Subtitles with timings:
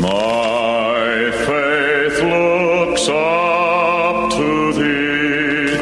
[0.00, 5.72] My faith looks up to thee.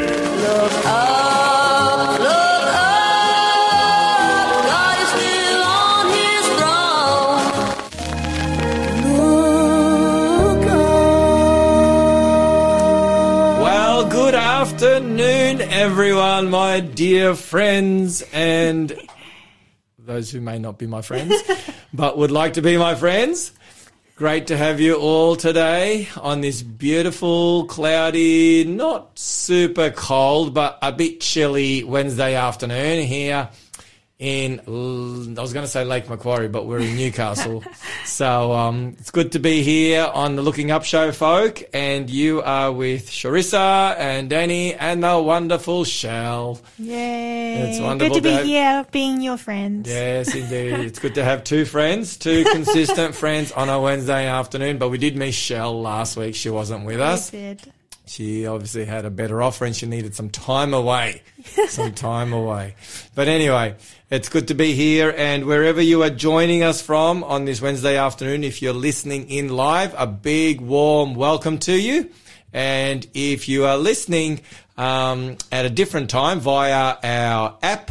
[0.40, 7.52] Look up, look up, God is still on his throne.
[10.56, 10.76] Look up.
[13.60, 18.98] Well, good afternoon, everyone, my dear friends, and
[19.98, 21.34] those who may not be my friends,
[21.92, 23.52] but would like to be my friends.
[24.16, 30.90] Great to have you all today on this beautiful, cloudy, not super cold, but a
[30.90, 33.50] bit chilly Wednesday afternoon here
[34.18, 37.62] in, I was going to say Lake Macquarie, but we're in Newcastle.
[38.06, 41.62] so um, it's good to be here on the Looking Up Show, folk.
[41.74, 46.60] And you are with Sharissa and Danny and the wonderful Shell.
[46.78, 47.70] Yay.
[47.70, 49.88] It's wonderful Good to to be have- here being your friends.
[49.88, 50.72] Yes, indeed.
[50.86, 54.78] it's good to have two friends, two consistent friends on a Wednesday afternoon.
[54.78, 56.34] But we did miss Shell last week.
[56.34, 57.34] She wasn't with us.
[57.34, 57.60] It.
[58.08, 61.22] She obviously had a better offer and she needed some time away.
[61.68, 62.76] some time away.
[63.16, 63.74] But anyway,
[64.10, 67.96] it's good to be here and wherever you are joining us from on this Wednesday
[67.96, 72.08] afternoon, if you're listening in live, a big warm welcome to you.
[72.52, 74.40] And if you are listening
[74.76, 77.90] um, at a different time via our app,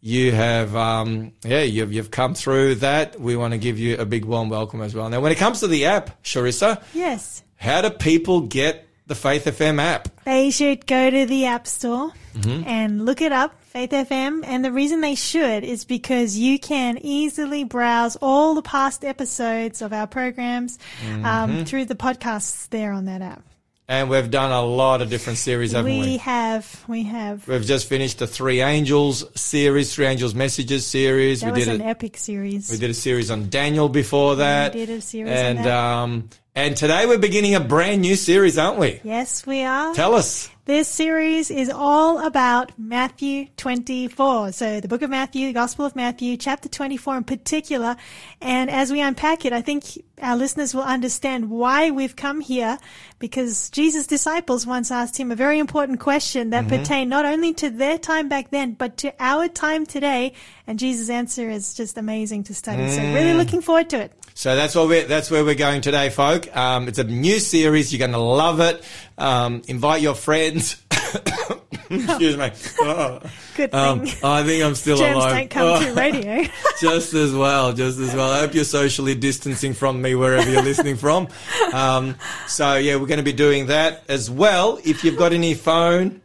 [0.00, 3.18] you have, um, yeah, you've, you've come through that.
[3.20, 5.08] We want to give you a big warm welcome as well.
[5.08, 7.42] Now, when it comes to the app, Sharissa, Yes.
[7.56, 10.08] how do people get the Faith FM app?
[10.24, 12.68] They should go to the App Store Mm-hmm.
[12.68, 14.42] and look it up, Faith FM.
[14.44, 19.80] And the reason they should is because you can easily browse all the past episodes
[19.80, 21.24] of our programs Mm-hmm.
[21.24, 23.42] um, through the podcasts there on that app.
[23.88, 26.00] And we've done a lot of different series, haven't we?
[26.00, 27.46] We have, we have.
[27.48, 31.40] We've just finished the Three Angels series, Three Angels Messages series.
[31.40, 32.68] That we was did an a, epic series.
[32.70, 34.74] we did a series on Daniel before that.
[34.74, 38.56] We did a series on and um and today we're beginning a brand new series,
[38.56, 39.00] aren't we?
[39.04, 39.94] yes, we are.
[39.94, 40.50] Tell us.
[40.64, 44.50] This series is all about Matthew 24.
[44.50, 47.94] So the book of Matthew, the Gospel of Matthew, chapter 24 in particular.
[48.40, 49.84] And as we unpack it, I think
[50.20, 52.78] our listeners will understand why we've come here
[53.20, 56.78] because Jesus' disciples once asked him a very important question that mm-hmm.
[56.78, 60.32] pertained not only to their time back then, but to our time today.
[60.66, 62.90] And Jesus' answer is just amazing to study.
[62.90, 63.36] So really mm.
[63.36, 64.12] looking forward to it.
[64.38, 66.54] So that's what we're, that's where we're going today, folk.
[66.54, 67.90] Um, it's a new series.
[67.90, 68.84] You're going to love it.
[69.16, 70.76] Um, invite your friends.
[71.88, 72.50] Excuse me.
[72.80, 73.20] Oh.
[73.56, 74.22] Good Um, thing.
[74.22, 75.32] I think I'm still Germs alive.
[75.32, 75.80] don't come Oh.
[75.80, 76.44] through radio.
[76.82, 78.30] just as well, just as well.
[78.30, 81.28] I hope you're socially distancing from me wherever you're listening from.
[81.72, 82.16] Um,
[82.46, 84.78] so yeah, we're going to be doing that as well.
[84.84, 86.20] If you've got any phone,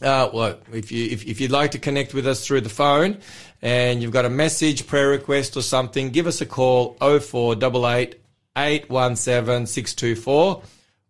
[0.00, 3.18] uh, well, if you if, if you'd like to connect with us through the phone,
[3.62, 6.96] and you've got a message, prayer request, or something, give us a call.
[7.00, 8.20] Oh four double eight
[8.56, 10.62] eight one seven six two four.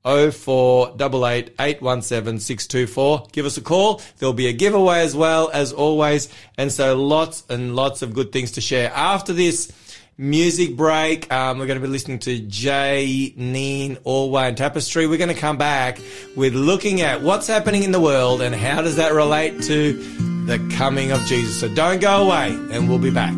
[0.05, 3.29] 0488 817 624.
[3.33, 4.03] Give us a call.
[4.19, 6.29] There'll be a giveaway as well as always.
[6.59, 8.91] And so lots and lots of good things to share.
[8.93, 9.71] After this
[10.19, 15.07] music break, um, we're going to be listening to Jay, Neen, Orway and Tapestry.
[15.07, 16.01] We're going to come back
[16.37, 20.58] with looking at what's happening in the world and how does that relate to the
[20.76, 21.60] coming of Jesus.
[21.60, 23.34] So don't go away and we'll be back.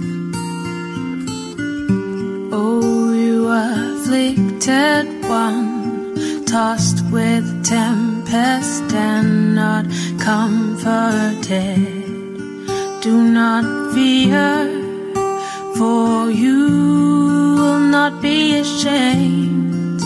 [2.52, 9.84] Oh, you afflicted one, tossed with tempest and not
[10.18, 12.04] comforted.
[13.02, 14.66] Do not fear,
[15.76, 20.00] for you will not be ashamed.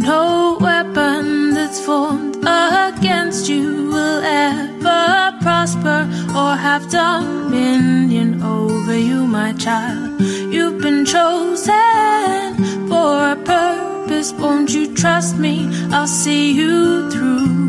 [0.00, 6.00] No weapon that's formed against you will ever prosper
[6.36, 10.20] or have dominion over you, my child.
[10.20, 14.32] You've been chosen for a purpose.
[14.32, 15.68] Won't you trust me?
[15.92, 17.66] I'll see you through.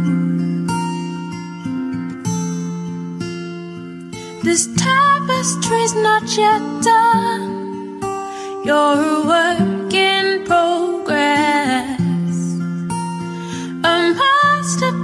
[4.43, 8.01] This tapestry's not yet done.
[8.65, 10.86] You're a work in progress.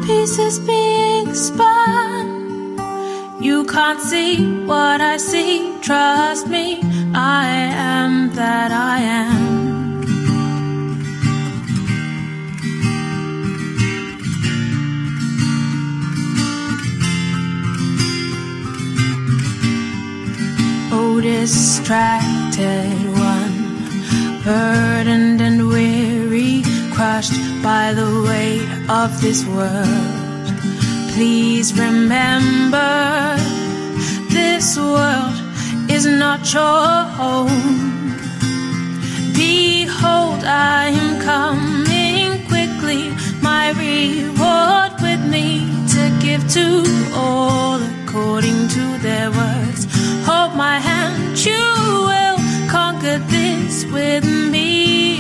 [0.10, 2.78] Is being spun.
[3.42, 5.78] You can't see what I see.
[5.82, 6.82] Trust me,
[7.14, 9.64] I am that I am.
[20.92, 26.03] Oh, distracted one, burdened and weary,
[27.14, 30.48] crushed by the weight of this world,
[31.14, 33.38] please remember
[34.38, 35.38] this world
[35.96, 36.88] is not your
[37.20, 38.16] home.
[39.36, 43.04] Behold, I am coming quickly,
[43.50, 45.48] my reward with me
[45.94, 46.68] to give to
[47.14, 49.84] all according to their works.
[50.28, 51.66] Hold my hand, you
[52.10, 52.38] will
[52.78, 54.70] conquer this with me.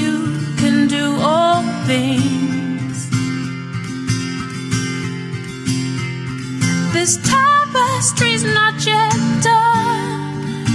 [0.04, 0.18] You
[0.58, 3.10] can do all things.
[6.94, 10.66] This tapestry's not yet done.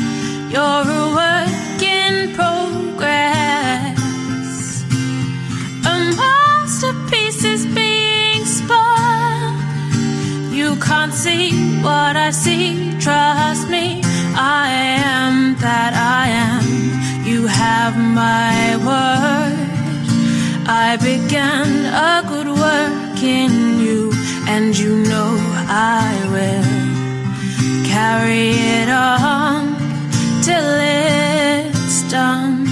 [0.51, 3.99] You're a work in progress.
[5.93, 9.55] A masterpiece is being spun.
[10.53, 12.93] You can't see what I see.
[13.01, 14.03] Trust me,
[14.35, 14.69] I
[15.13, 16.67] am that I am.
[17.27, 19.48] You have my word.
[20.71, 24.13] I began a good work in you,
[24.47, 25.35] and you know
[25.67, 29.75] I will carry it on
[30.43, 32.67] till it's done.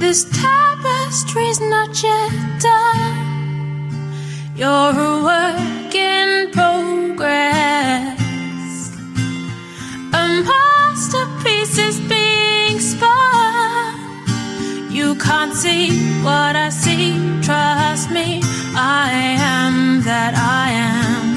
[0.00, 4.10] This tapestry's not yet done.
[4.56, 8.20] You're a work in progress.
[15.40, 15.88] Can't see
[16.22, 17.14] what I see.
[17.40, 18.42] Trust me,
[18.76, 21.28] I am that I am.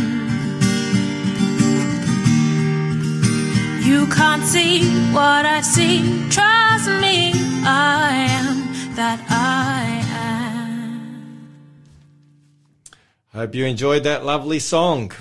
[3.82, 4.84] You can't see
[5.14, 6.02] what I see.
[6.30, 7.32] Trust me,
[7.64, 11.64] I am that I am.
[13.32, 15.14] Hope you enjoyed that lovely song.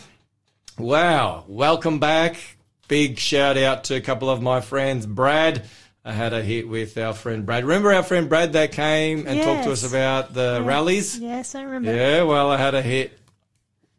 [0.76, 1.44] Wow.
[1.46, 2.56] Welcome back.
[2.88, 5.06] Big shout out to a couple of my friends.
[5.06, 5.62] Brad,
[6.04, 7.64] I had a hit with our friend Brad.
[7.64, 11.18] Remember our friend Brad that came and talked to us about the rallies?
[11.18, 11.94] Yes, I remember.
[11.94, 13.16] Yeah, well, I had a hit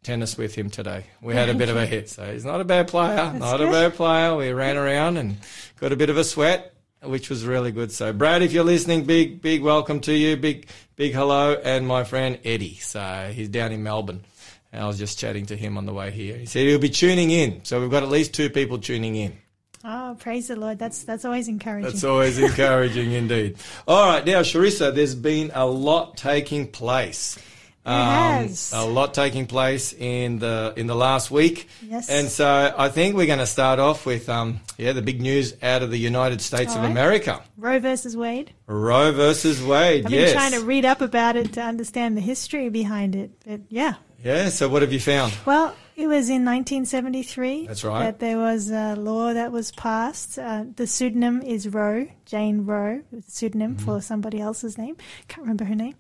[0.04, 1.06] tennis with him today.
[1.22, 3.32] We had a bit of a hit, so he's not a bad player.
[3.34, 4.36] not a bad player.
[4.36, 5.38] We ran around and
[5.80, 7.90] got a bit of a sweat, which was really good.
[7.92, 10.36] So, Brad, if you're listening, big, big welcome to you.
[10.36, 10.68] Big,
[10.98, 11.54] big hello.
[11.54, 12.76] And my friend Eddie.
[12.76, 14.26] So, he's down in Melbourne.
[14.74, 16.36] And I was just chatting to him on the way here.
[16.36, 17.64] He said he'll be tuning in.
[17.64, 19.38] So, we've got at least two people tuning in.
[19.86, 20.80] Oh, praise the Lord.
[20.80, 21.92] That's that's always encouraging.
[21.92, 23.58] That's always encouraging indeed.
[23.88, 27.38] All right, now, Sharissa, there's been a lot taking place.
[27.86, 28.72] Um, has.
[28.72, 31.68] a lot taking place in the in the last week.
[31.82, 32.10] Yes.
[32.10, 35.54] And so I think we're going to start off with um, yeah the big news
[35.62, 36.84] out of the United States of.
[36.86, 37.42] America.
[37.58, 38.52] Roe versus Wade.
[38.68, 40.06] Roe versus Wade.
[40.06, 40.32] I've yes.
[40.32, 43.32] been trying to read up about it to understand the history behind it.
[43.46, 43.96] But yeah.
[44.24, 44.48] yeah.
[44.48, 45.34] So what have you found?
[45.46, 47.68] Well, it was in 1973.
[47.68, 48.00] That's right.
[48.06, 50.38] That there was a law that was passed.
[50.40, 53.86] Uh, the pseudonym is Roe, Jane Roe, it was a pseudonym Mm-hmm.
[53.86, 54.98] for somebody else's name.
[55.28, 55.96] Can't remember her name.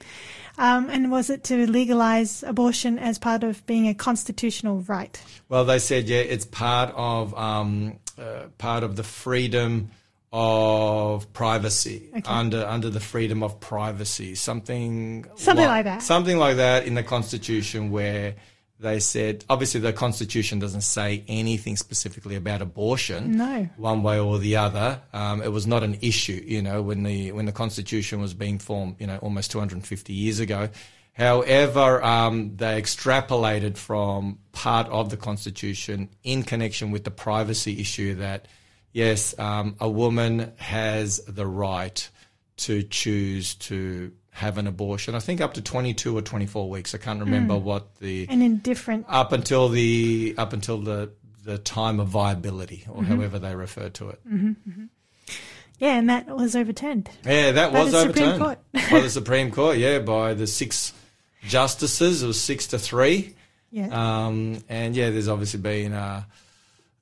[0.57, 5.21] Um, and was it to legalize abortion as part of being a constitutional right?
[5.49, 9.89] Well, they said yeah, it's part of um, uh, part of the freedom
[10.35, 16.01] of privacy under under the freedom of privacy, something Something like that.
[16.01, 18.35] something like that in the Constitution, where
[18.83, 23.67] they said obviously the Constitution doesn't say anything specifically about abortion, No.
[23.77, 25.01] one way or the other.
[25.13, 28.59] Um, it was not an issue, you know, when the when the Constitution was being
[28.59, 30.69] formed, you know, almost 250 years ago.
[31.13, 38.15] However, um, they extrapolated from part of the Constitution in connection with the privacy issue
[38.15, 38.47] that,
[38.93, 42.09] yes, um, a woman has the right
[42.57, 45.15] to choose to have an abortion.
[45.15, 46.93] I think up to 22 or 24 weeks.
[46.95, 51.11] I can't remember what the And in different, up until the up until the
[51.43, 53.15] the time of viability or Mm-hmm.
[53.15, 54.19] however they refer to it.
[55.79, 57.09] yeah, and that was overturned.
[57.25, 58.59] Yeah, that By was the Supreme overturned Court.
[58.91, 59.77] by the Supreme Court.
[59.77, 60.93] Yeah, by the six
[61.47, 62.23] justices.
[62.23, 63.35] It was six to three.
[63.71, 63.87] Yeah.
[63.91, 66.23] Um, and yeah, there's obviously been uh,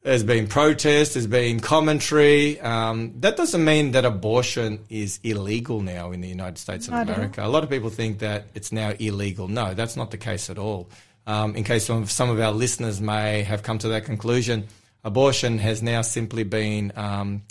[0.04, 2.60] there's been protest, there's been commentary.
[2.60, 7.02] Um, that doesn't mean that abortion is illegal now in the United States of all.
[7.02, 7.46] America.
[7.46, 9.48] A lot of people think that it's now illegal.
[9.48, 10.90] No, that's not the case at all.
[11.28, 14.68] Um, in case some of, some of our listeners may have come to that conclusion,
[15.04, 17.44] abortion has now simply been um,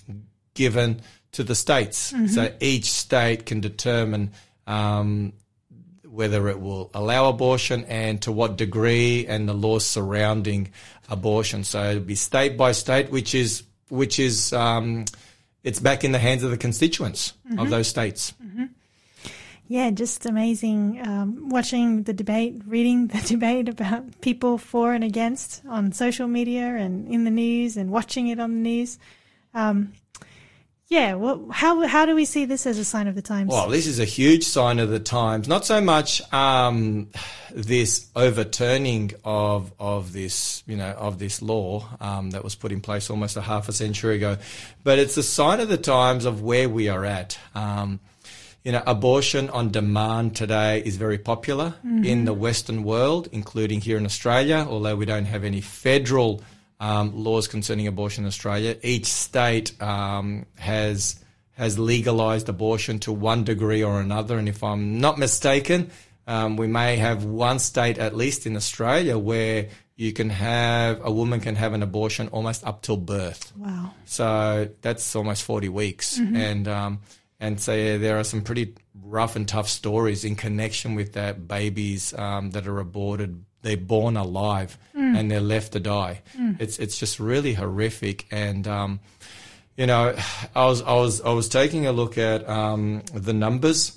[0.54, 1.02] given
[1.32, 2.12] to the states.
[2.34, 4.32] So each state can determine
[4.66, 5.34] um,
[6.20, 10.70] whether it will allow abortion and to what degree and the laws surrounding
[11.08, 11.64] abortion.
[11.64, 15.06] So it'll be state by state, which is which is um,
[15.64, 18.34] it's back in the hands of the constituents of those states.
[19.66, 25.62] Yeah, just amazing um, watching the debate, reading the debate about people for and against
[25.66, 28.98] on social media and in the news and watching it on the news.
[29.54, 29.94] Um,
[30.90, 33.52] yeah, well, how how do we see this as a sign of the times?
[33.52, 35.46] Well, this is a huge sign of the times.
[35.46, 37.10] Not so much um,
[37.54, 42.80] this overturning of of this, you know, of this law um, that was put in
[42.80, 44.36] place almost a half a century ago,
[44.82, 47.38] but it's a sign of the times of where we are at.
[47.54, 48.00] Um,
[48.64, 53.96] you know, abortion on demand today is very popular in the Western world, including here
[53.96, 54.66] in Australia.
[54.68, 56.42] Although we don't have any federal
[56.80, 61.22] um, laws concerning abortion in Australia, each state um, has
[61.52, 64.38] has legalized abortion to one degree or another.
[64.38, 65.90] And if I'm not mistaken,
[66.26, 71.12] um, we may have one state, at least in Australia, where you can have a
[71.12, 73.52] woman can have an abortion almost up till birth.
[73.58, 73.90] Wow.
[74.06, 76.16] So that's almost 40 weeks.
[76.18, 77.00] And, um,
[77.38, 81.46] and so yeah, there are some pretty rough and tough stories in connection with that.
[81.46, 86.22] Babies, um, that are aborted, they're born alive and they're left to die.
[86.58, 88.26] It's, it's just really horrific.
[88.30, 89.00] And, um,
[89.76, 90.14] you know,
[90.54, 93.96] I was, I was, I was taking a look at, um, the numbers.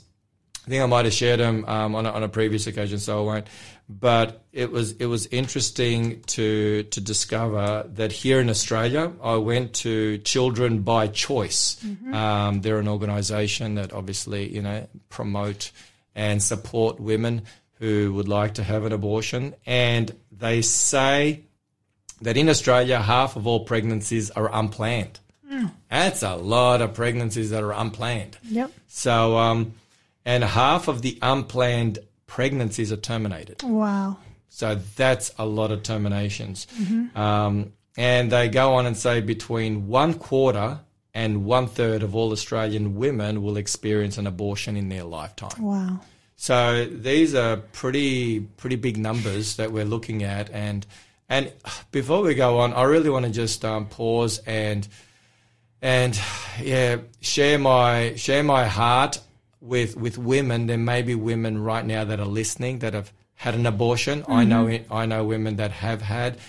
[0.65, 3.19] I think I might have shared them um, on, a, on a previous occasion, so
[3.19, 3.47] I won't.
[3.89, 9.73] But it was it was interesting to to discover that here in Australia, I went
[9.75, 11.83] to Children by Choice.
[12.15, 15.71] Um, they're an organisation that obviously you know promote
[16.15, 17.41] and support women
[17.83, 21.41] who would like to have an abortion, and they say
[22.21, 25.19] that in Australia, half of all pregnancies are unplanned.
[25.89, 28.37] That's a lot of pregnancies that are unplanned.
[28.43, 28.71] Yep.
[28.87, 29.73] So, um,
[30.23, 33.61] and half of the unplanned pregnancies are terminated.
[33.63, 34.15] Wow.
[34.47, 36.67] So that's a lot of terminations.
[37.15, 40.79] Um, and they go on and say between one quarter
[41.13, 45.61] and one third of all Australian women will experience an abortion in their lifetime.
[45.61, 45.99] Wow.
[46.43, 50.85] So these are pretty pretty big numbers that we're looking at, and
[51.29, 51.53] and
[51.91, 54.85] before we go on, I really want to just um, pause and
[55.81, 56.19] and
[56.61, 59.21] yeah share my share my heart
[59.61, 60.67] with with women.
[60.67, 64.25] There may be women right now that are listening that have had an abortion.
[64.27, 66.39] I know it, I know women that have had,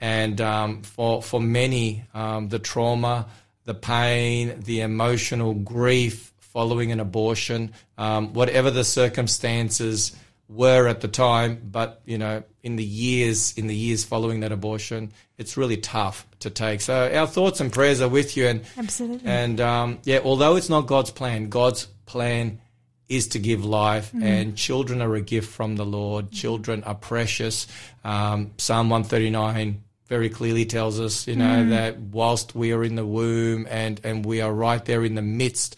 [0.00, 3.26] and um, for for many, um, the trauma,
[3.66, 10.14] the pain, the emotional grief following an abortion, um, whatever the circumstances
[10.48, 14.52] were at the time, but you know, in the years in the years following that
[14.52, 16.80] abortion, it's really tough to take.
[16.80, 19.26] So our thoughts and prayers are with you, and Absolutely.
[19.28, 22.60] and um, yeah, although it's not God's plan, God's plan
[23.08, 26.30] is to give life, and children are a gift from the Lord.
[26.30, 27.66] Children are precious.
[28.04, 32.84] Um, Psalm one thirty nine very clearly tells us, you know, that whilst we are
[32.84, 35.76] in the womb and and we are right there in the midst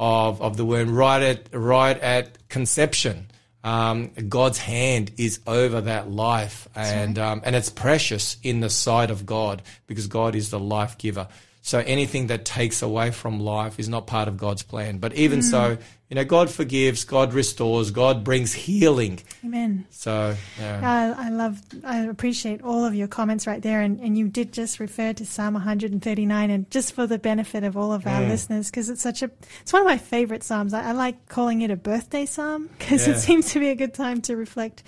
[0.00, 3.30] of of the womb, right at right at conception.
[3.62, 9.10] Um, God's hand is over that life, and um, and it's precious in the sight
[9.10, 11.28] of God because God is the life giver.
[11.60, 14.96] So anything that takes away from life is not part of God's plan.
[14.96, 15.76] But even so,
[16.10, 19.20] you know, God forgives, God restores, God brings healing.
[19.44, 19.86] Amen.
[19.90, 21.14] So yeah.
[21.16, 23.80] I, I love, I appreciate all of your comments right there.
[23.80, 27.76] And, and you did just refer to Psalm 139 and just for the benefit of
[27.76, 28.28] all of our mm.
[28.28, 29.30] listeners, because it's such a,
[29.62, 30.74] it's one of my favorite Psalms.
[30.74, 33.14] I, I like calling it a birthday Psalm because Yeah.
[33.14, 34.82] it seems to be a good time to reflect.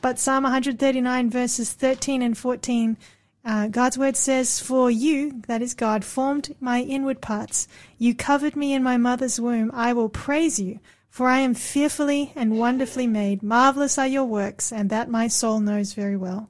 [0.00, 2.96] But Psalm 139 verses 13 and 14,
[3.44, 7.66] uh, God's word says, For you, that is God, formed my inward parts.
[7.98, 9.70] You covered me in my mother's womb.
[9.72, 10.80] I will praise you.
[11.08, 13.42] For I am fearfully and wonderfully made.
[13.42, 16.48] Marvelous are your works, and that my soul knows very well.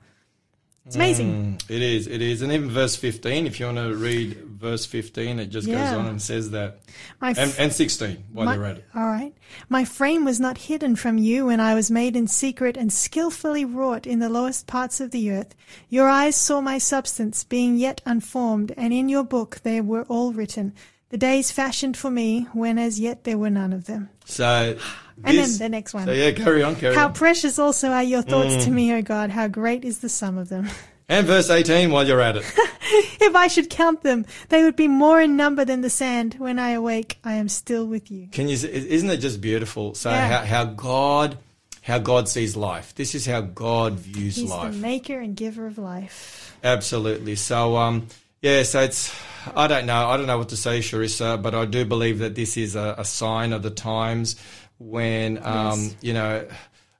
[0.90, 1.56] It's amazing.
[1.56, 2.42] Mm, it is, it is.
[2.42, 5.84] And even verse 15, if you want to read verse 15, it just Yeah.
[5.90, 6.80] goes on and says that.
[7.22, 8.84] F- And, and 16, while my- you're at it.
[8.92, 9.32] All right.
[9.68, 13.64] My frame was not hidden from you when I was made in secret and skillfully
[13.64, 15.54] wrought in the lowest parts of the earth.
[15.88, 20.32] Your eyes saw my substance, being yet unformed, and in your book they were all
[20.32, 20.72] written.
[21.10, 24.08] The days fashioned for me, when as yet there were none of them.
[24.24, 24.76] So,
[25.24, 26.06] And this- then the next one.
[26.06, 27.12] So yeah, carry on, carry How on.
[27.14, 28.64] precious also are your thoughts Mm.
[28.64, 29.30] to me, O God.
[29.30, 30.68] How great is the sum of them.
[31.10, 32.44] And verse 18, while you're at it.
[33.20, 36.36] if I should count them, they would be more in number than the sand.
[36.38, 38.28] When I awake, I am still with you.
[38.30, 38.54] Can you?
[38.54, 39.96] Isn't it just beautiful?
[39.96, 40.28] So Yeah.
[40.28, 41.36] how, how God,
[41.82, 42.94] how God sees life.
[42.94, 44.70] This is how God views He's life.
[44.70, 46.56] the maker and giver of life.
[46.62, 47.34] Absolutely.
[47.34, 48.06] So um,
[48.42, 48.62] yeah.
[48.62, 49.14] So it's.
[49.56, 50.06] I don't know.
[50.08, 52.94] I don't know what to say, Sharissa, but I do believe that this is a,
[52.98, 54.36] a sign of the times
[54.78, 55.96] when um, Yes.
[56.02, 56.46] you know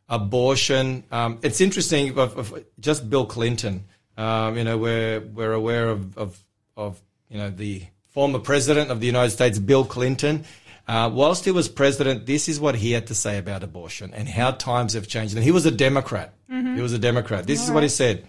[0.08, 1.04] abortion.
[1.10, 2.18] Um, it's interesting.
[2.18, 3.84] Of, of just Bill Clinton.
[4.16, 6.38] Um, you know, we're we're aware of, of
[6.76, 10.44] of you know the former president of the United States, Bill Clinton.
[10.90, 14.28] Uh, whilst he was president, this is what he had to say about abortion and
[14.28, 15.36] how times have changed.
[15.36, 16.34] And he was a Democrat.
[16.74, 17.46] He was a Democrat.
[17.46, 18.26] This is what he said.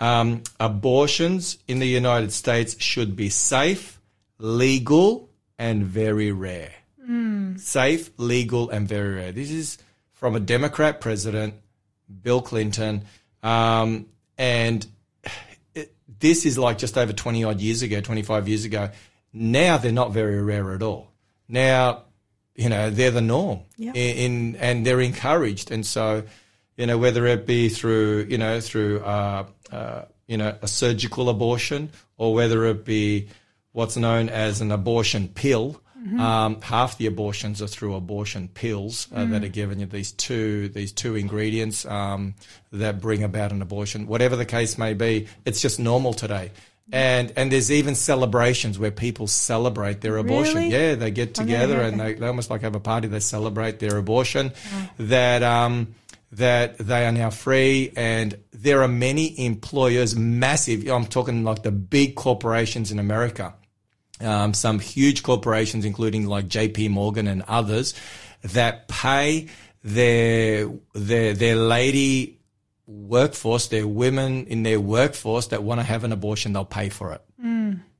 [0.00, 4.00] Um, abortions in the United States should be safe,
[4.38, 6.72] legal, and very rare.
[7.58, 9.32] Safe, legal, and very rare.
[9.32, 9.76] This is
[10.14, 11.56] from a Democrat president,
[12.22, 13.04] Bill Clinton.
[13.42, 14.06] Um,
[14.38, 14.86] and
[15.74, 18.88] it, this is like just over 20 odd years ago, 25 years ago.
[19.34, 21.12] Now they're not very rare at all.
[21.48, 22.02] Now,
[22.54, 23.92] you know, they're the norm Yeah.
[23.94, 25.70] in, in, and they're encouraged.
[25.70, 26.24] And so,
[26.76, 31.28] you know, whether it be through, you know, through, uh, uh, you know, a surgical
[31.28, 33.28] abortion or whether it be
[33.72, 35.80] what's known as an abortion pill.
[36.18, 40.68] Um, half the abortions are through abortion pills uh, that are given you these two
[40.70, 42.34] these two ingredients um,
[42.72, 44.06] that bring about an abortion.
[44.06, 46.52] Whatever the case may be, it's just normal today.
[46.90, 50.56] And and there's even celebrations where people celebrate their abortion.
[50.56, 50.70] Really?
[50.70, 53.08] Yeah, they get together and they, they almost like have a party.
[53.08, 54.52] They celebrate their abortion.
[54.98, 55.94] That um,
[56.32, 60.86] that they are now free, and there are many employers, massive.
[60.88, 63.54] I'm talking like the big corporations in America,
[64.20, 66.88] um, some huge corporations, including like J.P.
[66.88, 67.94] Morgan and others,
[68.42, 69.48] that pay
[69.82, 72.37] their their their lady
[72.88, 77.12] workforce, their women in their workforce that want to have an abortion, they'll pay for
[77.12, 77.22] it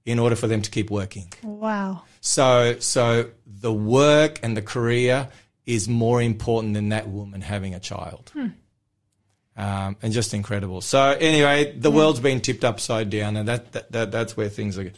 [0.07, 1.31] in order for them to keep working.
[1.43, 2.03] Wow.
[2.23, 5.29] So, so the work and the career
[5.67, 8.33] is more important than that woman having a child.
[9.57, 10.81] Um, and just incredible.
[10.81, 14.79] So anyway, the world's been tipped upside down, and that, that, that that's where things
[14.79, 14.91] are.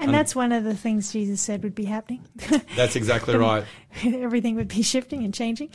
[0.00, 2.26] And that's one of the things Jesus said would be happening.
[2.76, 3.64] That's exactly right.
[4.04, 5.70] Everything would be shifting and changing.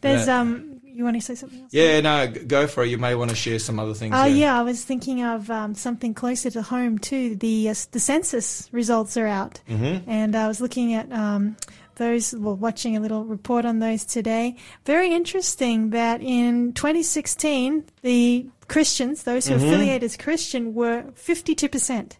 [0.00, 0.40] There's Yeah.
[0.40, 1.74] um you want to say something else?
[1.74, 2.88] Yeah, no, go for it.
[2.88, 4.14] You may want to share some other things.
[4.16, 7.34] Oh yeah, I was thinking of um, something closer to home too.
[7.34, 10.08] The uh, the census results are out, mm-hmm.
[10.08, 11.56] and I was looking at um,
[11.96, 12.32] those.
[12.32, 14.56] Well, watching a little report on those today.
[14.84, 22.18] Very interesting that in 2016, the Christians, those who affiliate as Christian, were 52 percent.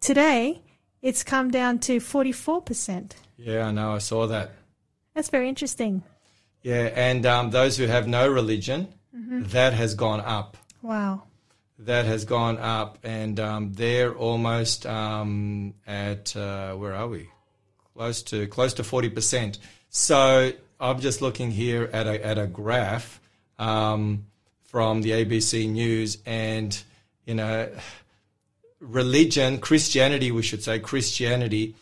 [0.00, 0.62] Today,
[1.00, 3.16] it's come down to 44 percent.
[3.38, 3.92] Yeah, I know.
[3.92, 4.52] I saw that.
[5.14, 6.02] That's very interesting.
[6.66, 10.56] Yeah, and um, those who have no religion, that has gone up.
[10.82, 11.22] Wow.
[11.78, 17.28] that has gone up, and um, they're almost um, at uh, where are we?
[17.94, 19.58] Close to close to forty percent.
[19.90, 23.20] So I'm just looking here at a at a graph
[23.60, 24.26] um,
[24.64, 26.76] from the ABC News, and
[27.26, 27.70] you know,
[28.80, 31.76] religion, Christianity, we should say Christianity,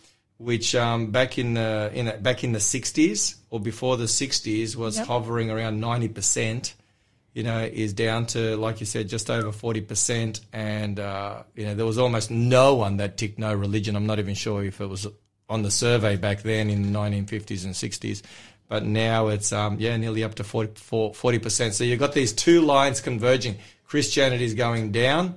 [0.45, 4.99] which um, back in the in back in the '60s or before the '60s was
[4.99, 5.07] Yep.
[5.07, 6.75] hovering around ninety percent
[7.35, 10.41] you know, is down to, like you said, just over 40%.
[10.53, 13.97] And, uh, you know, there was almost no one that ticked no religion.
[13.97, 15.09] I'm not even sure if it was
[15.49, 18.23] on the survey back then in the 1950s and 60s.
[18.69, 21.73] But now it's, um, yeah, nearly up to 40, 40%.
[21.73, 23.59] So you've got these two lines converging.
[23.87, 25.37] Christianity is going down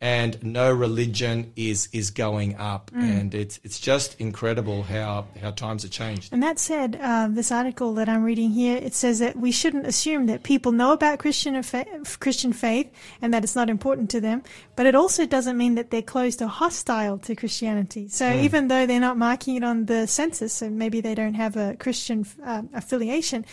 [0.00, 2.90] and no religion is, is going up.
[2.92, 6.32] And it's, it's just incredible how, how times have changed.
[6.32, 9.86] And that said, uh, this article that I'm reading here, it says that we shouldn't
[9.86, 11.86] assume that people know about Christian or fa-
[12.18, 12.90] Christian faith
[13.22, 14.42] and that it's not important to them.
[14.74, 18.08] But it also doesn't mean that they're closed or hostile to Christianity.
[18.08, 21.56] So even though they're not marking it on the census, so maybe they don't have
[21.56, 23.44] a Christian uh, affiliation,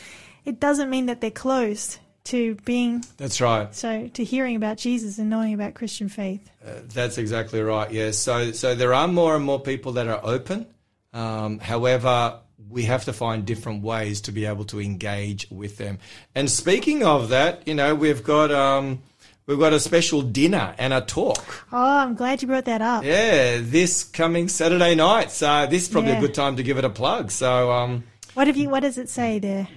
[0.43, 3.73] it doesn't mean that they're closed to being That's right.
[3.75, 6.49] so to hearing about Jesus and knowing about Christian faith.
[6.93, 7.91] That's exactly right.
[7.91, 8.17] Yes.
[8.17, 10.65] So so there are more and more people that are open.
[11.13, 15.99] Um, however, we have to find different ways to be able to engage with them.
[16.33, 19.03] And speaking of that, you know, we've got um,
[19.45, 21.67] we've got a special dinner and a talk.
[21.71, 23.03] Oh, I'm glad you brought that up.
[23.03, 25.29] Yeah, this coming Saturday night.
[25.29, 26.17] So this is probably Yeah.
[26.19, 27.29] a good time to give it a plug.
[27.31, 28.69] So um, What have you?
[28.69, 29.67] What does it say there?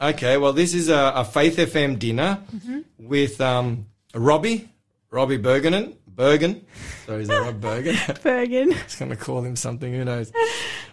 [0.00, 2.40] Okay, well, this is a, a Faith FM dinner
[2.98, 4.68] with um, Robbie
[5.10, 6.64] Robbie Bergen Bergen.
[7.04, 7.96] Sorry, is that Rob Bergen?
[8.22, 8.68] Bergen.
[8.70, 9.92] was going to call him something.
[9.92, 10.32] Who knows?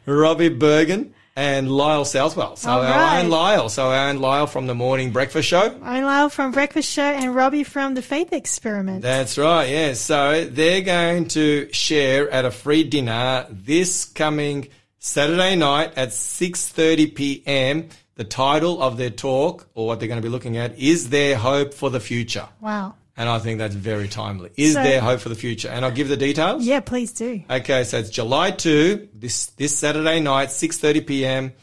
[0.05, 2.57] Robbie Bergen and Lyle Southwell.
[2.57, 3.23] So All our right.
[3.23, 3.69] own Lyle.
[3.69, 5.79] So our own Lyle from the morning breakfast show.
[5.81, 9.01] I'm Lyle from Breakfast Show and Robbie from the Faith Experiment.
[9.01, 9.65] That's right.
[9.69, 9.93] Yeah.
[9.93, 14.67] So they're going to share at a free dinner this coming
[14.99, 17.89] Saturday night at 6:30 p.m.
[18.15, 21.35] The title of their talk, or what they're going to be looking at, is there
[21.35, 22.47] hope for the future?
[22.61, 22.95] wow.
[23.15, 24.49] And I think that's very timely.
[24.57, 25.69] Is So- there hope for the future?
[25.69, 26.65] And I'll give the details.
[26.65, 27.43] Yeah, please do.
[27.47, 31.53] Okay, so it's July 2, this, this Saturday night, 6.30 p.m.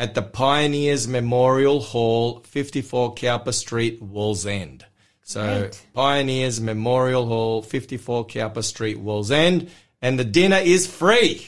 [0.00, 4.82] at the Pioneers Memorial Hall, 54 Cowper Street, Wallsend.
[5.22, 5.86] So Great.
[5.94, 9.68] Pioneers Memorial Hall, 54 Cowper Street, Wallsend.
[10.02, 11.46] And the dinner is free.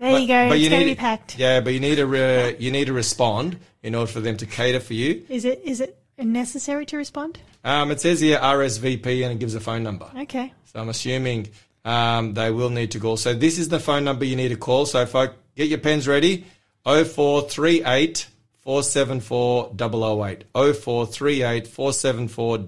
[0.00, 0.48] There you go.
[0.48, 1.38] But it's going to be packed.
[1.38, 4.46] Yeah, but you need to re, you need to respond in order for them to
[4.46, 5.24] cater for you.
[5.28, 7.38] Is it is it necessary to respond?
[7.64, 10.10] Um, it says here RSVP and it gives a phone number.
[10.16, 10.52] Okay.
[10.64, 11.48] So I'm assuming
[11.84, 13.18] um, they will need to call.
[13.18, 14.86] So this is the phone number you need to call.
[14.86, 16.46] So folk, get your pens ready.
[16.84, 18.26] 0438
[18.62, 20.44] 474 008.
[20.54, 22.58] 0438 474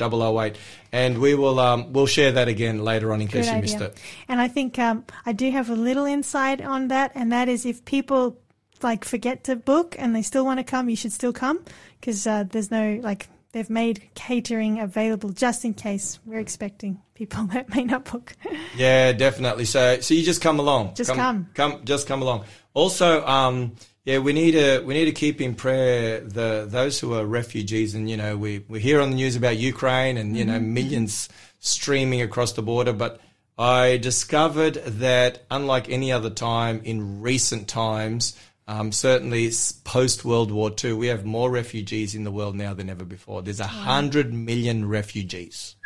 [0.41, 0.57] 008.
[0.91, 3.63] And we will um, we'll share that again later on in case Good you idea.
[3.63, 3.99] missed it.
[4.29, 7.67] And I think um, I do have a little insight on that, and that is
[7.67, 8.39] if people
[8.83, 11.65] like forget to book and they still want to come, you should still come
[12.01, 17.45] because uh, there's no like they've made catering available just in case we're expecting people
[17.53, 18.35] that may not book.
[18.77, 19.67] Yeah, definitely.
[19.67, 20.95] So, so you just come along.
[20.95, 21.49] Just come.
[21.55, 22.45] Come, just come along.
[22.75, 27.15] Also, um, yeah, we need to we need to keep in prayer the those who
[27.15, 30.45] are refugees, and you know, we we hear on the news about Ukraine and you
[30.45, 30.75] know Mm-hmm.
[30.75, 31.29] millions
[31.61, 33.21] streaming across the border, but.
[33.59, 38.35] I discovered that, unlike any other time in recent times,
[38.67, 39.51] um, certainly
[39.85, 43.43] post World War II, we have more refugees in the world now than ever before.
[43.43, 45.77] There's a hundred million refugees.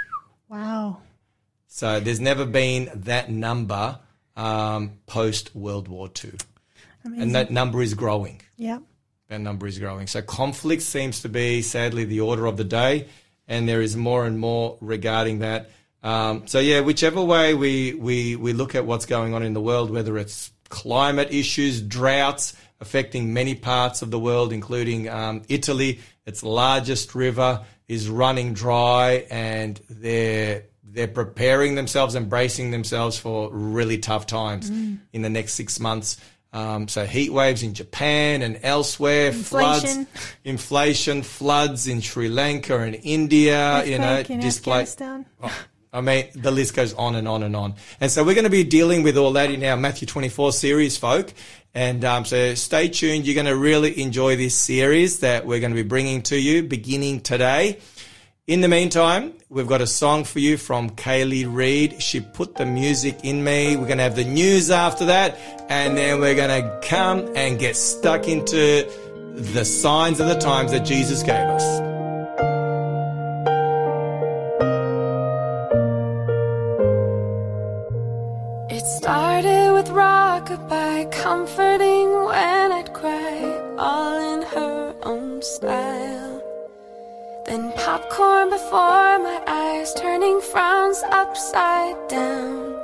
[0.48, 0.98] wow.
[1.66, 3.98] So there's never been that number
[4.36, 6.34] um, post World War II.
[7.06, 7.22] Amazing.
[7.22, 8.42] And that number is growing.
[8.56, 8.80] yeah.
[9.28, 10.06] That number is growing.
[10.06, 13.08] So conflict seems to be, sadly, the order of the day.
[13.48, 15.70] And there is more and more regarding that.
[16.02, 19.60] Um, so, yeah, whichever way we, we, we look at what's going on in the
[19.60, 25.98] world, whether it's climate issues, droughts affecting many parts of the world, including um, Italy,
[26.24, 33.52] its largest river is running dry and they're they're preparing themselves and bracing themselves for
[33.52, 36.16] really tough times in the next six months.
[36.56, 40.06] Um, so heat waves in Japan and elsewhere, floods, Inflation.
[40.42, 45.02] inflation, floods in Sri Lanka and India, you know, Earthquake in displaced.
[45.02, 45.52] Afghanistan.
[45.92, 47.74] I mean, the list goes on and on and on.
[48.00, 50.96] And so we're going to be dealing with all that in our Matthew 24 series,
[50.96, 51.30] folk.
[51.74, 53.26] And um, so stay tuned.
[53.26, 56.62] You're going to really enjoy this series that we're going to be bringing to you
[56.62, 57.80] beginning today.
[58.46, 62.00] In the meantime, we've got a song for you from Kaylee Reed.
[62.00, 63.74] She put the music in me.
[63.74, 65.36] We're going to have the news after that.
[65.68, 68.88] And then we're going to come and get stuck into
[69.34, 71.64] the signs of the times that Jesus gave us.
[78.70, 86.15] It started with rockabye, comforting when I'd cry, all in her own style.
[87.46, 92.74] Then popcorn before my eyes, turning frowns upside down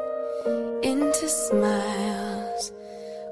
[0.85, 2.71] into smiles.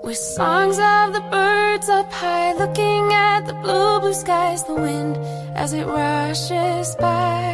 [0.02, 5.18] With songs of the birds up high, looking at the blue, blue skies, the wind
[5.54, 7.52] as it rushes by.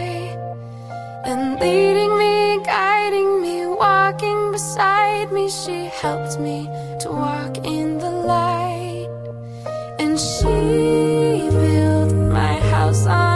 [1.27, 6.65] And leading me, guiding me, walking beside me, she helped me
[7.01, 9.09] to walk in the light.
[9.99, 13.36] And she built my house on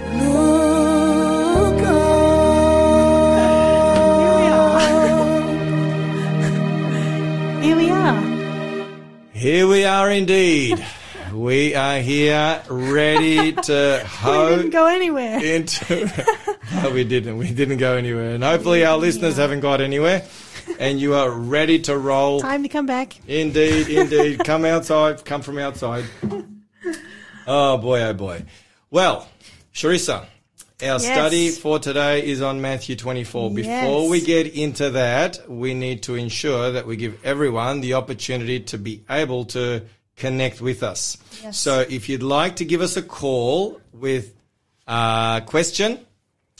[10.01, 10.83] Are indeed.
[11.31, 15.39] We are here ready to We didn't go anywhere.
[15.45, 16.11] into.
[16.73, 17.37] no, we didn't.
[17.37, 18.33] We didn't go anywhere.
[18.33, 20.25] And hopefully our listeners haven't got anywhere.
[20.79, 22.39] And you are ready to roll.
[22.41, 23.13] Time to come back.
[23.27, 24.43] Indeed, indeed.
[24.43, 25.23] come outside.
[25.23, 26.05] Come from outside.
[27.47, 28.45] Oh boy, oh boy.
[28.91, 29.27] Well,
[29.73, 30.27] Sharissa,
[30.83, 31.03] our Yes.
[31.05, 33.51] study for today is on Matthew 24.
[33.51, 34.09] Before Yes.
[34.09, 38.77] we get into that, we need to ensure that we give everyone the opportunity to
[38.77, 39.83] be able to
[40.17, 41.17] connect with us.
[41.43, 41.57] Yes.
[41.57, 44.33] So if you'd like to give us a call with
[44.87, 45.99] a question,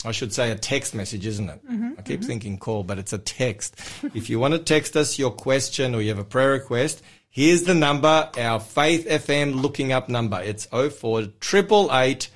[0.04, 1.60] I should say a text message, isn't it?
[1.72, 3.76] Mm-hmm, I keep thinking call, but it's a text.
[4.16, 7.64] if you want to text us your question or you have a prayer request, here's
[7.64, 10.42] the number, our Faith FM looking up number.
[10.42, 12.30] It's 04 888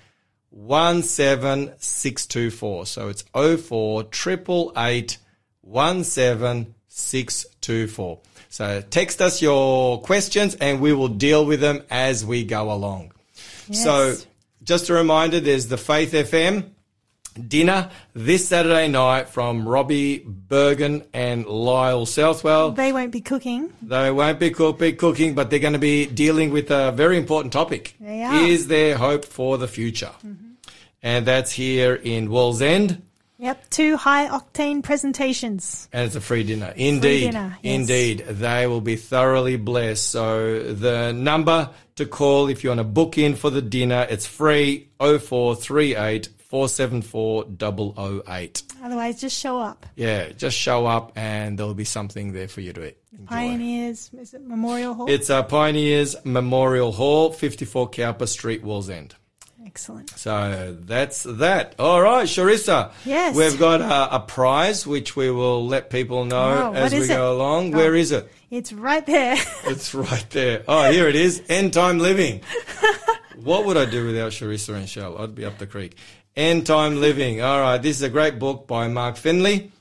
[0.56, 2.86] 17624.
[2.86, 5.18] So it's 04 888
[5.62, 8.20] 17624.
[8.50, 13.12] So text us your questions and we will deal with them as we go along.
[13.72, 14.16] So
[14.64, 16.70] just a reminder, there's the Faith FM
[17.36, 22.72] dinner this Saturday night from Robbie Bergen and Lyle Southwell.
[22.72, 23.74] They won't be cooking.
[23.82, 27.18] They won't be, cook, be cooking, but they're going to be dealing with a very
[27.18, 27.96] important topic.
[28.02, 28.46] Mm-hmm.
[28.46, 30.12] Is there hope for the future?
[31.06, 33.00] And that's here in Wallsend.
[33.38, 35.88] Yep, two high octane presentations.
[35.94, 36.74] And it's a free dinner.
[36.76, 37.02] Indeed.
[37.02, 37.76] Free dinner, yes.
[37.76, 38.20] Indeed.
[38.28, 40.04] They will be thoroughly blessed.
[40.04, 44.26] So the number to call if you want to book in for the dinner, it's
[44.26, 47.46] free 0438 474
[48.28, 48.64] 008.
[48.84, 49.86] Otherwise, just show up.
[49.96, 53.26] Yeah, just show up and there'll be something there for you to enjoy.
[53.28, 55.08] Pioneers, is it Memorial Hall?
[55.08, 59.12] It's uh, Pioneers Memorial Hall, 54 Cowper Street, Wallsend.
[59.66, 60.12] Excellent.
[60.12, 61.76] So that's that.
[61.80, 62.92] All right, Sharissa.
[63.04, 63.36] Yes.
[63.36, 67.32] We've got a, a prize which we will let people know Oh, as we go
[67.32, 67.36] it?
[67.36, 67.74] along.
[67.74, 67.78] Oh.
[67.78, 68.32] Where is it?
[68.52, 69.36] It's right there.
[69.66, 70.64] It's right there.
[70.68, 71.42] Oh, here it is.
[71.50, 72.42] End time living.
[73.44, 75.18] what would I do without Sharissa and Shell?
[75.18, 75.98] I'd be up the creek.
[76.36, 77.42] End time living.
[77.42, 77.80] All right.
[77.82, 79.72] This is a great book by Mark Finley.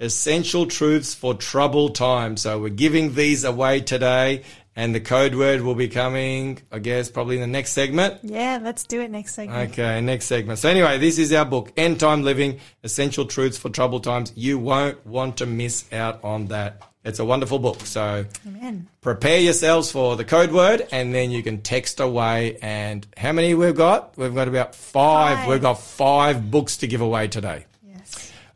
[0.00, 2.42] Essential truths for troubled times.
[2.42, 4.42] So we're giving these away today,
[4.76, 8.18] and the code word will be coming, I guess, probably in the next segment.
[8.22, 9.70] yeah, let's do it next segment.
[9.72, 10.58] Okay, next segment.
[10.58, 14.32] So anyway, this is our book, End Time Living, Essential Truths for Troubled Times.
[14.34, 16.82] You won't want to miss out on that.
[17.04, 17.80] It's a wonderful book.
[17.80, 18.88] So Amen.
[19.02, 22.56] prepare yourselves for the code word and then you can text away.
[22.62, 24.16] And how many we've got?
[24.16, 25.38] We've got about five.
[25.40, 25.48] Five.
[25.48, 27.66] We've got five books to give away today.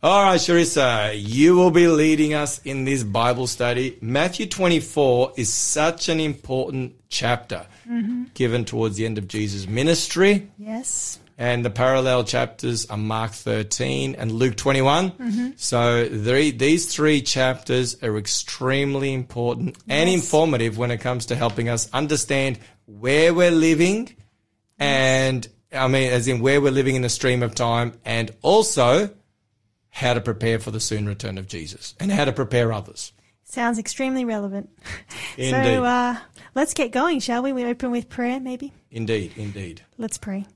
[0.00, 0.10] Yes.
[0.10, 3.98] All right, Sharissa, you will be leading us in this Bible study.
[4.00, 8.24] Matthew 24 is such an important chapter mm-hmm.
[8.34, 10.52] given towards the end of Jesus' ministry.
[10.56, 11.18] Yes.
[11.36, 15.10] And the parallel chapters are Mark 13 and Luke 21.
[15.10, 15.48] Mm-hmm.
[15.56, 21.68] So the, these three chapters are extremely important and informative when it comes to helping
[21.68, 24.14] us understand where we're living
[24.78, 29.12] and, I mean, as in where we're living in the stream of time and also
[29.98, 33.12] how to prepare for the soon return of Jesus and how to prepare others.
[33.42, 34.70] Sounds extremely relevant.
[35.36, 35.74] Indeed.
[35.74, 36.16] So uh,
[36.54, 37.52] let's get going, shall we?
[37.52, 38.72] We open with prayer, maybe?
[38.92, 39.82] Indeed, indeed.
[39.96, 40.46] Let's pray.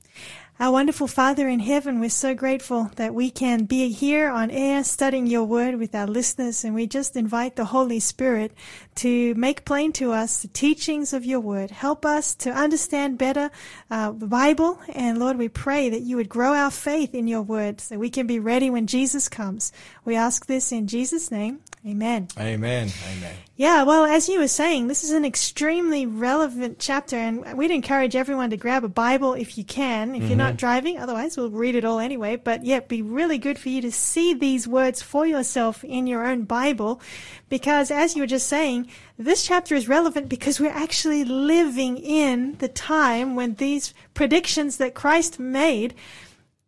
[0.63, 4.85] Our wonderful Father in heaven, we're so grateful that we can be here on air
[4.85, 8.53] studying your word with our listeners, and we just invite the Holy Spirit
[8.95, 11.71] to make plain to us the teachings of your word.
[11.71, 13.51] Help us to understand better
[13.91, 17.41] uh, the Bible, and Lord, we pray that you would grow our faith in your
[17.41, 19.73] word so we can be ready when Jesus comes.
[20.05, 21.59] We ask this in Jesus' name.
[21.85, 22.29] Amen.
[22.39, 22.89] Amen.
[23.11, 23.35] Amen.
[23.57, 28.15] Yeah, well, as you were saying, this is an extremely relevant chapter, and we'd encourage
[28.15, 30.15] everyone to grab a Bible if you can.
[30.15, 30.57] If you're not mm-hmm.
[30.57, 32.37] driving, otherwise we'll read it all anyway.
[32.37, 36.07] But yeah, it'd be really good for you to see these words for yourself in
[36.07, 37.01] your own Bible,
[37.49, 42.57] because as you were just saying, this chapter is relevant because we're actually living in
[42.59, 45.95] the time when these predictions that Christ made,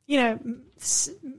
[0.08, 0.39] you know,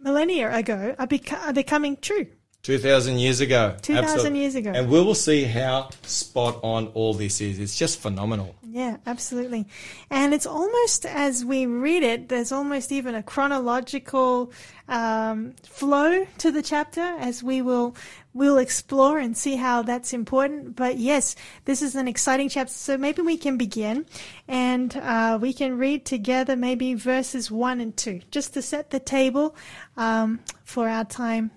[0.01, 2.27] millennia ago, are, beco- are becoming true.
[2.67, 3.77] 2,000 years ago.
[3.81, 4.41] 2,000 Absolutely.
[4.41, 4.73] years ago.
[4.75, 7.61] And we will see how spot on all this is.
[7.61, 8.57] It's just phenomenal.
[8.69, 9.69] Yeah, absolutely.
[10.11, 14.53] And it's almost as we read it, there's almost even a chronological
[14.89, 17.95] um, flow to the chapter as we will
[18.35, 20.75] we'll explore and see how that's important.
[20.75, 22.73] But yes, this is an exciting chapter.
[22.73, 24.07] So maybe we can begin
[24.49, 28.99] and uh, we can read together maybe verses one and two, just to set the
[28.99, 29.55] table
[29.97, 31.53] um, for our time.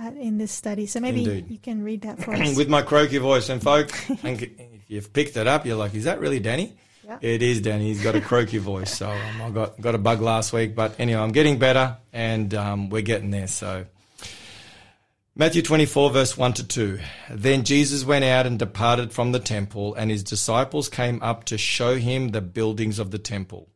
[0.00, 1.50] Uh, in this study, so maybe Indeed.
[1.50, 2.56] you can read that for us.
[2.56, 3.50] With my croaky voice.
[3.50, 3.90] And folk,
[4.24, 6.74] and if you've picked it up, you're like, is that really Danny?
[7.04, 7.18] Yeah.
[7.20, 7.88] It is Danny.
[7.88, 8.96] He's got a croaky voice.
[8.96, 10.74] So um, I got, got a bug last week.
[10.74, 13.46] But anyway, I'm getting better and um, we're getting there.
[13.46, 13.84] So
[15.36, 16.98] Matthew 24, verse 1 to 2.
[17.30, 21.56] Then Jesus went out and departed from the temple, and his disciples came up to
[21.56, 23.68] show him the buildings of the temple.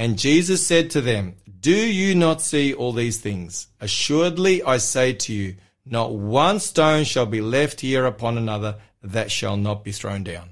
[0.00, 3.66] And Jesus said to them, Do you not see all these things?
[3.82, 9.30] Assuredly, I say to you, not one stone shall be left here upon another that
[9.30, 10.48] shall not be thrown down.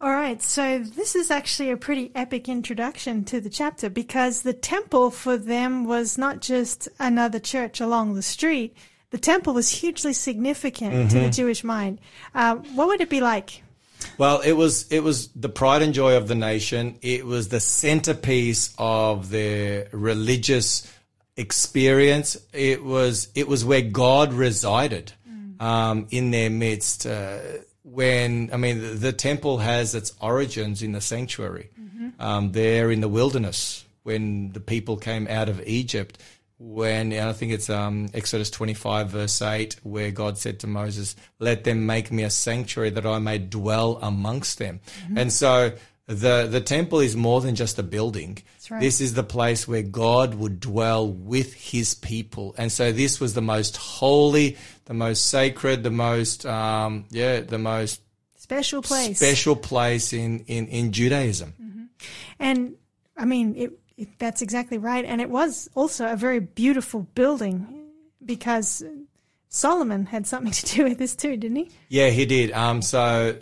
[0.00, 4.54] All right, so this is actually a pretty epic introduction to the chapter because the
[4.54, 8.76] temple for them was not just another church along the street.
[9.10, 12.00] The temple was hugely significant to the Jewish mind.
[12.34, 13.62] Uh, what would it be like?
[14.16, 16.98] Well, it was it was the pride and joy of the nation.
[17.02, 20.90] It was the centerpiece of their religious
[21.36, 22.36] experience.
[22.52, 25.12] It was it was where God resided
[25.60, 27.06] um, in their midst.
[27.06, 27.38] Uh,
[27.84, 31.70] when I mean the, the temple has its origins in the sanctuary,
[32.18, 36.18] um, there in the wilderness when the people came out of Egypt.
[36.58, 41.64] When I think it's um, Exodus 25 verse 8 where God said to Moses, "Let
[41.64, 44.80] them make me a sanctuary that I may dwell amongst them."
[45.14, 45.72] And so
[46.08, 48.38] the the temple is more than just a building.
[48.70, 48.80] right.
[48.80, 52.54] This is the place where God would dwell with his people.
[52.56, 57.58] And so this was the most holy, the most sacred, the most, um, yeah, the
[57.58, 58.00] most
[58.36, 59.18] Special place.
[59.18, 61.52] special place in, in, in Judaism.
[62.40, 62.76] And
[63.16, 63.72] I mean, it,
[64.18, 65.04] that's exactly right.
[65.04, 67.86] And it was also a very beautiful building
[68.24, 68.84] because
[69.48, 71.70] Solomon had something to do with this too, didn't he?
[71.88, 72.52] Yeah, he did.
[72.52, 73.38] Um, so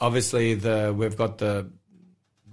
[0.00, 1.70] obviously the, we've got the,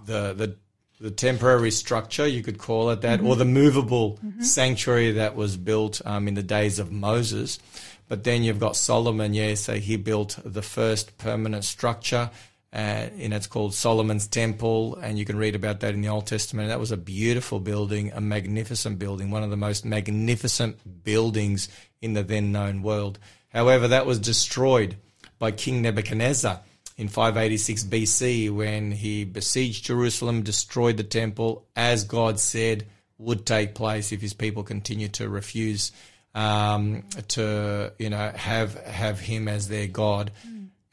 [0.05, 0.55] the, the,
[0.99, 6.01] the temporary structure, you could call it that, or the movable sanctuary that was built
[6.05, 7.59] um, in the days of Moses.
[8.07, 12.29] But then you've got Solomon, yeah, so he built the first permanent structure,
[12.75, 16.27] uh, and it's called Solomon's Temple, and you can read about that in the Old
[16.27, 16.67] Testament.
[16.67, 21.69] That was a beautiful building, a magnificent building, one of the most magnificent buildings
[22.01, 23.17] in the then known world.
[23.47, 24.97] However, that was destroyed
[25.39, 26.59] by King Nebuchadnezzar
[26.97, 33.73] in 586 BC when he besieged Jerusalem, destroyed the temple, as God said would take
[33.73, 35.93] place if his people continued to refuse
[36.33, 40.31] um, to, you know, have have him as their God.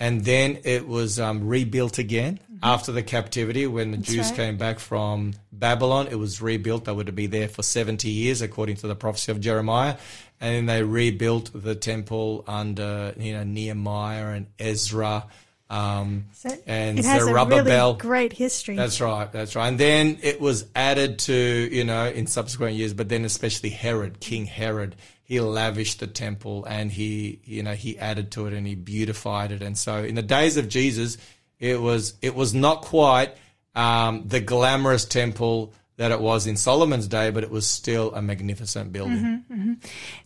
[0.02, 4.34] And then it was um, rebuilt again after the captivity when the Jews right.
[4.34, 6.08] came back from Babylon.
[6.10, 6.86] It was rebuilt.
[6.86, 9.94] They were to be there for 70 years, according to the prophecy of Jeremiah.
[10.40, 15.28] And then they rebuilt the temple under, you know, Nehemiah and Ezra.
[15.70, 17.92] Um, So and it has a Zerubbabel.
[17.92, 18.74] really great history.
[18.74, 19.30] That's right.
[19.30, 19.68] That's right.
[19.68, 24.18] And then it was added to, you know, in subsequent years, but then especially Herod,
[24.18, 24.96] King Herod,
[25.32, 29.50] he lavished the temple and he, you know, he added to it and he beautified
[29.50, 29.62] it.
[29.62, 31.16] And so in the days of Jesus,
[31.58, 33.34] it was, it was not quite,
[33.74, 38.20] um, the glamorous temple that it was in Solomon's day, but it was still a
[38.20, 39.42] magnificent building.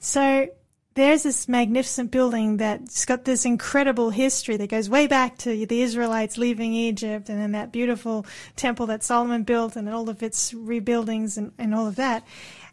[0.01, 0.49] So
[0.95, 5.83] there's this magnificent building that's got this incredible history that goes way back to the
[5.83, 10.53] Israelites leaving Egypt and then that beautiful temple that Solomon built and all of its
[10.53, 12.27] rebuildings and, and all of that.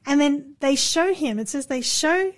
[0.06, 2.34] And then they show him, it says they show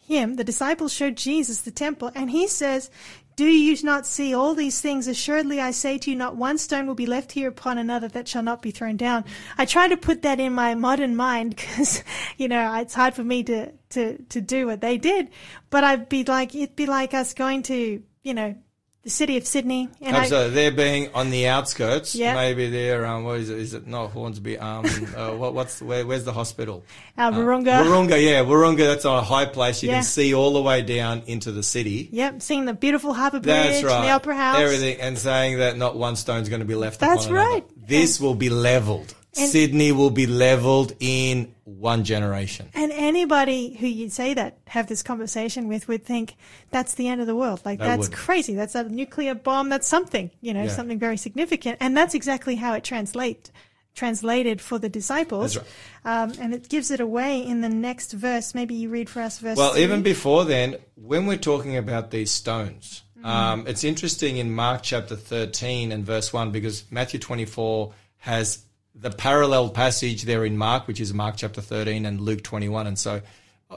[0.00, 2.90] him, the disciples showed Jesus the temple, and he says,
[3.36, 5.06] Do you not see all these things?
[5.06, 8.28] Assuredly, I say to you, not one stone will be left here upon another that
[8.28, 9.24] shall not be thrown down.
[9.56, 12.02] I try to put that in my modern mind because,
[12.36, 15.28] you know, it's hard for me to, to, to do what they did.
[15.70, 18.56] But I'd be like, it'd be like us going to, you know,
[19.04, 19.88] the city of Sydney.
[20.00, 22.14] And I, So they're being on the outskirts.
[22.14, 22.34] Yeah.
[22.34, 23.58] Maybe they're, um, what is it?
[23.58, 24.58] Is it not Hornsby?
[24.58, 24.84] Um,
[25.16, 26.84] uh, what, what's, where, where's the hospital?
[27.18, 27.82] uh, Virunga.
[27.84, 28.78] Wahroonga, yeah, Wahroonga.
[28.86, 29.82] That's on a high place.
[29.82, 29.94] You Yeah.
[29.96, 32.08] can see all the way down into the city.
[32.12, 34.02] Yep, seeing the beautiful harbour bridge, That's right.
[34.06, 34.60] the opera house.
[34.60, 37.00] Everything, and saying that not one stone's going to be left.
[37.00, 37.50] That's upon another.
[37.54, 37.64] right.
[37.88, 39.14] This will be leveled.
[39.36, 42.68] And- Sydney will be leveled in one generation.
[42.74, 46.34] And anybody who you'd say that, have this conversation with, would think
[46.70, 47.62] that's the end of the world.
[47.64, 48.16] Like, They that's would.
[48.16, 48.54] crazy.
[48.54, 49.70] That's a nuclear bomb.
[49.70, 50.70] That's something, you know, Yeah.
[50.70, 51.78] something very significant.
[51.80, 53.50] And that's exactly how it translates
[53.94, 55.54] translated for the disciples.
[55.54, 55.66] That's
[56.04, 58.54] Um, and it gives it away in the next verse.
[58.54, 59.82] Maybe you read for us verse Well, three.
[59.82, 63.26] even before then, when we're talking about these stones, Mm.
[63.26, 68.60] um, it's interesting in Mark chapter 13 and verse 1 because Matthew 24 has
[68.94, 72.86] the parallel passage there in Mark, which is Mark chapter 13 and Luke 21.
[72.86, 73.22] And so,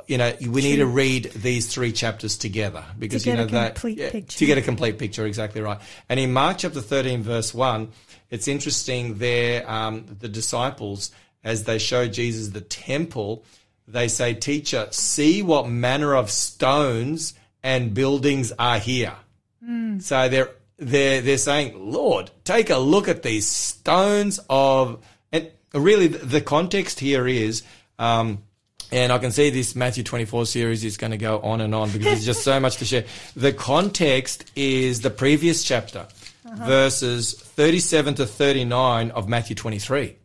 [0.07, 3.47] you know, we need to read these three chapters together because, To you know, a
[3.47, 4.39] that, complete yeah, picture.
[4.39, 5.80] to get a complete picture, exactly right.
[6.09, 7.89] And in Mark chapter 13, verse 1,
[8.30, 11.11] it's interesting there, um, the disciples,
[11.43, 13.45] as they show Jesus the temple,
[13.88, 19.13] they say, Teacher, see what manner of stones and buildings are here.
[19.99, 26.07] So they're, they're, they're saying, Lord, take a look at these stones of, and really
[26.07, 27.63] the, the context here is,
[27.97, 28.43] um,
[28.91, 31.89] and I can see this Matthew 24 series is going to go on and on
[31.91, 33.05] because there's just so much to share.
[33.36, 36.07] The context is the previous chapter,
[36.43, 40.17] verses 37 to 39 of Matthew 23.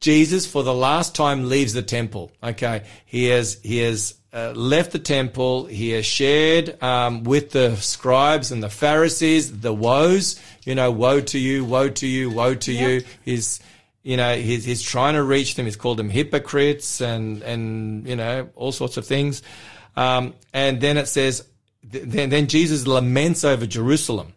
[0.00, 2.30] Jesus, for the last time, leaves the temple.
[2.42, 5.66] Okay, he has he has uh, left the temple.
[5.66, 10.40] He has shared um, with the scribes and the Pharisees the woes.
[10.64, 13.02] You know, woe to you, woe to you, woe to you.
[13.24, 13.60] He's
[14.02, 15.64] you know he's he's trying to reach them.
[15.64, 19.42] He's called them hypocrites and and you know all sorts of things.
[19.96, 21.44] Um, and then it says,
[21.90, 24.34] th- then then Jesus laments over Jerusalem.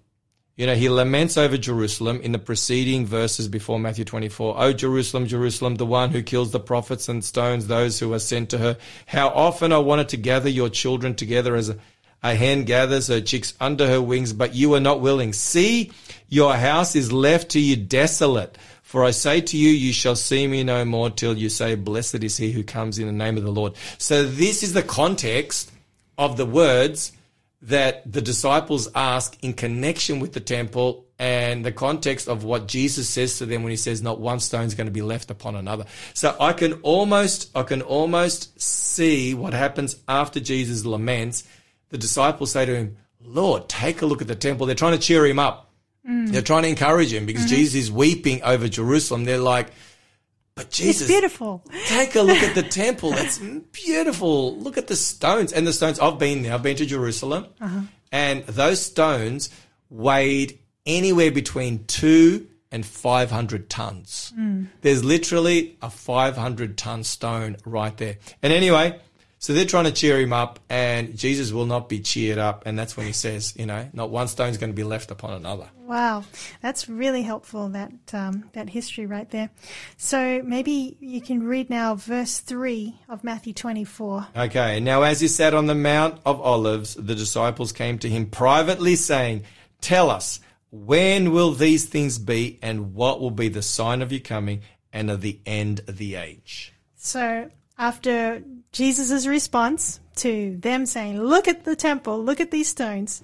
[0.62, 4.54] You know, he laments over Jerusalem in the preceding verses before Matthew 24.
[4.60, 8.52] Oh, Jerusalem, Jerusalem, the one who kills the prophets and stones those who are sent
[8.52, 8.78] to her.
[9.08, 11.80] How often I wanted to gather your children together as a,
[12.22, 15.34] a hen gathers her chicks under her wings, but you are not willing.
[15.34, 15.92] See,
[16.30, 18.56] your house is left to you desolate.
[18.84, 22.24] For I say to you, you shall see me no more till you say, blessed
[22.24, 23.74] is he who comes in the name of the Lord.
[23.98, 25.72] So this is the context
[26.20, 27.14] of the words
[27.64, 33.08] that the disciples ask in connection with the temple and the context of what Jesus
[33.08, 35.56] says to them when he says not one stone is going to be left upon
[35.56, 35.86] another.
[36.16, 41.44] So I can almost I can almost see what happens after Jesus laments.
[41.90, 45.00] The disciples say to him, "Lord, take a look at the temple." They're trying to
[45.00, 45.72] cheer him up.
[46.08, 46.32] Mm.
[46.32, 47.56] They're trying to encourage him because mm-hmm.
[47.56, 49.26] Jesus is weeping over Jerusalem.
[49.26, 49.72] They're like,
[50.62, 51.64] "But Jesus, It's beautiful.
[51.88, 53.14] Take a look at the temple.
[53.14, 53.40] It's
[53.72, 54.58] beautiful.
[54.58, 55.54] Look at the stones.
[55.54, 56.54] And the stones, I've been there.
[56.54, 57.48] I've been to Jerusalem.
[57.60, 57.82] Uh-huh.
[58.12, 59.50] And those stones
[59.90, 64.32] weighed anywhere between two and 500 tons.
[64.36, 64.66] Hmm.
[64.82, 68.18] There's literally a 500 ton stone right there.
[68.42, 69.00] And anyway,
[69.42, 72.68] so they're trying to cheer him up, and Jesus will not be cheered up.
[72.68, 75.34] And that's when he says, you know, not one stone's going to be left upon
[75.34, 75.68] another.
[75.80, 76.26] Wow,
[76.62, 77.70] that's really helpful.
[77.70, 79.50] That um, that history right there.
[79.98, 84.28] So maybe you can read now verse three of Matthew twenty four.
[84.38, 88.28] Okay, now as he sat on the Mount of Olives, the disciples came to him
[88.28, 89.46] privately, saying,
[89.82, 90.40] Tell us,
[90.70, 94.62] when will these things be, and what will be the sign of your coming
[94.94, 96.74] and of the end of the age?
[96.96, 103.22] So after Jesus' response to them saying, "Look at the temple, look at these stones,"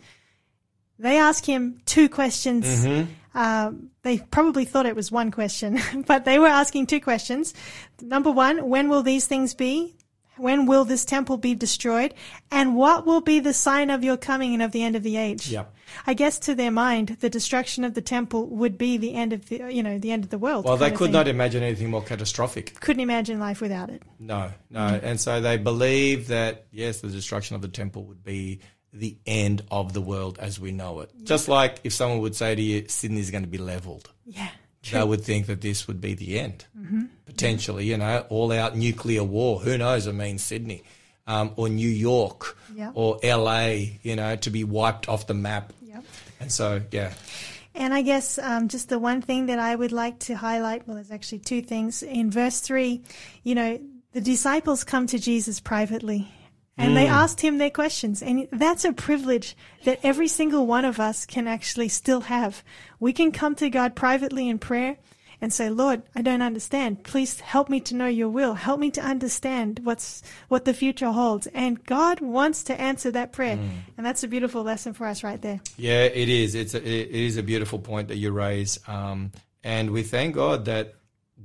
[1.00, 2.66] they ask him two questions.
[2.66, 3.12] Mm-hmm.
[3.38, 7.54] Um, they probably thought it was one question, but they were asking two questions.
[8.02, 9.97] Number one, when will these things be?
[10.38, 12.14] When will this temple be destroyed?
[12.52, 15.18] And what will be the sign of your coming and of the end of the
[15.18, 15.50] age?
[15.50, 15.74] Yep.
[16.06, 19.48] I guess to their mind, the destruction of the temple would be the end of
[19.50, 20.66] the, you know, the end of the world.
[20.66, 21.12] Well, they could thing.
[21.12, 22.80] not imagine anything more catastrophic.
[22.80, 24.04] Couldn't imagine life without it.
[24.20, 25.00] No, no.
[25.02, 28.60] And so they believe that, yes, the destruction of the temple would be
[28.94, 31.12] the end of the world as we know it.
[31.24, 34.12] Just like if someone would say to you, Sydney's going to be leveled.
[34.26, 34.50] Yeah.
[34.92, 36.66] They would think that this would be the end.
[36.78, 37.06] Mm-hmm.
[37.26, 39.60] Potentially, you know, all out nuclear war.
[39.60, 40.08] Who knows?
[40.08, 40.84] I mean, Sydney
[41.28, 42.58] um, or New York
[42.94, 45.74] or LA, you know, to be wiped off the map.
[45.82, 46.04] Yep.
[46.40, 47.14] And so, yeah.
[47.76, 50.96] And I guess um, just the one thing that I would like to highlight, well,
[50.96, 52.02] there's actually two things.
[52.02, 53.04] In verse 3,
[53.44, 53.80] you know,
[54.14, 56.28] the disciples come to Jesus privately
[56.78, 58.22] and they asked him their questions.
[58.22, 62.64] And that's a privilege that every single one of us can actually still have.
[63.00, 64.98] We can come to God privately in prayer
[65.40, 67.04] and say, Lord, I don't understand.
[67.04, 68.56] Please help me to know your will.
[68.56, 71.48] Help me to understand what's, what the future holds.
[71.48, 73.60] And God wants to answer that prayer.
[73.98, 75.62] And that's a beautiful lesson for us right there.
[75.78, 76.56] Yeah, it is.
[76.56, 78.80] It's a, it is a beautiful point that you raise.
[78.88, 79.32] Um,
[79.64, 80.96] and we thank God that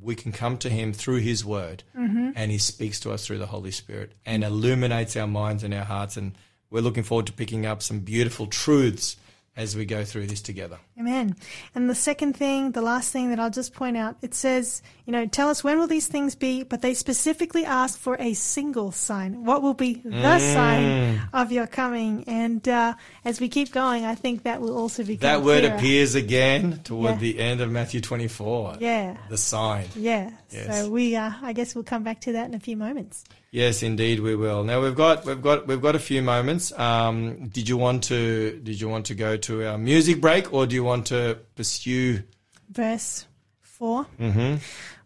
[0.02, 2.30] we can come to Him through His Word, mm-hmm.
[2.34, 5.84] and He speaks to us through the Holy Spirit and illuminates our minds and our
[5.84, 6.16] hearts.
[6.16, 6.32] And
[6.70, 9.16] we're looking forward to picking up some beautiful truths
[9.54, 10.78] as we go through this together.
[10.98, 11.36] Amen.
[11.74, 15.12] And the second thing, the last thing that I'll just point out, it says, you
[15.12, 18.92] know, tell us when will these things be, but they specifically ask for a single
[18.92, 19.44] sign.
[19.44, 20.54] What will be the Mm.
[20.54, 22.24] sign of your coming?
[22.26, 22.94] And uh,
[23.26, 25.76] as we keep going, I think that will also become That word clearer.
[25.76, 27.18] appears again toward Yeah.
[27.18, 28.76] the end of Matthew 24.
[28.80, 29.18] Yeah.
[29.28, 29.86] The sign.
[29.94, 30.30] Yeah.
[30.52, 30.84] Yes.
[30.84, 33.24] So we, uh, I guess we'll come back to that in a few moments.
[33.50, 34.64] Yes, indeed we will.
[34.64, 36.72] Now we've got we've got we've got a few moments.
[36.78, 40.66] Um, did you want to did you want to go to our music break or
[40.66, 42.22] do you want to pursue?
[42.70, 43.26] Verse
[43.62, 44.06] 4.
[44.20, 44.56] Mm-hmm.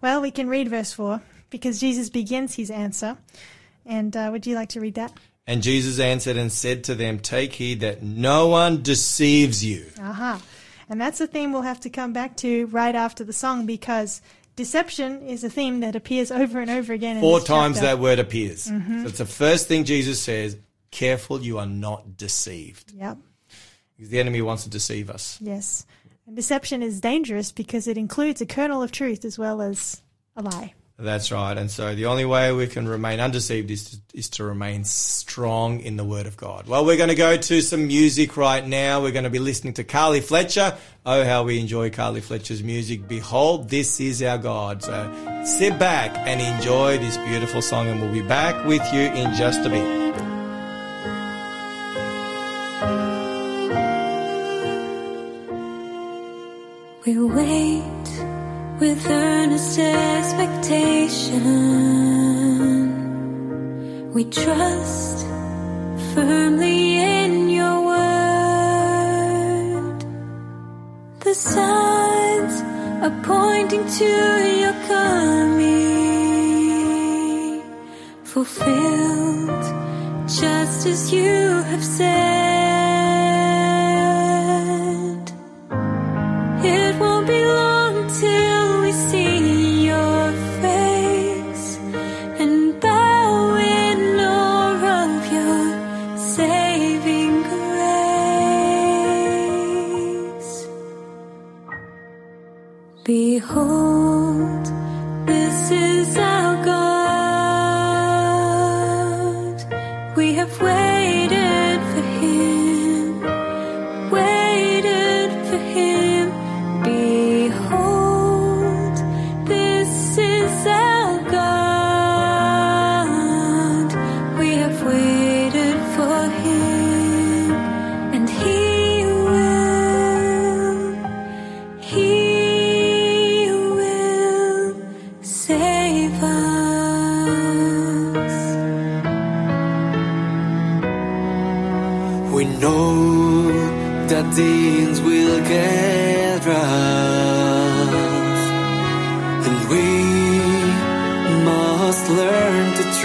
[0.01, 1.21] Well, we can read verse 4
[1.51, 3.17] because Jesus begins his answer.
[3.85, 5.13] And uh, would you like to read that?
[5.47, 10.43] And Jesus answered and said to them, "Take heed that no one deceives you." Aha.
[10.89, 14.21] And that's a theme we'll have to come back to right after the song because
[14.57, 17.17] deception is a theme that appears over and over again.
[17.17, 17.87] In Four times chapter.
[17.87, 18.67] that word appears.
[18.67, 19.03] Mm-hmm.
[19.03, 20.57] So it's the first thing Jesus says.
[20.91, 22.93] Careful, you are not deceived.
[22.93, 23.19] Yep.
[23.97, 25.39] Because the enemy wants to deceive us.
[25.43, 25.85] Yes.
[26.27, 30.03] And deception is dangerous because it includes a kernel of truth as well as
[30.37, 30.75] a lie.
[30.99, 31.59] That's right.
[31.59, 35.81] And so the only way we can remain undeceived is to, is to remain strong
[35.81, 36.67] in the Word of God.
[36.67, 39.03] Well, we're going to go to some music right now.
[39.03, 40.75] We're going to be listening to Carly Fletcher.
[41.05, 43.07] Oh, how we enjoy Carly Fletcher's music.
[43.07, 44.83] Behold, this is our God.
[44.83, 49.35] So sit back and enjoy this beautiful song, and we'll be back with you in
[49.35, 50.06] just a bit.
[64.15, 65.27] We trust
[66.15, 68.47] firmly in your word.
[71.21, 72.63] The signs
[73.03, 74.05] are pointing to
[74.63, 75.73] your coming,
[78.23, 79.65] fulfilled
[80.29, 82.76] just as you have said.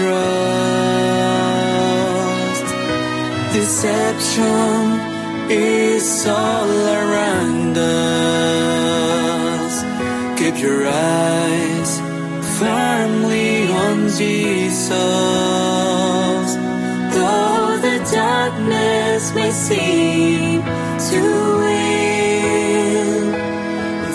[0.02, 1.52] Trust.
[3.54, 4.82] Deception
[5.50, 8.94] is all around us.
[10.38, 11.90] Keep your eyes
[12.58, 13.52] firmly
[13.84, 14.90] on Jesus.
[17.14, 20.62] Though the darkness may seem
[21.10, 21.22] to
[21.62, 23.20] win,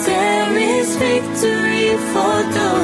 [0.08, 2.77] there is victory for those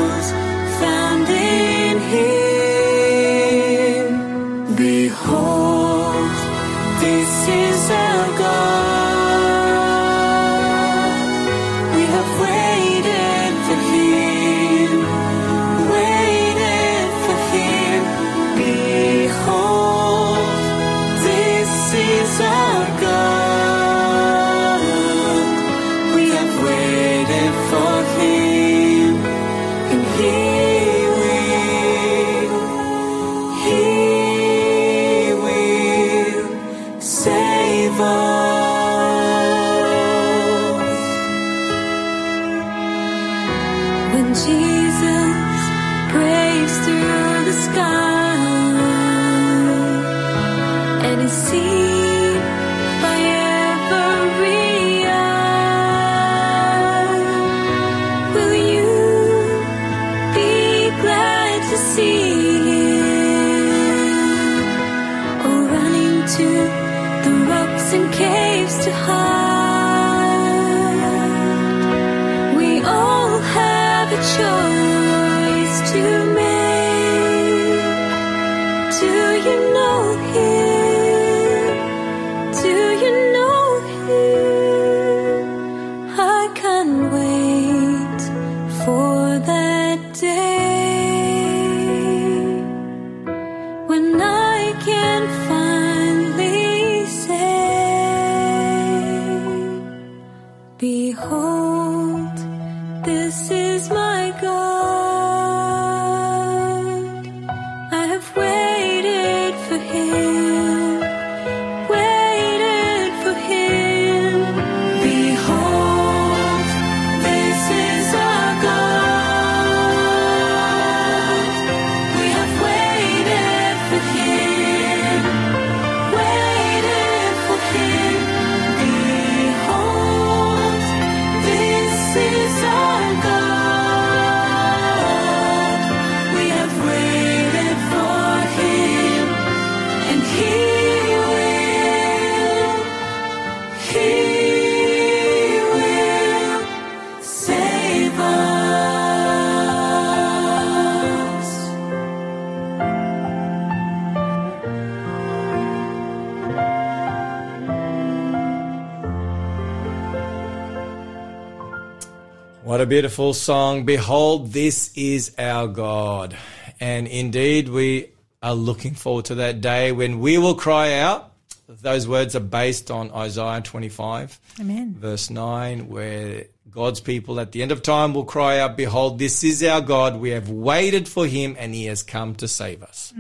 [162.95, 163.85] beautiful song.
[163.85, 166.37] Behold, this is our God.
[166.79, 171.33] And indeed, we are looking forward to that day when we will cry out.
[171.67, 174.95] Those words are based on Isaiah 25, Amen.
[174.97, 179.43] verse 9, where God's people at the end of time will cry out, Behold, this
[179.43, 180.21] is our God.
[180.21, 183.13] We have waited for him and he has come to save us.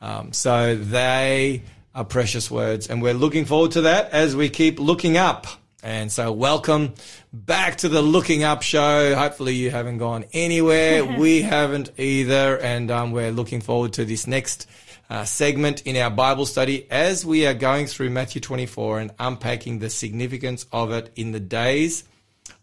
[0.00, 1.62] Um, so they
[1.94, 5.46] are precious words, and we're looking forward to that as we keep looking up.
[5.82, 6.94] And so, welcome
[7.32, 9.14] back to the Looking Up Show.
[9.14, 11.04] Hopefully, you haven't gone anywhere.
[11.18, 14.68] we haven't either, and um, we're looking forward to this next
[15.08, 19.78] uh, segment in our Bible study as we are going through Matthew 24 and unpacking
[19.78, 22.02] the significance of it in the days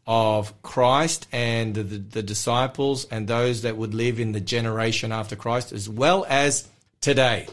[0.06, 5.38] of Christ and the, the disciples and those that would live in the generation after
[5.38, 6.68] Christ, as well as
[7.00, 7.48] today.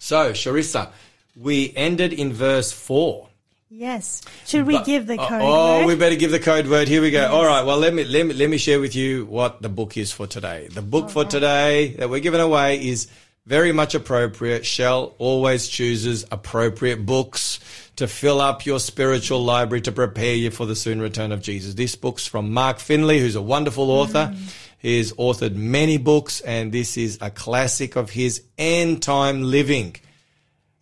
[0.00, 0.90] So, Sharissa,
[1.36, 3.28] we ended in verse 4.
[3.74, 4.20] Yes.
[4.44, 5.40] Should we give the uh, code?
[5.42, 5.86] Oh, word?
[5.86, 6.88] we better give the code word.
[6.88, 7.26] Here we go.
[7.32, 7.64] All right.
[7.64, 10.26] Well, let me let me let me share with you what the book is for
[10.26, 10.68] today.
[10.70, 13.08] The book for today that we're giving away is
[13.46, 14.66] very much appropriate.
[14.66, 17.60] Shell always chooses appropriate books
[17.96, 21.72] to fill up your spiritual library to prepare you for the soon return of Jesus.
[21.72, 23.90] This book's from Mark Finley, who's a wonderful mm.
[23.90, 24.34] author.
[24.80, 29.96] He's authored many books, and this is a classic of his end time living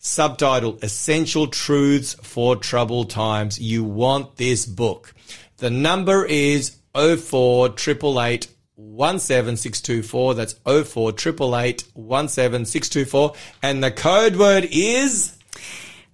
[0.01, 3.61] subtitle Essential Truths for Troubled Times.
[3.61, 5.15] You want this book.
[5.59, 10.35] The number is 04888 17624.
[10.35, 13.35] That's 04888 17624.
[13.63, 15.37] And the code word is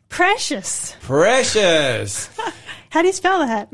[0.09, 0.95] Precious.
[1.01, 2.28] precious.
[2.97, 3.68] How do you spell that?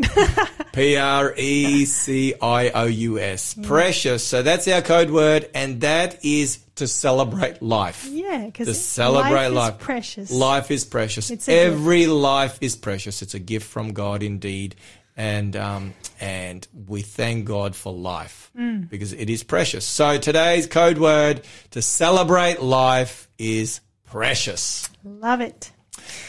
[0.72, 3.54] P R E C I O U S.
[3.62, 4.26] Precious.
[4.26, 8.04] So that's our code word, and that is to celebrate life.
[8.10, 9.74] yeah, because to celebrate life.
[9.74, 9.78] life.
[9.78, 10.32] Precious.
[10.32, 11.30] Life is precious.
[11.30, 11.48] A gift.
[11.48, 13.22] Every life is precious.
[13.22, 14.74] It's a gift from God indeed.
[15.16, 18.90] And um, and we thank God for life Mm.
[18.90, 19.84] because it is precious.
[19.86, 24.90] So today's code word to celebrate life is precious.
[25.04, 25.70] Love it.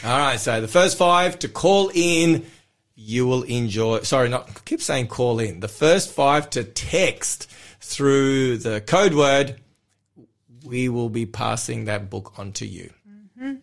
[0.04, 0.38] All right.
[0.38, 2.46] So the first five to call in,
[2.94, 4.00] you will enjoy.
[4.00, 5.60] Sorry, not I keep saying call in.
[5.60, 9.60] The first five to text through the code word.
[10.64, 12.90] We will be passing that book on to you.
[13.38, 13.56] Mm-hmm.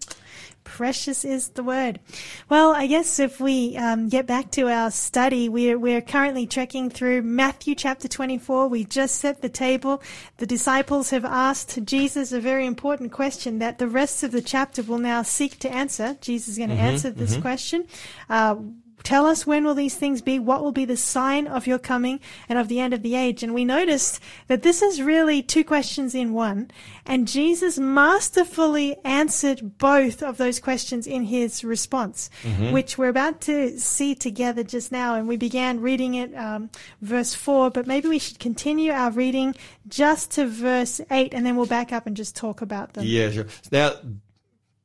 [0.64, 2.00] Precious is the word.
[2.48, 6.92] Well, I guess if we um, get back to our study, we're we're currently trekking
[6.92, 8.68] through Matthew chapter 24.
[8.68, 10.04] We just set the table.
[10.38, 14.84] The disciples have asked Jesus a very important question that the rest of the chapter
[14.84, 16.18] will now seek to answer.
[16.22, 17.88] Jesus is going to answer this question.
[18.30, 18.56] Uh,
[19.04, 20.40] Tell us when will these things be?
[20.40, 23.44] What will be the sign of your coming and of the end of the age?
[23.44, 26.72] And we noticed that this is really two questions in one.
[27.06, 32.30] And Jesus masterfully answered both of those questions in his response,
[32.72, 35.16] which we're about to see together just now.
[35.16, 36.70] And we began reading it, um,
[37.02, 39.56] verse four, but maybe we should continue our reading
[39.88, 43.04] just to verse eight and then we'll back up and just talk about them.
[43.06, 43.48] Yeah, sure.
[43.72, 43.94] Now,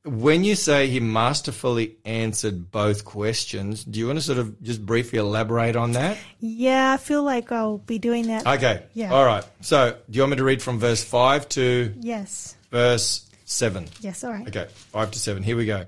[0.07, 4.85] when you say he masterfully answered both questions, do you want to sort of just
[4.85, 6.17] briefly elaborate on that?
[6.39, 8.47] Yeah, I feel like I'll be doing that.
[8.47, 8.83] Okay.
[8.93, 9.13] Yeah.
[9.13, 9.43] All right.
[9.61, 12.55] So, do you want me to read from verse 5 to yes.
[12.71, 13.87] verse 7?
[14.01, 14.23] Yes.
[14.23, 14.47] All right.
[14.47, 15.43] Okay, 5 to 7.
[15.43, 15.85] Here we go.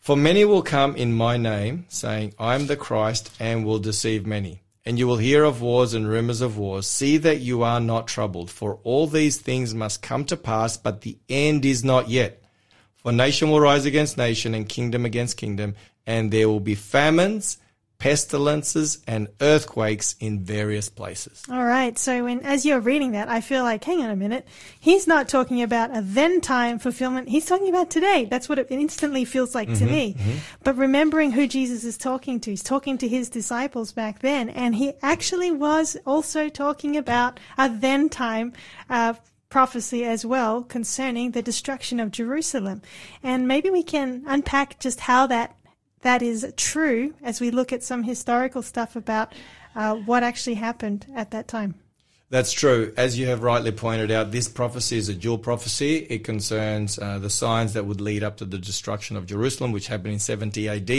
[0.00, 4.26] For many will come in my name, saying, I am the Christ, and will deceive
[4.26, 4.62] many.
[4.84, 6.86] And you will hear of wars and rumors of wars.
[6.86, 11.00] See that you are not troubled, for all these things must come to pass, but
[11.00, 12.42] the end is not yet.
[13.06, 15.76] For nation will rise against nation, and kingdom against kingdom,
[16.08, 17.56] and there will be famines,
[17.98, 21.44] pestilences, and earthquakes in various places.
[21.48, 21.96] All right.
[21.96, 24.44] So when, as you're reading that, I feel like, hang on a minute.
[24.80, 27.28] He's not talking about a then time fulfillment.
[27.28, 28.24] He's talking about today.
[28.28, 30.16] That's what it instantly feels like to me.
[30.64, 34.48] But remembering who Jesus is talking to, he's talking to his disciples back then.
[34.48, 38.52] And he actually was also talking about a then time,
[38.90, 39.14] uh,
[39.48, 42.82] prophecy as well concerning the destruction of Jerusalem.
[43.22, 45.56] And maybe we can unpack just how that
[46.02, 49.32] that is true as we look at some historical stuff about
[49.74, 51.74] uh, what actually happened at that time.
[52.28, 52.92] That's true.
[52.96, 55.98] As you have rightly pointed out, this prophecy is a dual prophecy.
[55.98, 59.86] It concerns uh, the signs that would lead up to the destruction of Jerusalem, which
[59.86, 60.90] happened in 70 AD,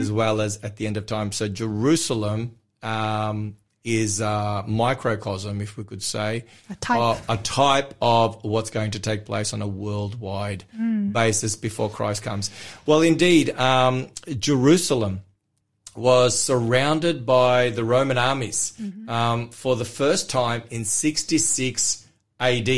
[0.00, 1.32] as well as at the end of time.
[1.32, 6.98] So Jerusalem um, is a microcosm, if we could say, A type.
[6.98, 10.64] uh, a type of what's going to take place on a worldwide
[11.12, 12.50] basis before Christ comes.
[12.86, 14.08] Well, indeed, um,
[14.38, 15.22] Jerusalem
[15.96, 18.72] was surrounded by the Roman armies
[19.08, 22.06] um, for the first time in 66
[22.40, 22.68] AD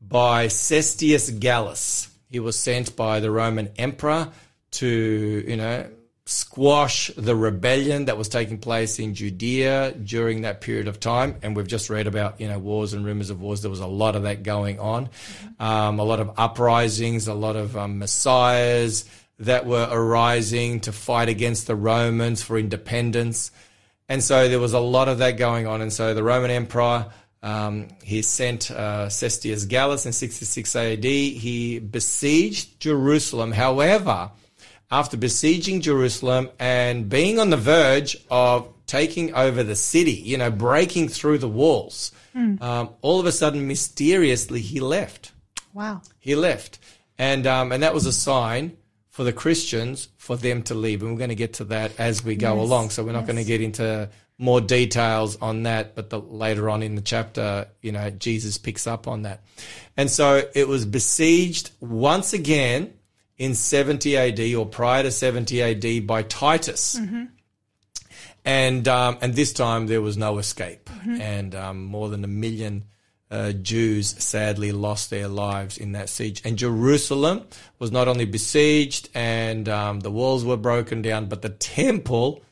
[0.00, 2.08] by Cestius Gallus.
[2.28, 4.32] He was sent by the Roman emperor
[4.72, 5.88] to, you know,
[6.32, 11.36] squash the rebellion that was taking place in Judea during that period of time.
[11.42, 13.62] And we've just read about, you know, wars and rumors of wars.
[13.62, 15.10] There was a lot of that going on.
[15.60, 19.04] Um, a lot of uprisings, a lot of um, messiahs
[19.40, 23.50] that were arising to fight against the Romans for independence.
[24.08, 25.80] And so there was a lot of that going on.
[25.80, 27.06] And so the Roman Emperor,
[27.42, 31.04] um, he sent uh, Cestius Gallus in 66 AD.
[31.04, 33.52] He besieged Jerusalem.
[33.52, 34.30] However,
[34.92, 40.50] after besieging Jerusalem and being on the verge of taking over the city, you know,
[40.50, 42.12] breaking through the walls,
[42.60, 45.32] um, all of a sudden, mysteriously, he left.
[45.72, 46.02] Wow.
[46.18, 46.78] He left.
[47.18, 48.76] And, um, and that was a sign
[49.08, 51.02] for the Christians for them to leave.
[51.02, 52.90] And we're going to get to that as we go Yes, along.
[52.90, 53.26] So we're not yes.
[53.28, 57.68] going to get into more details on that, but the, later on in the chapter,
[57.80, 59.42] you know, Jesus picks up on that.
[59.96, 62.92] And so it was besieged once again
[63.38, 66.94] in 70 AD or prior to 70 AD by Titus.
[68.44, 70.90] And, um, and this time there was no escape.
[71.20, 72.84] And um, more than a million
[73.30, 76.42] uh, Jews sadly lost their lives in that siege.
[76.44, 77.46] And Jerusalem
[77.78, 82.42] was not only besieged and um, the walls were broken down, but the temple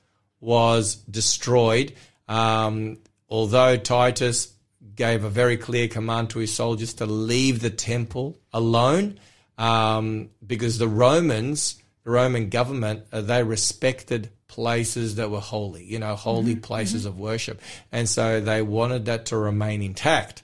[0.40, 1.92] was destroyed.
[2.28, 4.54] Um, although Titus
[4.94, 9.18] gave a very clear command to his soldiers to leave the temple alone,
[9.60, 15.98] um, because the Romans, the Roman government, uh, they respected places that were holy, you
[15.98, 17.60] know, holy places of worship.
[17.92, 20.42] And so they wanted that to remain intact.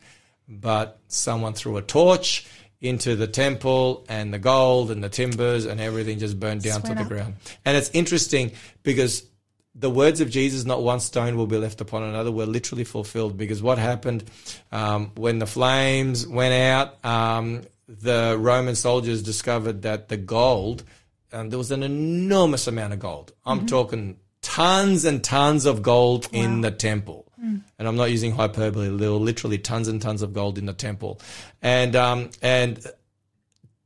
[0.48, 2.46] But someone threw a torch
[2.80, 6.88] into the temple and the gold and the timbers and everything just burned down to
[6.88, 7.08] went the up.
[7.08, 7.34] ground.
[7.64, 8.52] And it's interesting
[8.82, 9.24] because
[9.74, 13.36] the words of Jesus, not one stone will be left upon another, were literally fulfilled.
[13.36, 14.24] Because what happened
[14.70, 20.84] um, when the flames went out, um, the Roman soldiers discovered that the gold,
[21.32, 23.32] um, there was an enormous amount of gold.
[23.44, 27.24] I'm talking tons and tons of gold in the temple.
[27.78, 28.88] And I'm not using hyperbole.
[28.96, 31.20] There were literally tons and tons of gold in the temple,
[31.62, 32.84] and um, and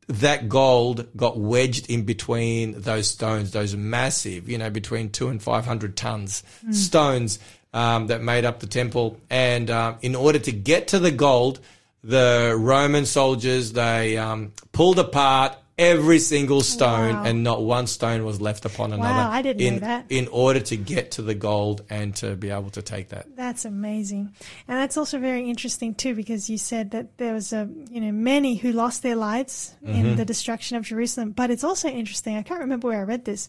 [0.06, 5.42] that gold got wedged in between those stones, those massive, you know, between two and
[5.42, 6.42] 500 tons
[6.72, 7.38] stones
[7.72, 9.20] um, that made up the temple.
[9.30, 11.60] And um, in order to get to the gold,
[12.02, 17.24] the Roman soldiers, they um, pulled apart every single stone Wow.
[17.24, 19.08] and not one stone was left upon another.
[19.08, 20.04] I didn't know in, that.
[20.10, 23.34] In order to get to the gold and to be able to take that.
[23.34, 24.34] That's amazing.
[24.68, 28.12] And that's also very interesting too because you said that there was a, you know,
[28.12, 29.94] many who lost their lives Mm-hmm.
[29.94, 31.30] in the destruction of Jerusalem.
[31.30, 32.36] But it's also interesting.
[32.36, 33.48] I can't remember where I read this,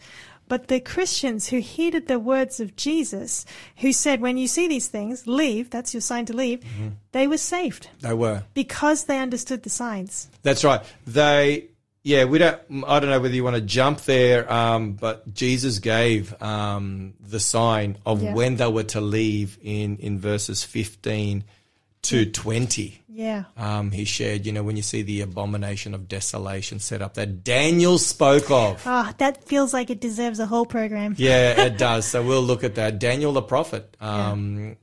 [0.52, 3.46] but the Christians who heeded the words of Jesus,
[3.78, 6.90] who said, when you see these things, leave, that's your sign to leave, Mm-hmm.
[7.14, 8.44] they were saved They were.
[8.54, 10.28] because they understood the signs.
[10.44, 10.82] That's right.
[11.08, 11.68] They,
[12.04, 12.60] yeah, we don't.
[12.86, 17.40] I don't know whether you want to jump there, um, but Jesus gave um, the
[17.40, 18.34] sign of Yeah.
[18.34, 21.44] when they were to leave in in verses fifteen
[22.04, 23.02] to twenty.
[23.14, 23.44] Yeah.
[23.58, 27.44] Um, he shared, you know, when you see the abomination of desolation set up that
[27.44, 28.82] Daniel spoke of.
[28.86, 31.16] Ah, that feels like it deserves a whole program.
[31.18, 32.06] Yeah, it does.
[32.06, 33.00] So we'll look at that.
[33.00, 34.78] Daniel the prophet, um,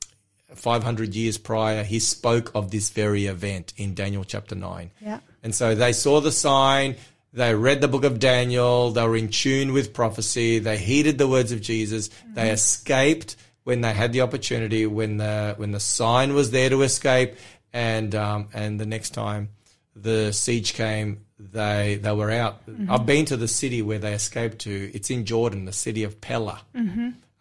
[0.54, 4.90] 500 years prior, he spoke of this very event in Daniel chapter 9.
[5.00, 5.20] Yeah.
[5.42, 6.96] And so they saw the sign,
[7.32, 11.28] they read the book of Daniel, they were in tune with prophecy, they heeded the
[11.28, 13.36] words of Jesus, they escaped
[13.68, 17.34] when they had the opportunity, when the when the sign was there to escape,
[17.70, 19.50] and um, and the next time
[19.94, 22.62] the siege came, they they were out.
[22.88, 24.90] I've been to the city where they escaped to.
[24.94, 26.62] It's in Jordan, the city of Pella,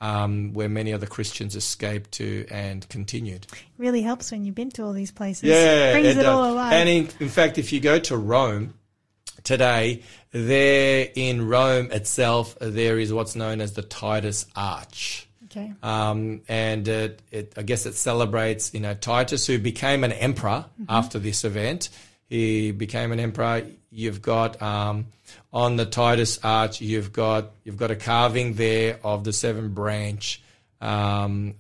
[0.01, 3.47] um, where many of the Christians escaped to and continued.
[3.77, 5.43] Really helps when you've been to all these places.
[5.43, 6.25] Yeah, Brings it, does.
[6.25, 6.73] all alive.
[6.73, 8.73] And in, in fact, if you go to Rome
[9.43, 10.03] today,
[10.33, 15.26] there in Rome itself, there is what's known as the Titus Arch.
[15.49, 15.73] Okay.
[15.83, 20.65] Um, and it, it, I guess it celebrates, you know, Titus, who became an emperor
[20.87, 21.89] after this event.
[22.29, 23.63] He became an emperor.
[23.89, 25.07] You've got um,
[25.53, 30.41] on the Titus Arch, you've got you've got a carving there of the seven branch
[30.81, 31.55] um,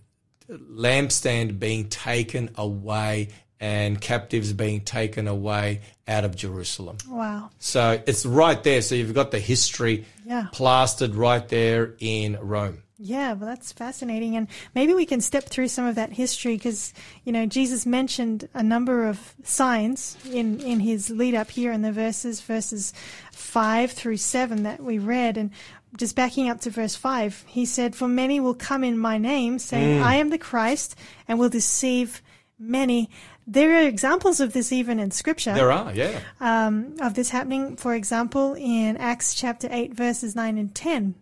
[0.49, 3.29] lampstand being taken away
[3.59, 6.97] and captives being taken away out of Jerusalem.
[7.09, 7.49] Wow.
[7.59, 8.81] So it's right there.
[8.81, 10.47] So you've got the history Yeah.
[10.51, 12.83] plastered right there in Rome.
[12.99, 14.35] Yeah, well, that's fascinating.
[14.35, 16.93] And maybe we can step through some of that history because,
[17.23, 21.83] you know, Jesus mentioned a number of signs in, in his lead up here in
[21.83, 22.93] the verses, verses
[23.33, 25.37] 5 through 7 that we read.
[25.37, 25.51] And
[25.95, 29.59] just backing up to verse 5, he said, For many will come in my name,
[29.59, 30.95] saying, I am the Christ,
[31.27, 32.23] and will deceive
[32.57, 33.11] many.
[33.45, 36.19] There are examples of this even in scripture There are, yeah.
[36.41, 37.77] um, of this happening.
[37.77, 41.15] For example, in Acts chapter 8, verses 9 and 10,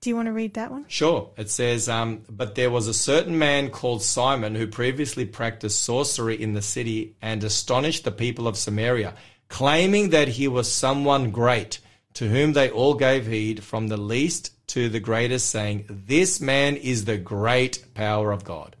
[0.00, 0.84] Do you want to read that one?
[0.86, 1.30] Sure.
[1.36, 6.40] It says, um, but there was a certain man called Simon who previously practiced sorcery
[6.40, 9.14] in the city and astonished the people of Samaria,
[9.48, 11.80] claiming that he was someone great,
[12.14, 16.76] to whom they all gave heed, from the least to the greatest, saying, This man
[16.76, 18.76] is the great power of God.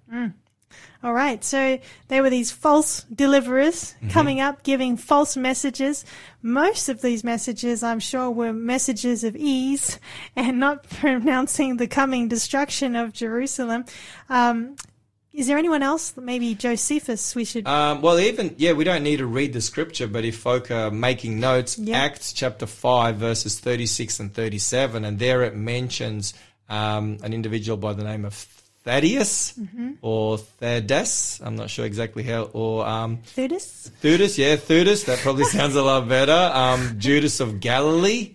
[1.02, 1.44] All right.
[1.44, 1.78] So
[2.08, 4.08] there were these false deliverers Mm-hmm.
[4.10, 6.04] coming up giving false messages.
[6.42, 9.98] Most of these messages, I'm sure, were messages of ease
[10.36, 13.84] and not pronouncing the coming destruction of Jerusalem.
[14.28, 14.74] Um,
[15.32, 16.16] is there anyone else?
[16.16, 17.64] Maybe Josephus we should.
[17.68, 20.90] Um, well, even, yeah, we don't need to read the scripture, but if folk are
[20.90, 21.96] making notes, Yeah.
[21.98, 26.34] Acts chapter 5, verses 36 and 37, and there it mentions
[26.68, 28.34] um, an individual by the name of
[28.84, 29.92] Thaddeus Mm-hmm.
[30.02, 31.40] or Thaddeus.
[31.42, 33.90] I'm not sure exactly how, or um, Theudas?
[34.02, 35.04] Theudas, yeah, Theudas.
[35.06, 36.32] That probably sounds a lot better.
[36.54, 38.34] Um, Judas of Galilee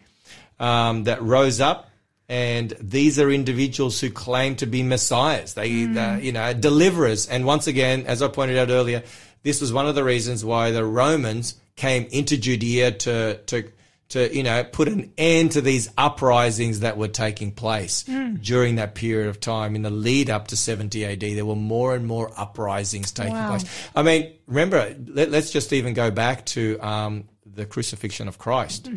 [0.60, 1.90] um, that rose up.
[2.30, 5.54] And these are individuals who claim to be messiahs.
[5.56, 7.28] They, they, you know, deliverers.
[7.28, 9.04] And once again, as I pointed out earlier,
[9.44, 13.70] this was one of the reasons why the Romans came into Judea to, to,
[14.14, 18.04] to, you know, put an end to these uprisings that were taking place
[18.42, 19.76] during that period of time.
[19.76, 23.50] In the lead up to 70 AD, there were more and more uprisings taking Wow.
[23.50, 23.66] place.
[23.96, 28.90] I mean, remember, let, us just even go back to um, the crucifixion of Christ.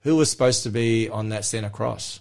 [0.00, 2.20] Who was supposed to be on that center cross?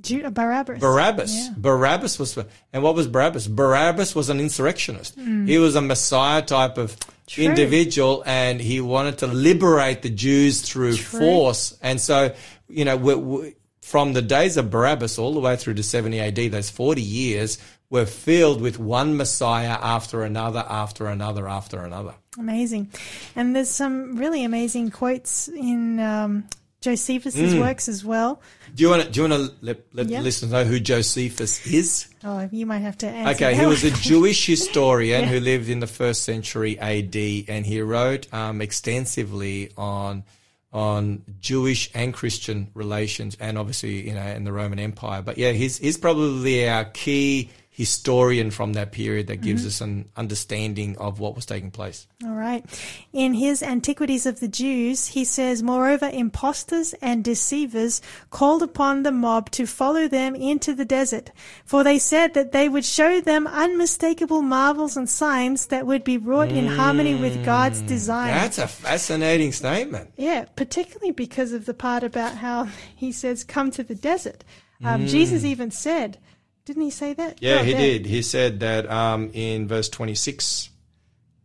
[0.00, 0.78] Judah, Barabbas.
[0.80, 1.34] Barabbas.
[1.34, 1.54] Yeah.
[1.56, 2.38] Barabbas was,
[2.72, 3.48] and what was Barabbas?
[3.48, 5.18] Barabbas was an insurrectionist.
[5.18, 6.96] He was a Messiah type of.
[7.28, 7.42] True.
[7.42, 11.18] individual, and he wanted to liberate the Jews through True.
[11.18, 11.76] force.
[11.82, 12.32] And so,
[12.68, 16.20] you know, we we from the days of Barabbas all the way through to 70
[16.20, 17.58] AD, those 40 years
[17.90, 22.14] were filled with one Messiah after another, after another, after another.
[22.38, 22.90] Amazing.
[23.34, 26.44] And there's some really amazing quotes in um,
[26.80, 27.60] Josephus's Mm.
[27.60, 28.40] works as well.
[28.76, 30.18] Do you want to, do you want to let, let Yeah.
[30.18, 32.08] the listeners know who Josephus is?
[32.22, 33.44] Oh, you might have to answer.
[33.46, 33.90] Okay, he was a.
[33.90, 35.28] Jewish historian Yeah.
[35.30, 37.16] who lived in the first century AD,
[37.48, 40.24] and he wrote um, extensively on
[40.72, 45.22] on Jewish and Christian relations, and obviously you know in the Roman Empire.
[45.22, 49.68] But yeah, he's he's probably our key historian from that period that gives Mm-hmm.
[49.68, 52.06] us an understanding of what was taking place.
[52.24, 52.64] All right.
[53.12, 58.00] In his Antiquities of the Jews, he says, Moreover, impostors and deceivers
[58.30, 61.32] called upon the mob to follow them into the desert,
[61.66, 66.16] for they said that they would show them unmistakable marvels and signs that would be
[66.16, 68.28] wrought in harmony with God's design.
[68.28, 70.12] That's a fascinating statement.
[70.16, 74.44] Yeah, particularly because of the part about how he says, Come to the desert.
[74.84, 76.18] Um, Jesus even said,
[76.66, 77.40] didn't he say that?
[77.40, 77.80] Yeah, Oh, he there.
[77.80, 78.06] did.
[78.06, 80.68] He said that um, in verse twenty six.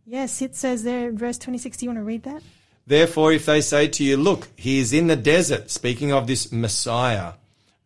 [0.04, 1.76] Yes, it says there in verse 26.
[1.78, 2.42] Do you want to read that?
[2.86, 6.50] Therefore, if they say to you, Look, he is in the desert, speaking of this
[6.52, 7.34] Messiah,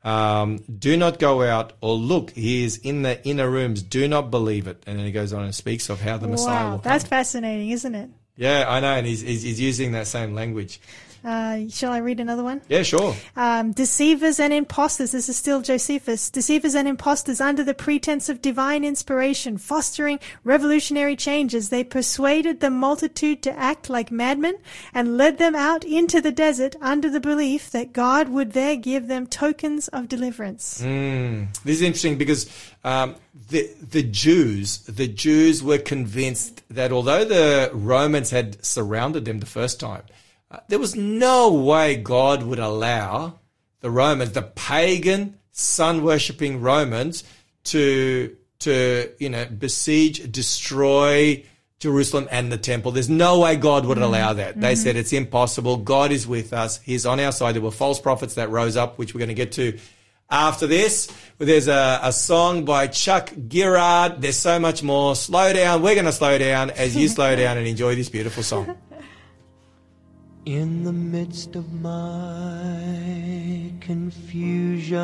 [0.03, 4.31] um, do not go out, or look, he is in the inner rooms, do not
[4.31, 4.83] believe it.
[4.87, 7.11] And then he goes on and speaks of how the Messiah wow, will that's come.
[7.11, 8.11] fascinating, isn't it?
[8.37, 10.81] Yeah, I know, and he's, he's, he's using that same language.
[11.27, 12.63] Uh, shall I read another one?
[12.69, 13.17] Yeah, sure.
[13.35, 15.11] Um, deceivers and impostors.
[15.11, 16.31] This is still Josephus.
[16.31, 22.71] Deceivers and impostors, under the pretense of divine inspiration, fostering revolutionary changes, they persuaded the
[22.71, 24.55] multitude to act like madmen
[24.95, 29.09] and led them out into the desert under the belief that God would there give
[29.09, 30.81] them tokens of deliverance.
[30.81, 31.53] Mm.
[31.65, 32.49] This is interesting because
[32.85, 33.17] um,
[33.51, 39.47] the the Jews the Jews were convinced that although the Romans had surrounded them the
[39.47, 40.03] first time,
[40.51, 43.41] uh, there was no way God would allow
[43.81, 47.25] the Romans, the pagan sun worshipping Romans,
[47.65, 51.45] to to you know besiege, destroy.
[51.79, 52.91] Jerusalem and the temple.
[52.91, 54.59] There's no way God would allow that.
[54.59, 55.77] They said it's impossible.
[55.77, 56.81] God is with us.
[56.81, 57.55] He's on our side.
[57.55, 59.79] There were false prophets that rose up, which we're going to get to
[60.31, 64.21] after this, there's a, a song by Chuck Girard.
[64.21, 65.15] There's so much more.
[65.15, 65.83] Slow down.
[65.83, 68.77] We're going to slow down as you slow down and enjoy this beautiful song.
[70.47, 74.97] In the midst of my confusion,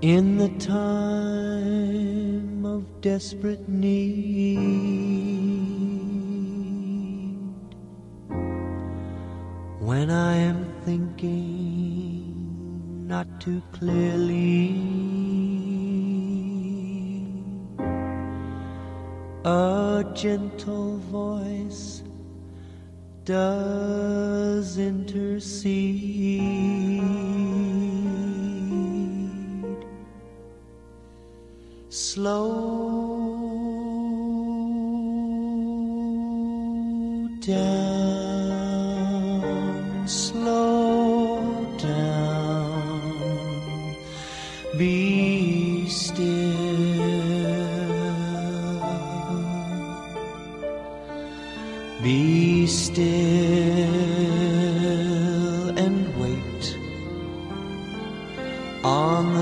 [0.00, 4.60] in the time of desperate need,
[9.80, 11.48] when I am thinking
[13.08, 15.31] not too clearly.
[19.44, 22.04] A gentle voice
[23.24, 25.42] does intercede.
[31.88, 33.61] Slow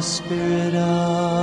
[0.00, 1.39] the Spirit of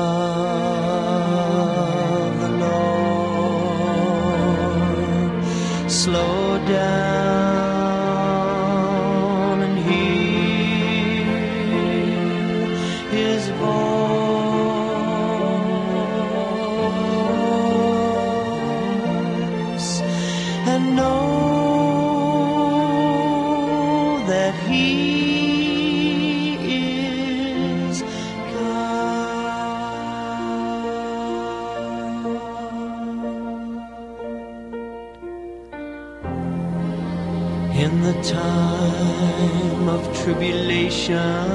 [40.28, 41.48] tribulation,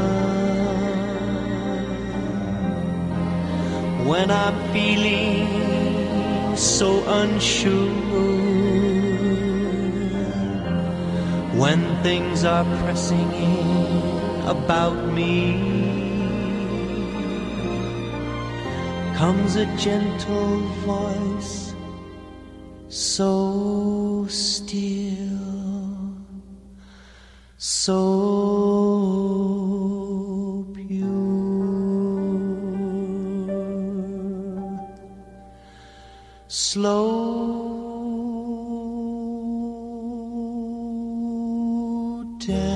[4.08, 6.88] when I'm feeling so
[7.20, 7.92] unsure,
[11.60, 15.36] when things are pressing in about me,
[19.18, 21.74] comes a gentle voice,
[22.88, 25.51] so still,
[27.84, 27.98] so
[30.72, 31.08] pure.
[36.46, 37.02] Slow
[42.46, 42.71] down,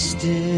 [0.00, 0.49] be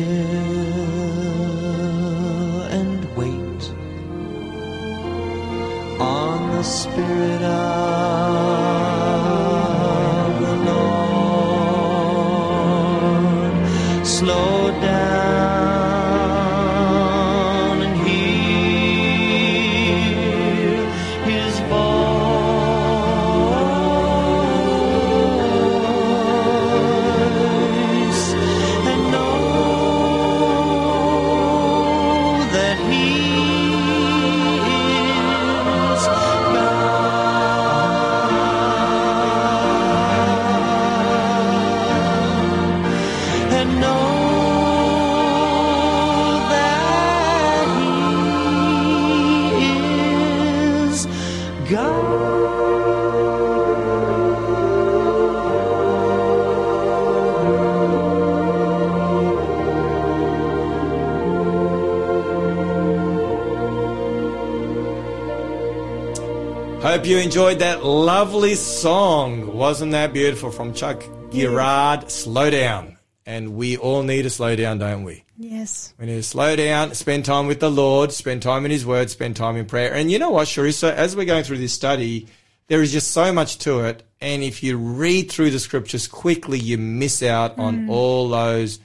[67.33, 69.57] enjoyed that lovely song.
[69.57, 72.11] Wasn't that beautiful from Chuck Girard?
[72.11, 72.99] Slow down.
[73.25, 75.25] And we all need to slow down, don't we?
[75.39, 75.95] Yes.
[75.99, 79.09] We need to slow down, spend time with the Lord, spend time in His Word,
[79.09, 79.95] spend time in prayer.
[79.95, 82.27] And you know what, Sharissa, as we're going through this study,
[82.67, 84.03] there is just so much to it.
[84.21, 87.89] And if you read through the scriptures quickly, you miss out on mm.
[87.89, 88.79] all those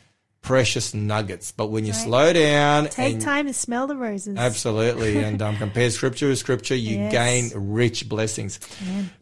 [0.47, 1.51] precious nuggets.
[1.51, 2.01] But when you Right.
[2.03, 4.37] slow down Take and time to smell the roses.
[4.37, 5.21] Absolutely.
[5.21, 7.11] And um, compare scripture with scripture, you Yes.
[7.11, 8.59] gain rich blessings.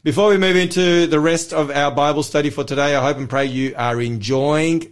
[0.04, 3.28] Before we move into the rest of our Bible study for today, I hope and
[3.30, 4.92] pray you are enjoying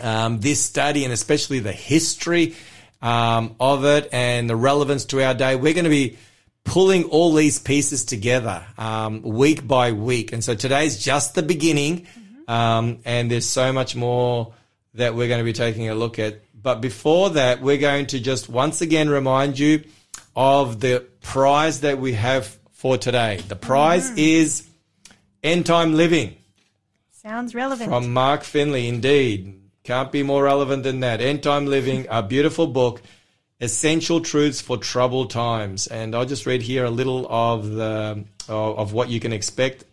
[0.00, 2.54] um, this study and especially the history
[3.00, 5.54] um, of it and the relevance to our day.
[5.54, 6.16] We're going to be
[6.64, 10.32] pulling all these pieces together um, week by week.
[10.32, 12.06] And so today's just the beginning.
[12.48, 14.54] Um, and there's so much more
[14.94, 16.40] that we're going to be taking a look at.
[16.54, 19.84] But before that, we're going to just once again remind you
[20.36, 23.40] of the prize that we have for today.
[23.48, 24.66] The prize is
[25.42, 26.36] End Time Living
[27.10, 27.88] Sounds relevant.
[27.88, 28.88] from Mark Finley.
[28.88, 29.60] Indeed.
[29.84, 31.20] Can't be more relevant than that.
[31.20, 33.02] End Time Living, a beautiful book,
[33.60, 35.88] Essential Truths for Troubled Times.
[35.88, 39.84] And I'll just read here a little of the of of what you can expect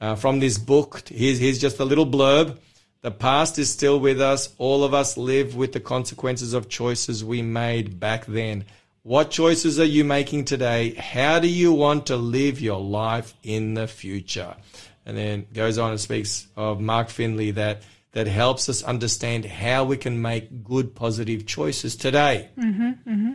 [0.00, 1.02] uh, from this book.
[1.08, 2.58] Here's, here's just a little blurb.
[3.06, 4.52] The past is still with us.
[4.58, 8.64] All of us live with the consequences of choices we made back then.
[9.04, 10.92] What choices are you making today?
[10.94, 14.56] How do you want to live your life in the future?
[15.04, 19.84] And then goes on and speaks of Mark Finley that that helps us understand how
[19.84, 22.48] we can make good, positive choices today.
[22.58, 23.32] Mm-hmm, mm-hmm.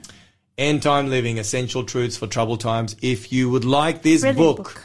[0.57, 2.97] End time living, essential truths for troubled times.
[3.01, 4.83] If you would like this book, book.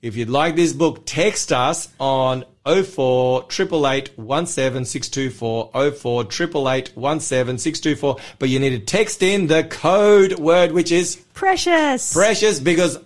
[0.00, 8.70] if you'd like this book, text us on 04 624 04 624 But you need
[8.70, 12.12] to text in the code word, which is Precious.
[12.12, 12.98] precious because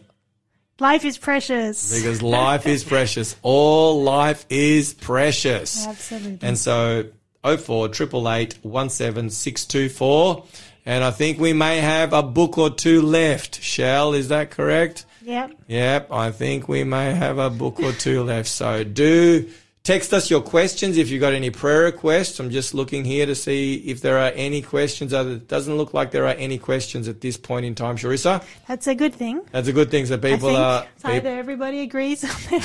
[0.80, 1.94] Life is precious.
[1.94, 3.36] because life is precious.
[3.42, 5.86] All life is precious.
[5.86, 6.38] Absolutely.
[6.48, 7.04] And so
[7.44, 10.44] 04 888 17624.
[10.84, 13.62] And I think we may have a book or two left.
[13.62, 15.04] Shell, is that correct?
[15.24, 15.52] Yep.
[15.68, 18.48] Yep, I think we may have a book or two left.
[18.48, 19.48] So do
[19.84, 22.38] text us your questions if you've got any prayer requests.
[22.38, 25.12] I'm just looking here to see if there are any questions.
[25.12, 28.44] It doesn't look like there are any questions at this point in time, Sharissa.
[28.68, 29.40] That's a good thing.
[29.50, 30.06] That's a good thing.
[30.06, 30.86] So people are.
[30.96, 32.60] it's either everybody agrees or they're,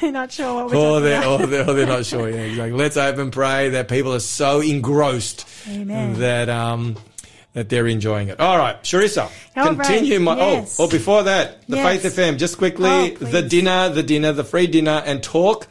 [0.00, 2.28] they're not sure what we're Or talking they're, or, they're, or they're not sure.
[2.32, 2.78] Yeah, exactly.
[2.78, 6.18] Let's hope and pray that people are so engrossed Amen.
[6.20, 6.96] that um
[7.54, 8.40] that they're enjoying it.
[8.40, 10.36] All right, Sharissa, All continue right, my.
[10.36, 10.78] yes.
[10.80, 12.02] Oh, oh, before that, the Yes.
[12.02, 12.38] Faith FM.
[12.38, 15.66] Just quickly, Oh, the dinner, the dinner, the free dinner, and talk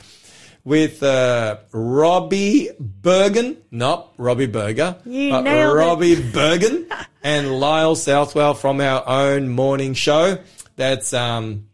[0.63, 3.57] with uh, Robbie Bergen.
[3.71, 4.97] No, Robbie Berger.
[5.05, 5.79] You but nailed it.
[5.79, 6.87] Robbie Bergen
[7.23, 10.37] and Lyle Southwell from our own morning show.
[10.75, 11.67] That's um.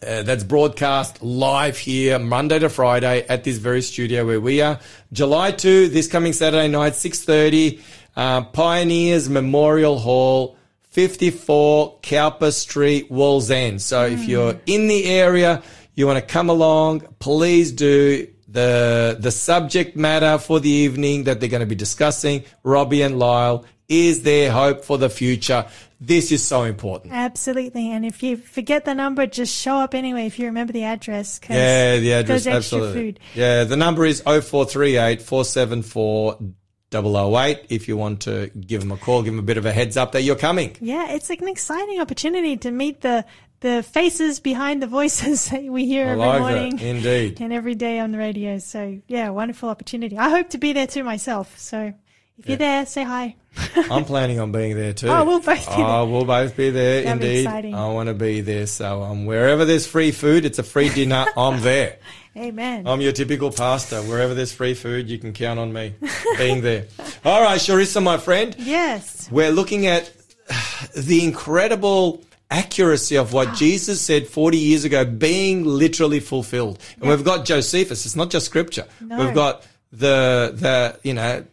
[0.00, 4.78] Uh, that's broadcast live here Monday to Friday at this very studio where we are.
[5.12, 7.80] July 2, this coming Saturday night, 6.30,
[8.18, 10.56] uh, Pioneers Memorial Hall,
[10.90, 13.80] 54 Cowper Street, Wallsend.
[13.80, 15.62] So if you're in the area,
[15.94, 18.26] you want to come along, please do.
[18.50, 23.18] The, the subject matter for the evening that they're going to be discussing, Robbie and
[23.18, 25.66] Lyle, is there hope for the future?
[26.00, 27.12] This is so important.
[27.12, 27.90] Absolutely.
[27.92, 31.38] And if you forget the number, just show up anyway if you remember the address.
[31.38, 32.92] 'cause Yeah, the address, absolutely.
[33.00, 33.20] food.
[33.34, 36.38] Yeah, the number is 0438 474
[36.92, 39.72] 008 if you want to give them a call, give them a bit of a
[39.72, 40.76] heads up that you're coming.
[40.80, 43.24] Yeah, it's like an exciting opportunity to meet the
[43.60, 46.84] the faces behind the voices that we hear every morning that.
[46.84, 47.40] Indeed.
[47.40, 48.58] and every day on the radio.
[48.58, 50.16] So yeah, wonderful opportunity.
[50.16, 51.58] I hope to be there too myself.
[51.58, 51.92] So
[52.38, 53.34] if you're there, say hi.
[53.90, 55.08] I'm planning on being there too.
[55.08, 57.02] Oh, we'll both be Oh, we'll both be there.
[57.02, 57.42] That'd be indeed.
[57.46, 57.74] exciting.
[57.74, 58.68] I want to be there.
[58.68, 61.26] So um, wherever there's free food, it's a free dinner.
[61.36, 61.98] I'm there.
[62.38, 62.86] Amen.
[62.86, 64.00] I'm your typical pastor.
[64.02, 65.94] Wherever there's free food, you can count on me
[66.36, 66.86] being there.
[67.24, 68.54] All right, Sharissa, my friend.
[68.58, 69.28] yes.
[69.30, 70.12] we're looking at
[70.96, 73.54] the incredible accuracy of what ah.
[73.54, 76.80] Jesus said 40 years ago being literally fulfilled.
[77.00, 78.06] And we've got Josephus.
[78.06, 78.86] It's not just scripture.
[79.00, 79.18] No.
[79.18, 81.44] We've got the, the, you know,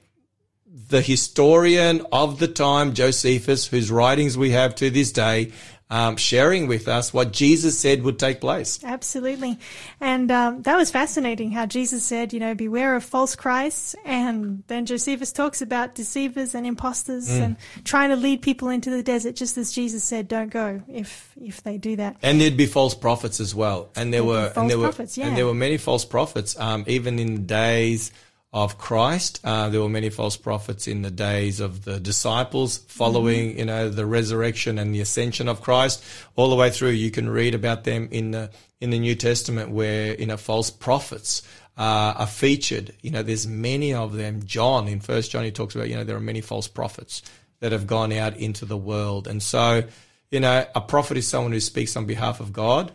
[0.90, 5.52] the historian of the time, Josephus, whose writings we have to this day,
[5.90, 8.84] um, sharing with us what Jesus said would take place.
[8.84, 9.60] Absolutely.
[10.02, 13.96] And um, that was fascinating how Jesus said, you know, beware of false Christs.
[14.04, 17.42] And then Josephus talks about deceivers and imposters Mm.
[17.44, 21.32] and trying to lead people into the desert, just as Jesus said, don't go if
[21.42, 22.18] if they do that.
[22.22, 23.90] And there'd be false prophets as well.
[23.96, 25.28] And there There'd were and there prophets, were yeah.
[25.30, 26.60] and there were many false prophets.
[26.60, 28.12] Um, even in the days
[28.54, 33.50] of Christ, uh, there were many false prophets in the days of the disciples following,
[33.50, 33.60] Mm-hmm.
[33.60, 36.04] you know, the resurrection and the ascension of Christ.
[36.36, 38.50] All the way through, you can read about them in the
[38.80, 41.42] in the New Testament, where you know false prophets.
[41.78, 42.94] Uh, are featured.
[43.02, 44.46] You know, there's many of them.
[44.46, 45.90] John in First John, he talks about.
[45.90, 47.22] You know, there are many false prophets
[47.60, 49.84] that have gone out into the world, and so
[50.32, 52.92] you know, a prophet is someone who speaks on behalf of God.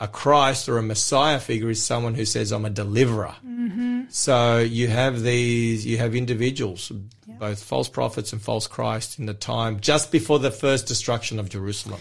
[0.00, 3.34] A Christ or a Messiah figure is someone who says, I'm a deliverer.
[3.46, 4.04] Mm-hmm.
[4.08, 6.90] So you have these, you have individuals,
[7.38, 11.50] both false prophets and false Christ in the time just before the first destruction of
[11.50, 12.00] Jerusalem.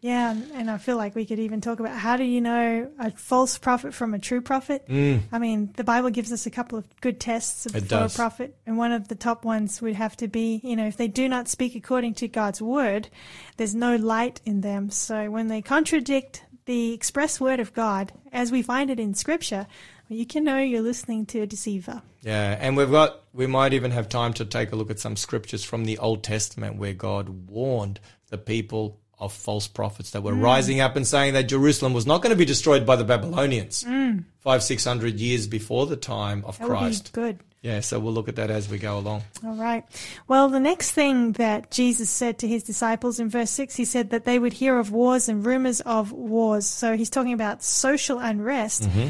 [0.00, 3.10] Yeah, and- I feel like we could even talk about how do you know a
[3.10, 4.84] false prophet from a true prophet?
[4.88, 8.04] I mean, the Bible gives us a couple of good tests of, Mm.
[8.06, 10.96] A prophet, and one of the top ones would have to be, you know, if
[10.96, 13.08] they do not speak according to God's word,
[13.56, 14.90] there's no light in them.
[14.90, 19.66] So when they contradict the express word of God, as we find it in Scripture,
[20.10, 22.02] you can know you're listening to a deceiver.
[22.22, 25.16] Yeah, and we've got, we might even have time to take a look at some
[25.16, 30.32] scriptures from the Old Testament where God warned the people of false prophets that were
[30.34, 30.42] Mm.
[30.42, 33.84] rising up and saying that Jerusalem was not going to be destroyed by the Babylonians
[34.40, 36.60] five, six hundred years before the time of Mm.
[36.60, 37.12] That Christ.
[37.12, 37.38] good.
[37.62, 39.24] Yeah, so we'll look at that as we go along.
[39.44, 39.84] All right.
[40.28, 44.10] Well, the next thing that Jesus said to his disciples in verse 6, he said
[44.10, 46.66] that they would hear of wars and rumors of wars.
[46.66, 48.82] So he's talking about social unrest.
[48.82, 49.08] Mm-hmm.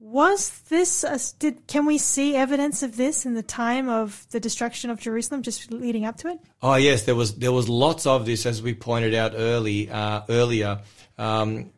[0.00, 4.40] Was this, a, did, can we see evidence of this in the time of the
[4.40, 6.40] destruction of Jerusalem, just leading up to it?
[6.62, 10.22] Oh yes, there was there was lots of this as we pointed out early uh,
[10.28, 10.82] earlier.
[11.16, 11.70] Um,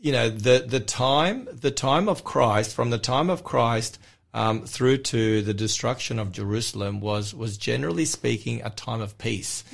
[0.00, 3.98] you know the the time the time of Christ from the time of Christ
[4.34, 9.64] um, through to the destruction of Jerusalem was was generally speaking a time of peace.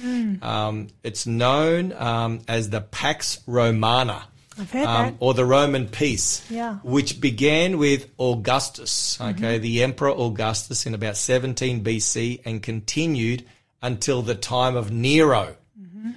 [0.42, 4.24] Um, it's known um, as the Pax Romana.
[4.74, 6.78] Um, or the Roman peace, Yeah.
[6.82, 13.44] which began with Augustus, okay, the Emperor Augustus in about 17 BC and continued
[13.80, 15.54] until the time of Nero.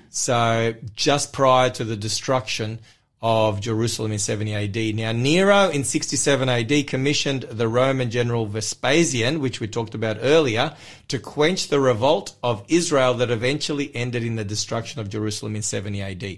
[0.09, 2.79] So just prior to the destruction
[3.21, 4.95] of Jerusalem in 70 AD.
[4.95, 10.75] Now, Nero in 67 AD commissioned the Roman general Vespasian, which we talked about earlier,
[11.09, 15.61] to quench the revolt of Israel that eventually ended in the destruction of Jerusalem in
[15.61, 16.37] 70 AD.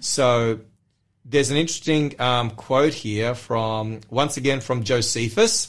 [0.00, 0.60] So,
[1.24, 5.68] there's an interesting um, quote here from, once again, from Josephus,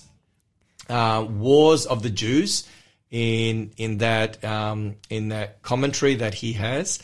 [0.90, 2.68] uh, Wars of the Jews,
[3.12, 7.00] in in that um, in that commentary that he has.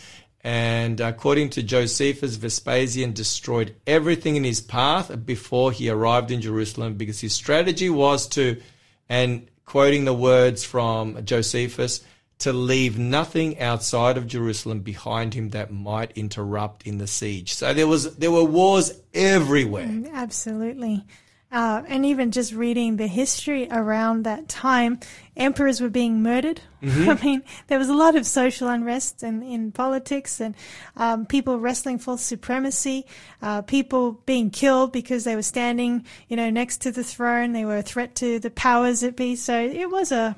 [0.47, 6.93] And according to Josephus, Vespasian destroyed everything in his path before he arrived in Jerusalem
[6.93, 8.61] because his strategy was to,
[9.09, 11.99] and quoting the words from Josephus,
[12.39, 17.53] to leave nothing outside of Jerusalem behind him that might interrupt in the siege.
[17.53, 19.87] So there was there were wars everywhere.
[19.87, 21.03] Mm, absolutely.
[21.49, 24.99] Uh, and even just reading the history around that time,
[25.37, 26.59] emperors were being murdered.
[26.81, 30.55] I mean, there was a lot of social unrest in, in politics and
[30.97, 33.05] um, people wrestling for supremacy,
[33.41, 37.53] uh, people being killed because they were standing, you know, next to the throne.
[37.53, 39.37] They were a threat to the powers that be.
[39.37, 40.35] So it was a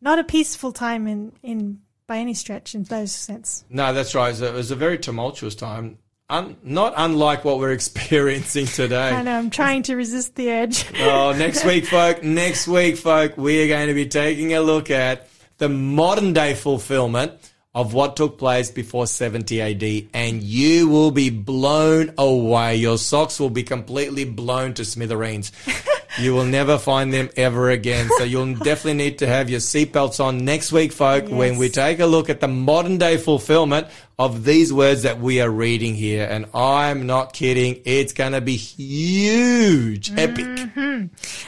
[0.00, 3.64] not a peaceful time in, in by any stretch in those sense.
[3.70, 4.28] No, that's right.
[4.28, 5.98] It was a, it was a very tumultuous time.
[6.32, 9.10] Un, not unlike what we're experiencing today.
[9.10, 10.86] I know I'm trying to resist the urge.
[10.98, 12.22] Oh, next week, folk.
[12.24, 15.28] Next week, folk, we are going to be taking a look at
[15.58, 17.32] the modern day fulfillment
[17.74, 22.76] of what took place before 70 AD, and you will be blown away.
[22.76, 25.52] Your socks will be completely blown to smithereens.
[26.18, 28.08] You will never find them ever again.
[28.18, 32.00] So you'll definitely need to have your seatbelts on next week, folk, when we take
[32.00, 33.86] a look at the modern day fulfillment
[34.18, 36.28] of these words that we are reading here.
[36.30, 37.80] And I'm not kidding.
[37.86, 40.46] It's going to be huge, epic.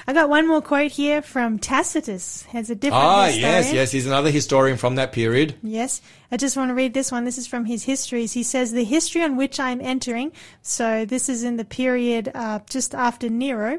[0.07, 2.43] I got one more quote here from Tacitus.
[2.45, 3.51] Has a different Ah, historian.
[3.53, 3.93] yes, yes.
[3.93, 5.55] He's another historian from that period.
[5.63, 6.01] Yes.
[6.33, 7.25] I just want to read this one.
[7.25, 8.33] This is from his histories.
[8.33, 10.33] He says, The history on which I'm entering,
[10.63, 13.79] so this is in the period uh, just after Nero.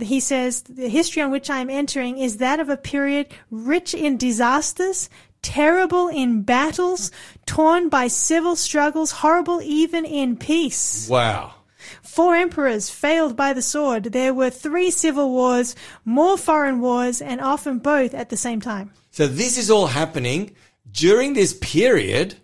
[0.00, 4.16] He says, The history on which I'm entering is that of a period rich in
[4.16, 5.08] disasters,
[5.42, 7.10] terrible in battles,
[7.46, 11.08] torn by civil struggles, horrible even in peace.
[11.08, 11.54] Wow.
[12.02, 14.04] Four emperors failed by the sword.
[14.04, 15.74] There were three civil wars,
[16.04, 18.92] more foreign wars, and often both at the same time.
[19.10, 20.54] So this is all happening
[20.90, 22.36] during this period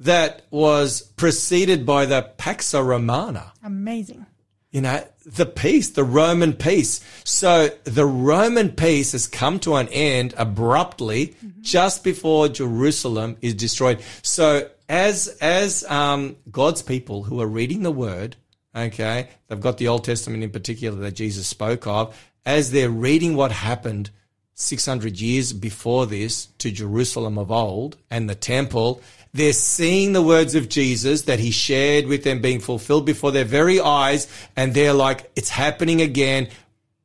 [0.00, 3.52] that was preceded by the Pax Romana.
[3.62, 4.26] Amazing.
[4.72, 7.00] You know, the peace, the Roman peace.
[7.24, 14.02] So the Roman peace has come to an end abruptly just before Jerusalem is destroyed.
[14.22, 18.36] So as, as, um, God's people who are reading the word,
[18.74, 23.36] okay, they've got the Old Testament in particular that Jesus spoke of, as they're reading
[23.36, 24.10] what happened
[24.54, 29.00] 600 years before this to Jerusalem of old and the temple,
[29.34, 33.44] they're seeing the words of Jesus that he shared with them being fulfilled before their
[33.46, 34.26] very eyes.
[34.56, 36.48] And they're like, it's happening again,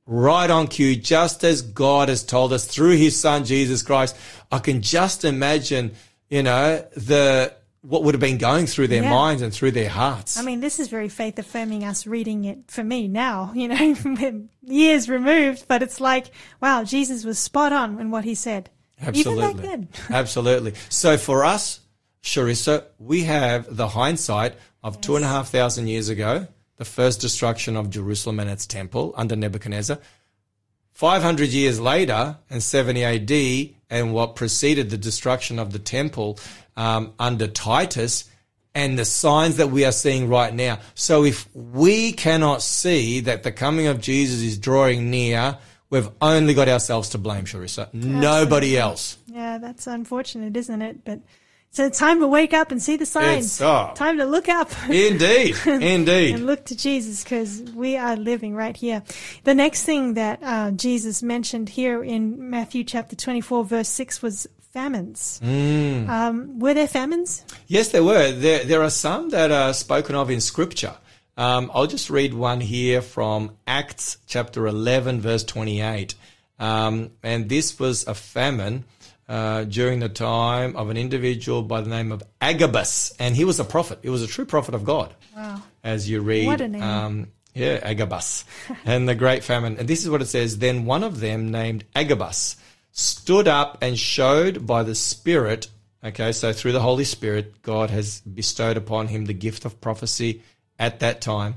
[0.05, 4.17] right on cue, just as God has told us through his son, Jesus Christ.
[4.51, 5.93] I can just imagine,
[6.29, 9.09] you know, the, what would have been going through their Yeah.
[9.09, 10.37] minds and through their hearts.
[10.37, 14.43] I mean, this is very faith affirming us reading it for me now, you know,
[14.63, 16.25] years removed, but it's like,
[16.61, 18.69] wow, Jesus was spot on in what he said.
[18.99, 19.87] Then.
[20.09, 20.73] Absolutely.
[20.89, 21.79] So for us,
[22.27, 27.21] Sharissa, we have the hindsight of two and a half thousand years ago, the first
[27.21, 29.97] destruction of Jerusalem and its temple under Nebuchadnezzar.
[30.93, 36.37] 500 years later, in 70 AD, and what preceded the destruction of the temple
[36.75, 38.29] um, under Titus,
[38.75, 40.79] and the signs that we are seeing right now.
[40.95, 45.57] So if we cannot see that the coming of Jesus is drawing near,
[45.89, 47.91] we've only got ourselves to blame, Sharissa.
[47.93, 49.17] Nobody else.
[49.27, 51.05] Yeah, that's unfortunate, isn't it?
[51.05, 51.21] But
[51.71, 53.59] so it's time to wake up and see the signs.
[53.93, 54.71] Time to look up.
[54.89, 56.35] Indeed, indeed.
[56.35, 59.03] and look to Jesus because we are living right here.
[59.43, 64.47] The next thing that uh, Jesus mentioned here in Matthew chapter 24, verse 6 was
[64.73, 65.39] famines.
[65.43, 66.07] Mm.
[66.09, 67.43] Um, were there famines?
[67.67, 68.31] Yes, there were.
[68.31, 70.95] There, there are some that are spoken of in Scripture.
[71.37, 76.15] Um, I'll just read one here from Acts chapter 11, verse 28.
[76.59, 78.85] Um, and this was a famine
[79.27, 83.13] uh, during the time of an individual by the name of Agabus.
[83.19, 83.99] And he was a prophet.
[84.01, 85.13] He was a true prophet of God.
[85.35, 85.61] Wow.
[85.83, 86.47] As you read.
[86.47, 86.81] What a name.
[86.81, 88.45] Um, yeah, Agabus.
[88.85, 89.77] and the great famine.
[89.77, 90.59] And this is what it says.
[90.59, 92.55] Then one of them named Agabus
[92.91, 95.67] stood up and showed by the Spirit,
[96.03, 100.41] okay, so through the Holy Spirit, God has bestowed upon him the gift of prophecy
[100.79, 101.55] at that time,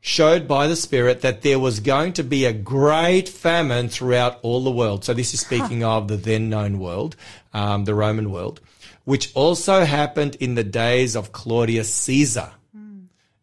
[0.00, 4.64] showed by the Spirit that there was going to be a great famine throughout all
[4.64, 5.04] the world.
[5.04, 7.16] So this is speaking of the then known world,
[7.52, 8.60] um, the Roman world,
[9.04, 12.52] which also happened in the days of Claudius Caesar.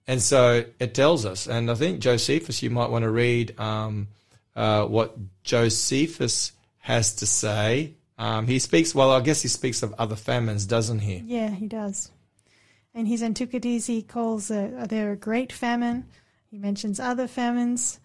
[0.07, 4.07] And so it tells us, and I think Josephus, you might want to read um,
[4.55, 7.95] uh, what Josephus has to say.
[8.17, 11.17] Um, he speaks, well, I guess he speaks of other famines, doesn't he?
[11.25, 12.09] Yeah, he does.
[12.93, 16.05] In his Antiquities, he calls a, there a great famine.
[16.49, 17.99] He mentions other famines.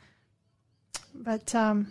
[1.14, 1.88] But, um,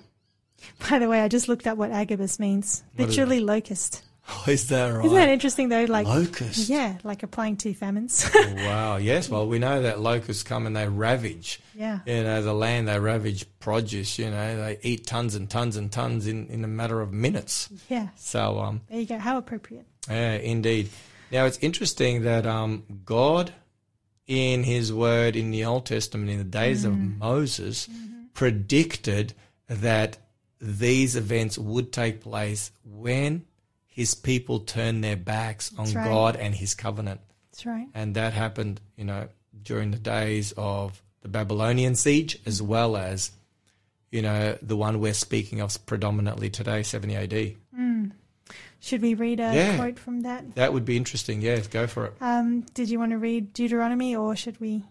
[0.90, 2.84] by the way, I just looked up what Agabus means.
[2.96, 4.04] What Literally locust.
[4.30, 5.04] Oh, is that right?
[5.04, 5.86] Isn't that interesting though?
[5.86, 6.70] Like Locust.
[6.70, 8.30] Yeah, like applying to famines.
[8.36, 8.98] wow.
[8.98, 9.28] Yes.
[9.28, 11.60] Well, we know that locusts come and they ravage.
[11.74, 12.00] yeah.
[12.06, 14.20] You know, the land they ravage produce.
[14.20, 17.68] You know, they eat tons and tons and tons in in a matter of minutes.
[17.90, 18.10] Yeah.
[18.16, 19.18] So, um, There you go.
[19.18, 19.86] How appropriate.
[20.08, 20.90] yeah, indeed.
[21.32, 23.52] Now it's interesting that um, God,
[24.32, 27.18] in His Word in the Old Testament, in the days of mm.
[27.18, 28.28] Moses, mm-hmm.
[28.34, 29.34] predicted
[29.68, 30.18] that
[30.62, 33.46] these events would take place when
[33.88, 36.06] His people turned their backs on right.
[36.06, 37.20] God and His covenant.
[37.52, 37.88] That's right.
[37.94, 39.28] and that happened, you know,
[39.62, 43.32] during the days of the Babylonian siege, as well as,
[44.12, 47.56] you know, the one we're speaking of predominantly today, 70 AD.
[48.84, 49.78] Should we read a Yeah.
[49.78, 50.56] quote from that?
[50.56, 51.42] That would be interesting.
[51.42, 52.14] Yeah, go for it.
[52.20, 54.86] Um, did you want to read Deuteronomy or should we?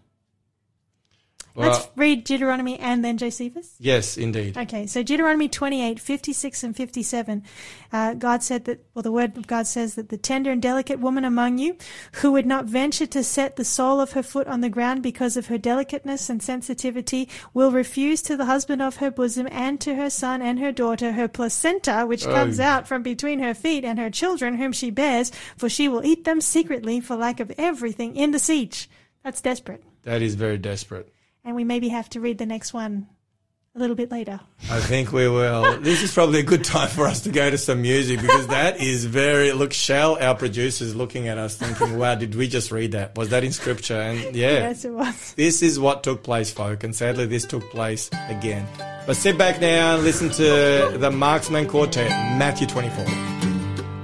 [1.53, 3.75] Well, Let's read Deuteronomy and then Josephus.
[3.79, 4.57] yes, indeed.
[4.57, 7.43] Okay, so Deuteronomy 28, 56 and 57,
[7.91, 10.99] uh, God said that, well, the word of God says that the tender and delicate
[10.99, 11.75] woman among you,
[12.13, 15.35] who would not venture to set the sole of her foot on the ground because
[15.35, 19.95] of her delicateness and sensitivity, will refuse to the husband of her bosom and to
[19.95, 22.33] her son and her daughter her placenta, which Oh.
[22.33, 26.05] comes out from between her feet and her children whom she bears, for she will
[26.05, 28.89] eat them secretly for lack of everything in the siege.
[29.23, 29.83] That's desperate.
[30.03, 31.11] That is very desperate.
[31.43, 33.07] And we maybe have to read the next one
[33.75, 34.39] a little bit later.
[34.69, 35.79] I think we will.
[35.79, 38.79] This is probably a good time for us to go to some music because that
[38.79, 39.51] is very.
[39.53, 43.17] Look, Shell, our producer, is looking at us thinking, wow, did we just read that?
[43.17, 43.99] Was that in scripture?
[43.99, 44.51] And yeah.
[44.51, 45.33] Yes, it was.
[45.33, 48.67] This is what took place, folk, and sadly, this took place again.
[49.07, 53.05] But sit back now and listen to the Marksmen Quartet, Matthew 24.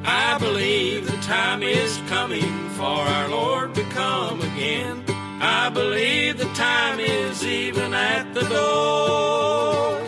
[0.06, 5.04] I believe the time is coming for our Lord to come again.
[5.40, 10.02] I believe the time is even at the door.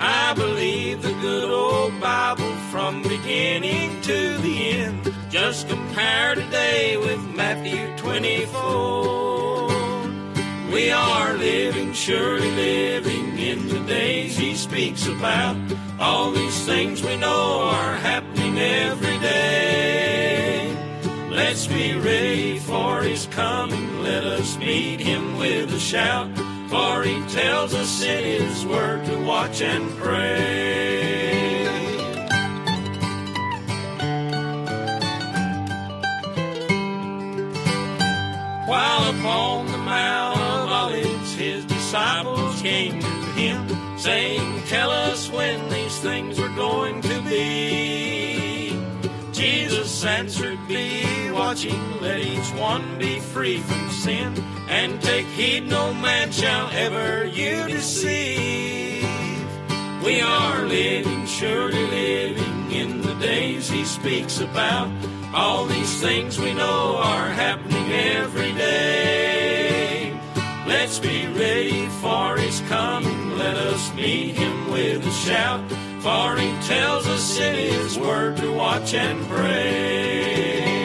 [0.00, 5.14] I believe the good old Bible from beginning to the end.
[5.30, 9.68] Just compare today with Matthew 24.
[10.72, 15.56] We are living, surely living in the days he speaks about.
[16.00, 20.55] All these things we know are happening every day.
[21.48, 24.02] Let's be ready for his coming.
[24.02, 26.28] Let us meet him with a shout.
[26.68, 30.45] For he tells us in his word to watch and pray.
[51.56, 54.34] Watching, let each one be free from sin,
[54.68, 59.02] and take heed no man shall ever you deceive.
[60.04, 64.90] We are living, surely living in the days he speaks about.
[65.32, 70.12] All these things we know are happening every day.
[70.66, 73.38] Let's be ready for his coming.
[73.38, 75.62] Let us meet him with a shout.
[76.02, 80.75] For he tells us in his word to watch and pray.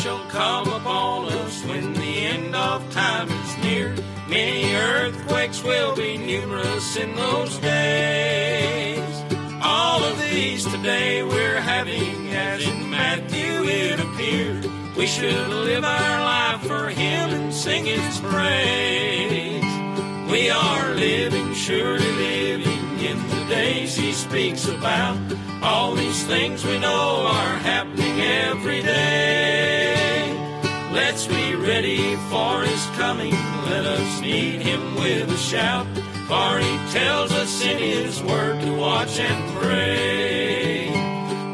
[0.00, 3.94] Shall come upon us when the end of time is near.
[4.28, 9.14] Many earthquakes will be numerous in those days.
[9.62, 14.64] All of these today we're having, as in Matthew it appeared.
[14.96, 19.62] We should live our life for Him and sing His praise.
[20.32, 22.49] We are living, surely living in the
[23.70, 25.16] He speaks about.
[25.62, 30.32] All these things we know are happening every day.
[30.92, 33.32] Let's be ready for His coming.
[33.70, 35.86] Let us meet Him with a shout.
[36.26, 40.90] For He tells us in His word to watch and pray.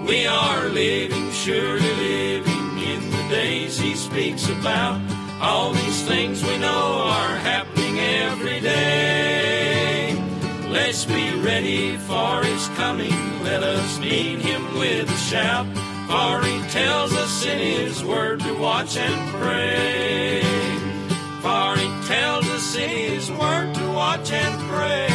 [0.08, 5.02] We are living, surely living in the days He speaks about.
[5.42, 9.65] All these things we know are happening every day.
[10.76, 13.10] Let's be ready for his coming.
[13.42, 15.66] Let us meet him with a shout.
[16.06, 20.42] For he tells us in his word to watch and pray.
[21.40, 25.06] For he tells us in his word to watch and pray.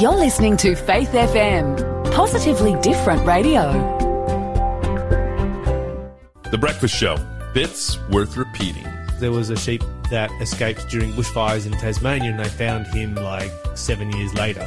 [0.00, 3.72] You're listening to Faith FM, positively different radio.
[6.52, 7.16] The Breakfast Show
[7.56, 8.86] Bits worth repeating.
[9.18, 13.50] There was a sheep that escaped during bushfires in Tasmania, and they found him like
[13.74, 14.60] seven years later.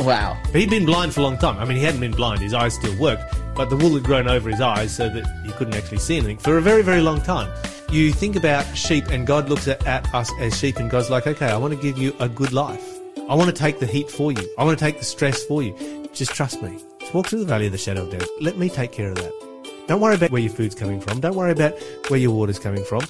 [0.00, 0.38] Wow.
[0.52, 1.56] But he'd been blind for a long time.
[1.56, 3.22] I mean, he hadn't been blind; his eyes still worked,
[3.54, 6.36] but the wool had grown over his eyes so that he couldn't actually see anything
[6.36, 7.50] for a very, very long time.
[7.90, 11.26] You think about sheep, and God looks at, at us as sheep, and God's like,
[11.26, 12.86] "Okay, I want to give you a good life.
[13.30, 14.46] I want to take the heat for you.
[14.58, 15.74] I want to take the stress for you.
[16.12, 16.76] Just trust me.
[16.98, 18.28] Just walk through the valley of the shadow of death.
[18.42, 19.49] Let me take care of that."
[19.90, 21.18] Don't worry about where your food's coming from.
[21.18, 21.74] Don't worry about
[22.06, 23.00] where your water's coming from.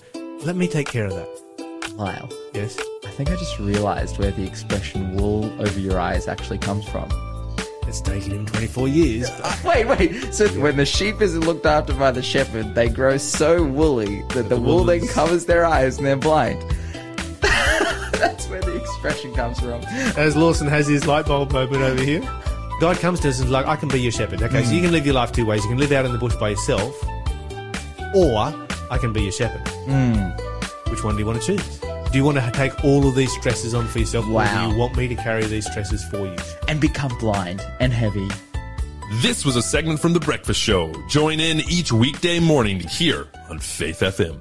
[0.47, 1.93] Let me take care of that.
[1.95, 2.81] Lyle, Yes.
[3.05, 7.07] I think I just realised where the expression wool over your eyes actually comes from.
[7.87, 9.29] It's taken him 24 years.
[9.63, 10.33] Wait, wait.
[10.33, 14.49] So when the sheep isn't looked after by the shepherd, they grow so woolly that
[14.49, 16.63] the wool then covers their eyes and they're blind.
[17.43, 19.83] That's where the expression comes from.
[20.17, 22.23] As Lawson has his light bulb moment over here.
[22.81, 24.43] God comes to us and is like, I can be your shepherd.
[24.43, 25.63] Okay, so you can live your life two ways.
[25.63, 26.95] You can live out in the bush by yourself,
[28.15, 28.37] or
[28.91, 29.67] I can be your shepherd.
[29.87, 30.31] Hmm.
[30.91, 31.79] Which one do you want to choose?
[31.79, 34.67] Do you want to take all of these stresses on for yourself, or Wow.
[34.69, 36.37] do you want me to carry these stresses for you?
[36.69, 38.29] And become blind and heavy.
[39.23, 40.93] This was a segment from The Breakfast Show.
[41.09, 44.41] Join in each weekday morning here on Faith FM.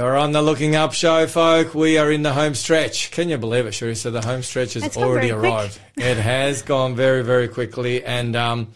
[0.00, 1.74] You're on the Looking Up show, folk.
[1.74, 3.10] We are in the home stretch.
[3.10, 3.94] Can you believe it, Sherry?
[3.94, 5.78] So The home stretch has It's already arrived.
[5.94, 8.02] it has gone very, very quickly.
[8.02, 8.68] And um,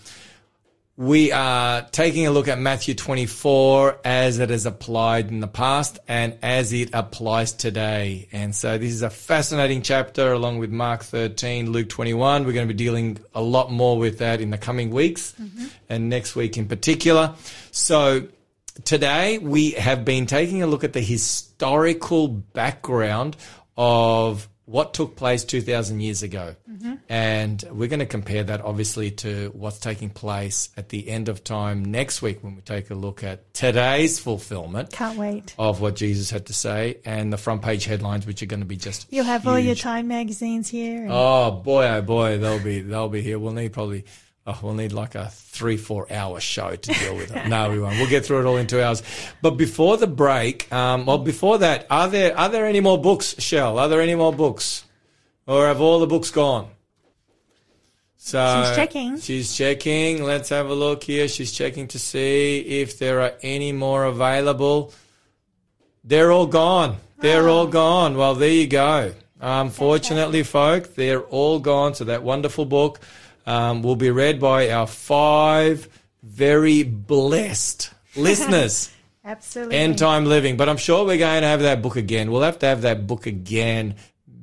[0.99, 5.99] we are taking a look at Matthew 24 as it is applied in the past
[6.09, 8.29] and as it applies today.
[8.31, 12.45] And so this is a fascinating chapter along with Mark 13, Luke 21.
[12.45, 15.33] We're going to be dealing a lot more with that in the coming weeks
[15.89, 17.35] and next week in particular.
[17.71, 18.29] So
[18.83, 23.37] today we have been taking a look at the historical background
[23.77, 26.57] of what took place 2000 years ago.
[26.71, 26.95] Mm-hmm.
[27.11, 31.45] And we're going to compare that obviously to what's taking place at the end of
[31.45, 35.55] time next week when we take a look at today's fulfillment Can't wait.
[35.59, 38.67] of what Jesus had to say and the front page headlines, which are going to
[38.67, 39.75] be just You'll have all your.
[39.75, 41.03] Time magazines here.
[41.03, 43.39] and- Oh boy, oh boy, they'll be they'll be here.
[43.39, 44.05] We'll need probably
[44.47, 47.47] oh, we'll need like a three four hour show to deal with it.
[47.49, 47.97] no, we won't.
[47.97, 49.03] We'll get through it all in two hours.
[49.43, 53.35] But before the break, um, well, before that, are there are there any more books,
[53.39, 53.79] Shell?
[53.79, 54.85] Are there any more books,
[55.47, 56.69] or have all the books gone?
[58.17, 59.21] So She's checking.
[59.21, 60.25] She's checking.
[60.25, 61.29] Let's have a look here.
[61.29, 64.95] She's checking to see if there are any more available.
[66.05, 66.97] They're all gone.
[67.19, 68.17] They're all gone.
[68.17, 69.13] Well, there you go.
[69.41, 71.95] Unfortunately, folk, they're all gone.
[71.95, 73.01] So that wonderful book
[73.47, 75.89] um, will be read by our five
[76.23, 78.91] very blessed listeners.
[79.25, 79.77] Absolutely.
[79.77, 80.57] End time living.
[80.57, 82.31] But I'm sure we're going to have that book again.
[82.31, 83.95] We'll have to have that book again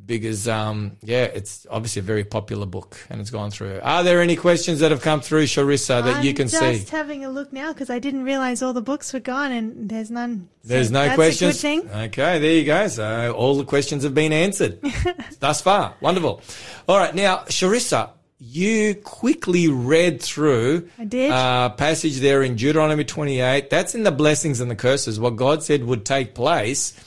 [0.08, 3.80] because, um, yeah, it's obviously a very popular book and it's gone through.
[3.82, 6.60] Are there any questions that have come through, Sharissa, that I'm you can see?
[6.60, 9.88] just having a look now because I didn't realize all the books were gone and
[9.88, 10.50] there's none.
[10.64, 11.64] So There's no that's questions.
[11.64, 12.02] A good thing.
[12.06, 12.88] Okay, there you go.
[12.88, 14.80] So all the questions have been answered
[15.40, 15.94] thus far.
[16.02, 16.42] Wonderful.
[16.90, 18.10] All right, now Sharissa,
[18.44, 21.30] you quickly read through I did.
[21.32, 23.70] uh, passage there in Deuteronomy 28.
[23.70, 25.20] That's in the blessings and the curses.
[25.20, 27.00] What God said would take place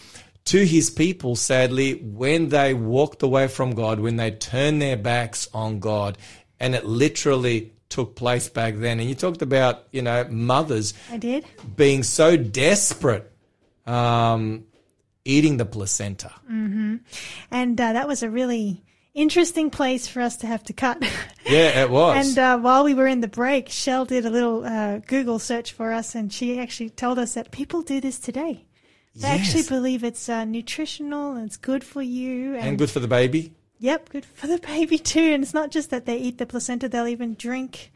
[0.44, 1.34] to His people.
[1.34, 6.18] Sadly, when they walked away from God, when they turned their backs on God,
[6.60, 9.00] and it literally took place back then.
[9.00, 11.44] And you talked about you know mothers I did.
[11.74, 13.28] being so desperate,
[13.86, 14.66] um,
[15.24, 16.30] eating the placenta.
[16.48, 16.96] Mm-hmm.
[17.50, 21.02] And uh, that was a really interesting place for us to have to cut.
[21.46, 22.26] Yeah, it was.
[22.26, 25.72] And uh, while we were in the break, Shell did a little uh, Google search
[25.72, 28.64] for us, and she actually told us that people do this today.
[29.14, 32.54] They actually believe it's uh, nutritional and it's good for you.
[32.54, 33.52] And, and good for the baby.
[33.78, 35.20] Yep, good for the baby too.
[35.20, 37.92] And it's not just that they eat the placenta; they'll even drink.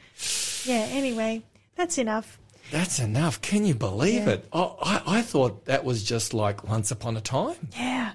[0.64, 0.86] Yeah.
[0.90, 1.42] Anyway,
[1.74, 2.38] that's enough.
[2.70, 3.40] That's enough.
[3.40, 4.34] Can you believe Yeah.
[4.34, 4.48] it?
[4.52, 7.56] Oh, I, I thought that was just like once upon a time.
[7.78, 8.12] Yeah.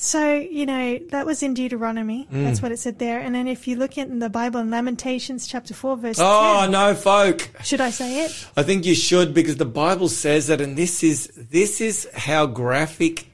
[0.00, 2.28] So, you know, that was in Deuteronomy.
[2.32, 2.44] Mm.
[2.44, 3.18] That's what it said there.
[3.18, 6.70] And then if you look in the Bible in Lamentations chapter 4, verse Oh 10.
[6.70, 7.50] no, folk.
[7.64, 8.46] Should I say it?
[8.56, 12.46] I think you should because the Bible says that, and this is this is how
[12.46, 13.26] graphic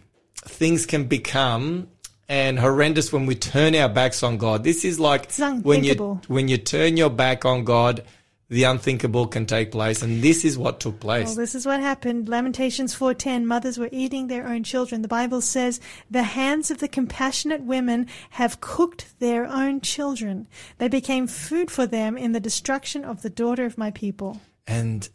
[0.46, 1.88] things can become
[2.30, 4.64] and horrendous when we turn our backs on God.
[4.64, 5.30] This is like
[5.62, 5.94] when you
[6.28, 8.02] when you turn your back on God,
[8.48, 11.26] the unthinkable can take place, and this is what took place.
[11.26, 12.28] Well, this is what happened.
[12.28, 15.02] Lamentations 4:10 Mothers were eating their own children.
[15.02, 15.80] The Bible says,
[16.10, 20.46] "The hands of the compassionate women have cooked their own children.
[20.78, 25.08] They became food for them in the destruction of the daughter of my people." And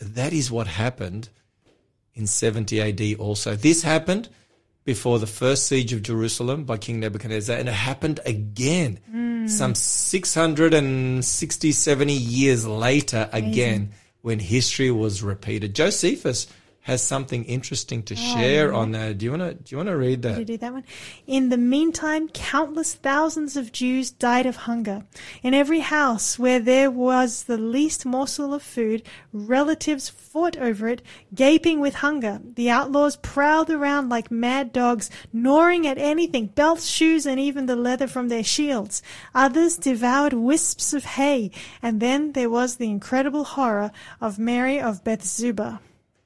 [0.00, 1.28] that is what happened
[2.14, 3.56] in 70 AD also.
[3.56, 4.28] This happened
[4.84, 8.98] before the first siege of Jerusalem by King Nebuchadnezzar, and it happened again.
[9.10, 9.46] Hmm.
[9.46, 13.92] Some 660, 70 years later again
[14.22, 15.74] when history was repeated.
[15.74, 16.46] Josephus
[16.82, 19.18] has something interesting to oh, share on that.
[19.18, 20.46] Do you want to do you want to read that?
[20.46, 20.84] do that one?
[21.26, 25.04] In the meantime, countless thousands of Jews died of hunger.
[25.42, 29.02] In every house where there was the least morsel of food,
[29.32, 31.02] relatives fought over it,
[31.34, 32.40] gaping with hunger.
[32.42, 37.76] The outlaws prowled around like mad dogs, gnawing at anything, belts, shoes, and even the
[37.76, 39.02] leather from their shields.
[39.34, 41.50] Others devoured wisps of hay.
[41.82, 43.90] And then there was the incredible horror
[44.20, 45.80] of Mary of Bethezuba.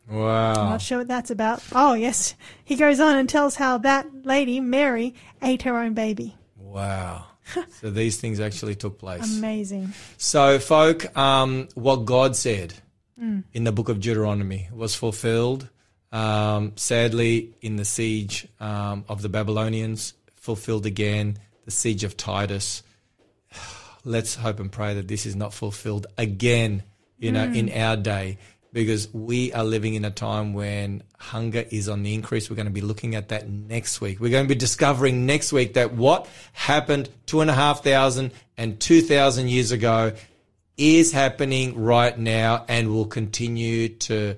[0.08, 0.70] Wow.
[0.70, 1.62] Not sure what that's about.
[1.72, 2.34] Oh, yes.
[2.64, 6.36] He goes on and tells how that lady, Mary, ate her own baby.
[6.56, 7.26] Wow.
[7.80, 9.38] so these things actually took place.
[9.38, 9.92] Amazing.
[10.18, 12.74] So, folk, um, what God said
[13.20, 13.44] Mm.
[13.52, 15.68] in the book of Deuteronomy was fulfilled.
[16.10, 21.38] Um, sadly, in the siege um, of the Babylonians, fulfilled again.
[21.64, 22.82] The siege of Titus.
[24.04, 26.82] Let's hope and pray that this is not fulfilled again.
[27.18, 27.56] You know, Mm.
[27.56, 28.38] in our day,
[28.74, 32.50] because we are living in a time when hunger is on the increase.
[32.50, 34.20] We're going to be looking at that next week.
[34.20, 38.32] We're going to be discovering next week that what happened two and a half thousand
[38.58, 40.12] and two thousand years ago
[40.76, 44.36] is happening right now and will continue to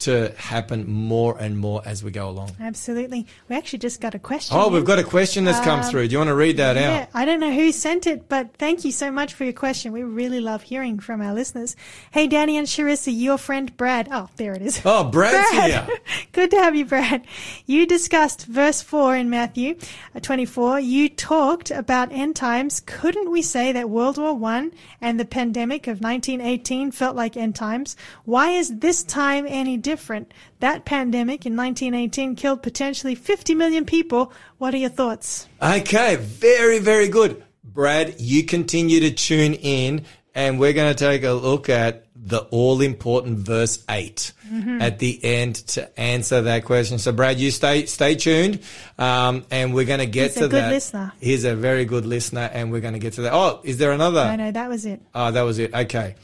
[0.00, 2.50] to happen more and more as we go along.
[2.60, 3.26] Absolutely.
[3.48, 4.56] We actually just got a question.
[4.58, 6.08] Oh, we've got a question that's come Um, through.
[6.08, 6.80] Do you want to read that out?
[6.80, 7.08] Yeah, out?
[7.14, 9.92] I don't know who sent it, but thank you so much for your question.
[9.92, 11.74] We really love hearing from our listeners.
[12.10, 14.08] Hey, Danny and Sharissa, your friend Brad.
[14.10, 14.82] Oh, there it is.
[14.84, 15.70] Oh, Brad's Brad.
[15.86, 15.98] here.
[16.32, 17.24] Good to have you, Brad.
[17.64, 19.78] You discussed verse 4 in Matthew
[20.14, 20.80] uh, 24.
[20.80, 22.80] You talked about end times.
[22.84, 27.54] Couldn't we say that World War One and the pandemic of 1918 felt like end
[27.54, 27.96] times?
[28.24, 30.34] Why is this time any different?
[30.58, 34.32] That pandemic in 1918 killed potentially 50 million people.
[34.58, 35.46] What are your thoughts?
[35.62, 37.44] Okay, very, very good.
[37.62, 40.04] Brad, you continue to tune in
[40.34, 44.80] and we're going to take a look at the all important verse 8 Mhm.
[44.80, 46.98] at the end to answer that question.
[46.98, 48.60] So Brad, you stay, stay tuned.
[48.98, 50.70] Um, and we're going to get He's a to good that.
[50.72, 51.12] listener.
[51.20, 53.34] He's a very good listener and we're going to get to that.
[53.34, 54.24] Oh, is there another?
[54.24, 55.02] No, no, that was it.
[55.14, 55.74] Oh, that was it.
[55.74, 56.14] Okay.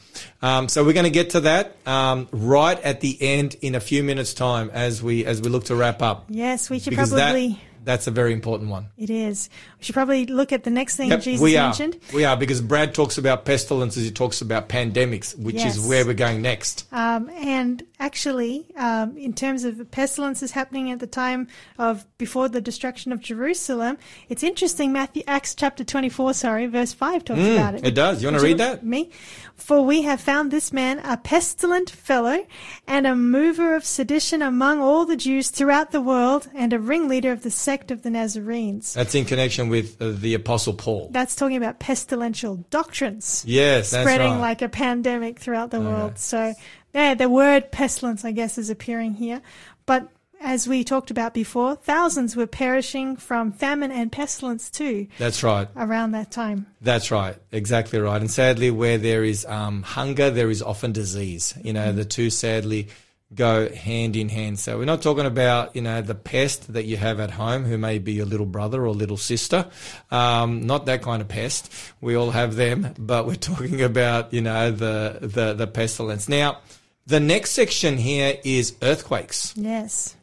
[0.41, 3.79] Um, so we're going to get to that um, right at the end in a
[3.79, 6.25] few minutes' time as we as we look to wrap up.
[6.29, 7.49] Yes, we should Because probably.
[7.49, 8.87] that, that's a very important one.
[8.97, 9.49] It is.
[9.79, 11.67] We should probably look at the next thing Yep, Jesus we are.
[11.67, 11.97] mentioned.
[12.13, 14.03] We are because Brad talks about pestilences.
[14.03, 15.77] He talks about pandemics, which Yes.
[15.77, 16.85] is where we're going next.
[16.91, 21.47] Um, and actually, um, in terms of pestilences happening at the time
[21.77, 23.97] of before the destruction of Jerusalem,
[24.29, 24.91] it's interesting.
[24.93, 27.85] Matthew Acts chapter twenty four, sorry, verse five talks Mm, about it.
[27.87, 28.21] it does.
[28.21, 28.85] You wanna read that?
[28.85, 29.09] Me,
[29.55, 32.45] for we have found this man a pestilent fellow
[32.87, 37.31] and a mover of sedition among all the Jews throughout the world, and a ringleader
[37.31, 38.93] of the sect of the Nazarenes.
[38.93, 41.09] That's in connection with uh, the Apostle Paul.
[41.11, 43.43] That's talking about pestilential doctrines.
[43.47, 44.39] Yes, spreading right.
[44.39, 46.19] like a pandemic throughout the world.
[46.19, 46.53] So,
[46.93, 49.41] yeah, the word pestilence, I guess, is appearing here.
[49.85, 50.09] But
[50.41, 55.69] as we talked about before, thousands were perishing from famine and pestilence too That's right.
[55.77, 56.65] around that time.
[56.81, 57.37] That's right.
[57.51, 58.19] Exactly right.
[58.19, 61.53] And sadly, where there is um, hunger, there is often disease.
[61.63, 62.89] You know, the two sadly
[63.33, 64.59] go hand in hand.
[64.59, 67.77] So we're not talking about, you know, the pest that you have at home who
[67.77, 69.67] may be your little brother or little sister.
[70.09, 71.71] Um, not that kind of pest.
[72.01, 76.27] We all have them, but we're talking about, you know, the, the, the pestilence.
[76.27, 76.59] Now,
[77.07, 79.53] the next section here is earthquakes.
[79.55, 80.15] Yes.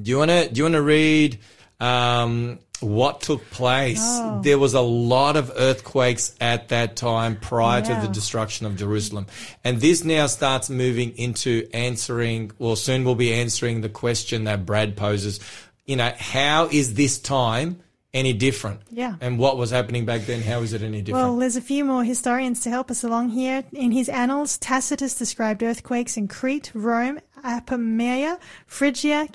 [0.00, 1.38] Do you want to do you want to read
[1.80, 4.00] um, what took place?
[4.02, 4.40] Oh.
[4.42, 8.00] There was a lot of earthquakes at that time prior Yeah.
[8.00, 9.26] to the destruction of Jerusalem,
[9.64, 12.52] and this now starts moving into answering.
[12.58, 15.40] Well, soon we'll be answering the question that Brad poses.
[15.86, 17.80] You know, how is this time
[18.12, 18.80] any different?
[18.90, 19.14] Yeah.
[19.20, 20.40] And what was happening back then?
[20.42, 21.26] How is it any different?
[21.28, 23.64] Well, there's a few more historians to help us along here.
[23.72, 29.28] In his annals, Tacitus described earthquakes in Crete, Rome, Apamea, Phrygia,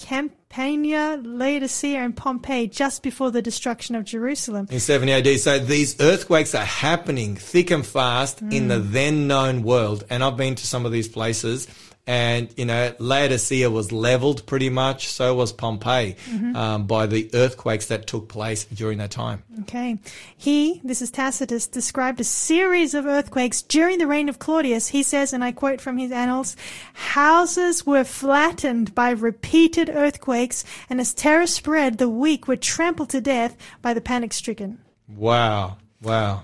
[0.60, 4.68] Campania, Laodicea, and Pompeii just before the destruction of Jerusalem.
[4.72, 5.38] in 70 AD.
[5.38, 8.68] So these earthquakes are happening thick and fast in Mm.
[8.70, 10.06] the then known world.
[10.10, 11.68] And I've been to some of these places
[12.08, 15.08] And, you know, Laodicea was leveled pretty much.
[15.08, 16.56] So was Pompeii Mhm.
[16.56, 19.42] um, by the earthquakes that took place during that time.
[19.62, 19.98] Okay.
[20.38, 24.90] He, this is Tacitus, described a series of earthquakes during the reign of Claudius.
[24.90, 26.56] He says, and I quote from his annals,
[26.94, 33.22] houses were flattened by repeated earthquakes, and as terror spread, the weak were trampled to
[33.22, 34.78] death by the panic stricken.
[35.08, 35.78] Wow.
[36.02, 36.44] Wow.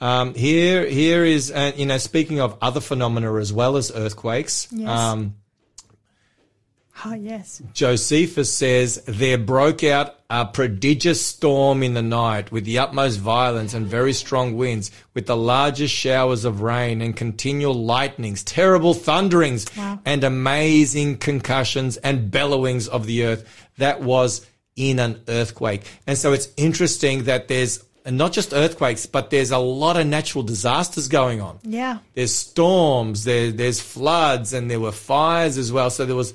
[0.00, 4.68] Um, here, here is, uh, you know, speaking of other phenomena as well as earthquakes,
[4.70, 4.88] Yes.
[4.88, 5.34] um,
[7.04, 7.60] Oh, yes.
[7.72, 13.74] Josephus says there broke out a prodigious storm in the night with the utmost violence
[13.74, 19.66] and very strong winds, with the largest showers of rain and continual lightnings, terrible thunderings,
[19.76, 19.98] Wow.
[20.04, 23.44] and amazing concussions and bellowings of the earth.
[23.78, 24.46] That was
[24.76, 25.82] in an earthquake.
[26.06, 30.42] And so it's interesting that there's not just earthquakes, but there's a lot of natural
[30.42, 31.98] disasters going on Yeah.
[32.14, 35.90] there's storms, there, there's floods, and there were fires as well.
[35.90, 36.34] So there was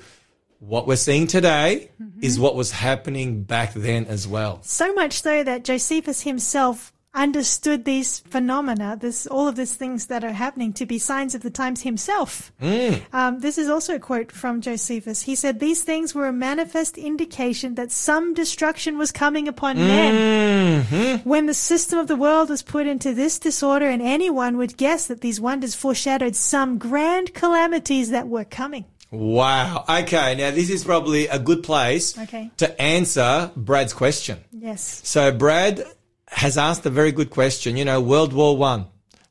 [0.60, 2.20] what we're seeing today mm-hmm.
[2.22, 4.60] is what was happening back then as well.
[4.62, 10.22] So much so that Josephus himself understood these phenomena, this all of these things that
[10.24, 12.52] are happening to be signs of the times himself.
[12.62, 13.02] Mm.
[13.12, 15.22] Um, this is also a quote from Josephus.
[15.22, 20.84] He said, These things were a manifest indication that some destruction was coming upon men.
[20.84, 21.24] Mhm.
[21.26, 25.06] When the system of the world was put into this disorder, and anyone would guess
[25.06, 28.84] that these wonders foreshadowed some grand calamities that were coming.
[29.10, 29.84] Wow.
[29.88, 30.34] Okay.
[30.34, 32.50] Now this is probably a good place Okay.
[32.58, 34.38] to answer Brad's question.
[34.52, 35.00] Yes.
[35.04, 35.82] So Brad
[36.30, 37.76] has asked a very good question.
[37.76, 38.86] You know, World War One.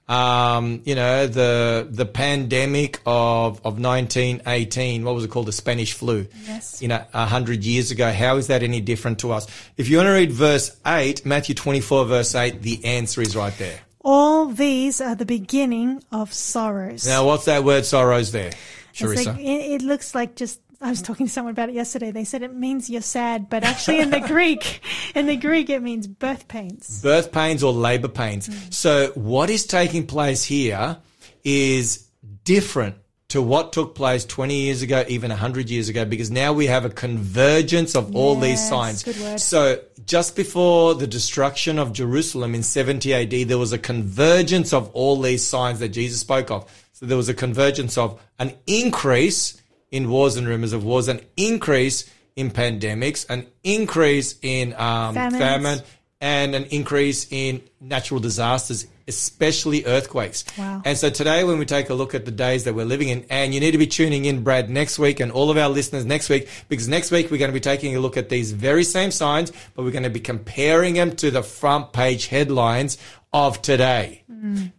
[0.09, 5.03] Um, you know, the the pandemic of of nineteen eighteen.
[5.03, 5.47] What was it called?
[5.47, 6.27] The Spanish flu.
[6.45, 6.81] Yes.
[6.81, 8.11] You know, a hundred years ago.
[8.13, 9.47] How is that any different to us?
[9.75, 13.35] If you want to read verse eight, Matthew twenty four, verse eight, the answer is
[13.35, 13.79] right there.
[13.99, 17.05] All these are the beginning of sorrows.
[17.05, 18.53] Now, what's that word sorrows there,
[18.93, 19.25] Charissa?
[19.25, 20.61] like, it, it looks like just.
[20.79, 22.11] I was talking to someone about it yesterday.
[22.11, 24.81] They said it means you're sad, but actually in the Greek,
[25.15, 27.01] in the Greek, it means birth pains.
[27.01, 28.47] birth pains or labor pains.
[28.47, 28.73] Mm.
[28.73, 30.97] So what is taking place here
[31.43, 32.07] is
[32.43, 32.95] different
[33.29, 36.85] to what took place 20 years ago, even 100 years ago, because now we have
[36.85, 39.03] a convergence of all these signs.
[39.43, 44.89] So just before the destruction of Jerusalem in 70 AD, there was a convergence of
[44.93, 46.71] all these signs that Jesus spoke of.
[46.93, 49.61] So there was a convergence of an increase
[49.91, 55.79] in wars and rumors of wars, an increase in pandemics, an increase in um, famine,
[56.19, 60.43] and an increase in natural disasters, especially earthquakes.
[60.57, 60.81] Wow.
[60.83, 63.25] And so today, when we take a look at the days that we're living in,
[63.29, 66.05] and you need to be tuning in, Brad, next week, and all of our listeners
[66.05, 68.83] next week, because next week we're going to be taking a look at these very
[68.83, 72.97] same signs, but we're going to be comparing them to the front page headlines
[73.33, 74.23] of today.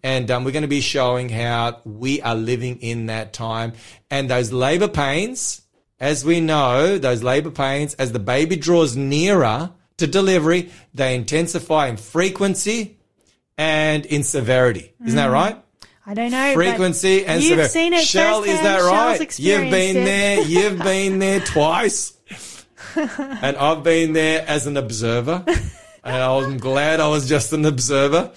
[0.03, 3.73] And um, we're going to be showing how we are living in that time.
[4.11, 5.63] And those labor pains,
[6.01, 11.89] as we know, those labor pains, as the baby draws nearer to delivery, they intensify
[11.89, 12.99] in frequency
[13.59, 14.95] and in severity.
[15.05, 15.33] Isn't that Mm.
[15.33, 15.63] right?
[16.07, 16.55] I don't know.
[16.55, 17.73] Frequency and you've severity.
[17.73, 19.39] seen it Shell, is that right?
[19.39, 20.05] You've been it.
[20.05, 20.41] there.
[20.43, 22.15] You've been there twice.
[22.97, 25.45] and I've been there as an observer.
[26.05, 28.33] and I'm glad I was just an observer.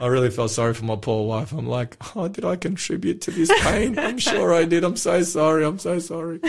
[0.00, 1.52] I really felt sorry for my poor wife.
[1.52, 3.98] I'm like, oh, did I contribute to this pain?
[3.98, 4.84] I'm sure I did.
[4.84, 5.64] I'm so sorry.
[5.64, 6.40] I'm so sorry.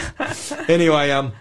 [0.67, 1.31] anyway, um,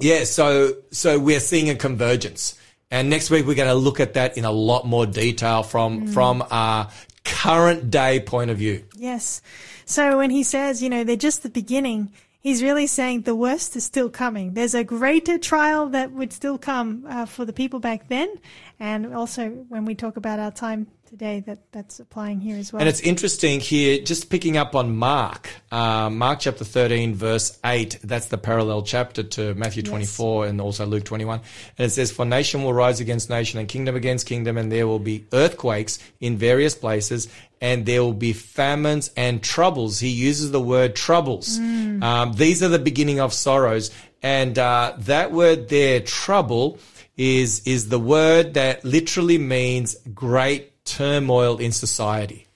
[0.00, 2.58] yeah, so so we're seeing a convergence,
[2.90, 6.06] and next week we're going to look at that in a lot more detail from
[6.06, 6.14] Mm.
[6.14, 6.88] from our
[7.24, 8.84] current day point of view.
[8.96, 9.42] Yes.
[9.84, 12.12] So when he says, you know, they're just the beginning,
[12.42, 14.54] he's really saying the worst is still coming.
[14.54, 18.34] There's a greater trial that would still come uh, for the people back then.
[18.78, 22.80] And also when we talk about our time today, that that's applying here as well.
[22.80, 27.98] And it's interesting here, just picking up on Mark, uh, Mark chapter 13, verse 8.
[28.02, 31.42] That's the parallel chapter to Matthew 24 and also Luke 21.
[31.76, 34.86] And it says, For nation will rise against nation and kingdom against kingdom, and there
[34.86, 37.28] will be earthquakes in various places,
[37.60, 40.00] and there will be famines and troubles.
[40.00, 41.58] He uses the word troubles.
[41.58, 42.02] Mm.
[42.02, 43.90] Um, these are the beginning of sorrows.
[44.22, 46.78] And uh, that word there, trouble,
[47.18, 52.46] is is the word that literally means great turmoil in society.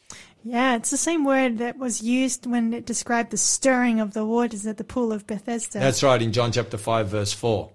[0.44, 4.24] yeah, it's the same word that was used when it described the stirring of the
[4.24, 5.78] waters at the pool of Bethesda.
[5.80, 7.70] That's right in John chapter 5 verse 4.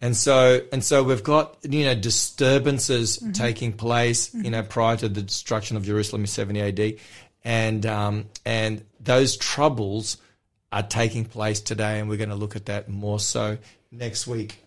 [0.00, 3.34] And so and so we've got you know disturbances Mhm.
[3.34, 6.96] taking place you know prior to the destruction of Jerusalem in 70 AD
[7.44, 10.18] and um and those troubles
[10.70, 13.56] are taking place today and we're going to look at that more so
[13.90, 14.58] next week.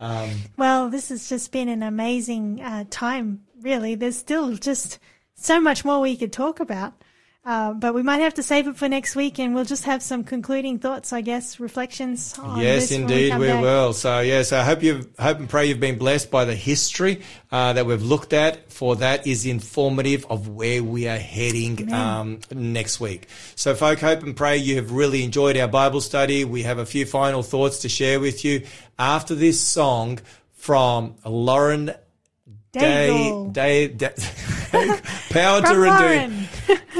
[0.00, 3.94] Um Well, this has just been an amazing uh, time, really.
[3.94, 4.98] There's still just
[5.34, 6.94] so much more we could talk about.
[7.44, 10.02] Uh, but we might have to save it for next week, and we'll just have
[10.02, 12.38] some concluding thoughts, I guess, reflections.
[12.38, 13.62] On Yes, indeed, we, back.
[13.62, 13.94] will.
[13.94, 17.72] So, yes, I hope you hope and pray you've been blessed by the history uh,
[17.72, 18.70] that we've looked at.
[18.70, 23.28] For that is informative of where we are heading um, next week.
[23.54, 26.44] So, folk, hope and pray you have really enjoyed our Bible study.
[26.44, 28.66] We have a few final thoughts to share with you
[28.98, 30.18] after this song
[30.52, 31.94] from Lauren
[32.78, 33.52] Day, Daigle.
[33.52, 34.14] Day, Day
[35.30, 36.48] Power to From Redeem.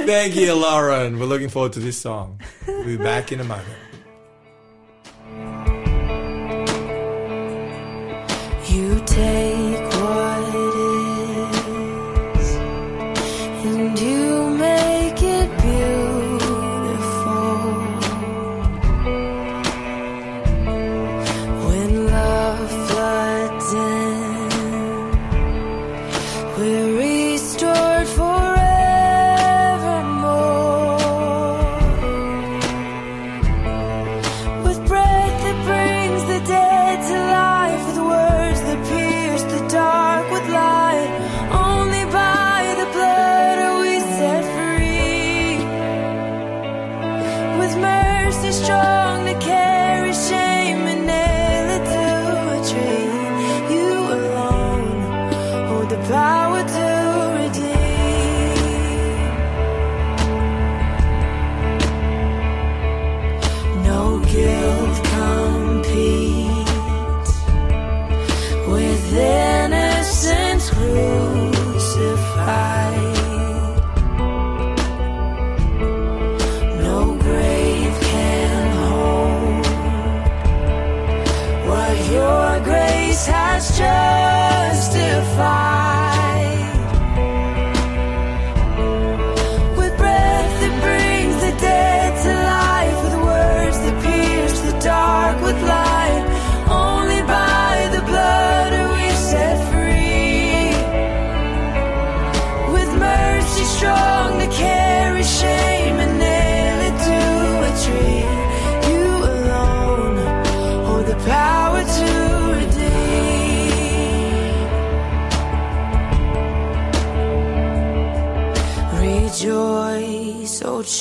[0.07, 1.19] Thank you, Lauren.
[1.19, 2.41] We're looking forward to this song.
[2.67, 3.69] We'll be back in a moment.
[8.69, 9.58] You take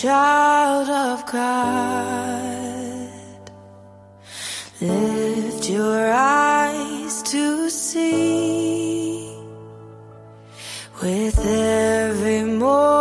[0.02, 3.10] child of God.
[4.80, 9.36] Lift your eyes to see
[11.02, 12.97] with every morning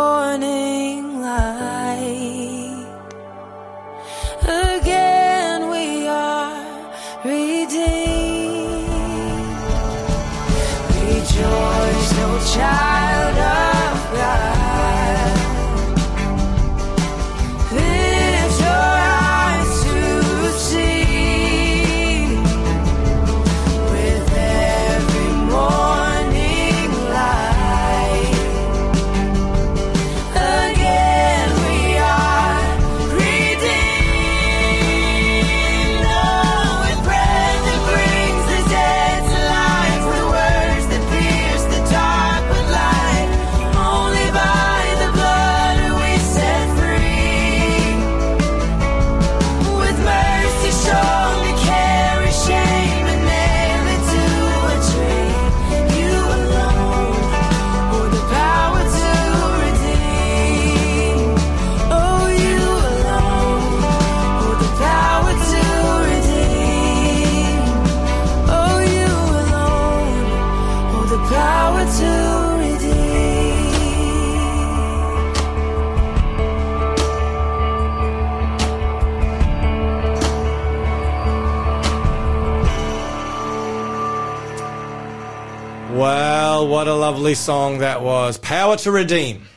[87.07, 88.37] lovely song that was.
[88.37, 89.47] Power to redeem.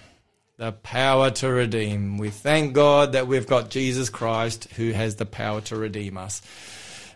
[0.57, 2.17] The power to redeem.
[2.17, 6.43] We thank God that we've got Jesus Christ who has the power to redeem us.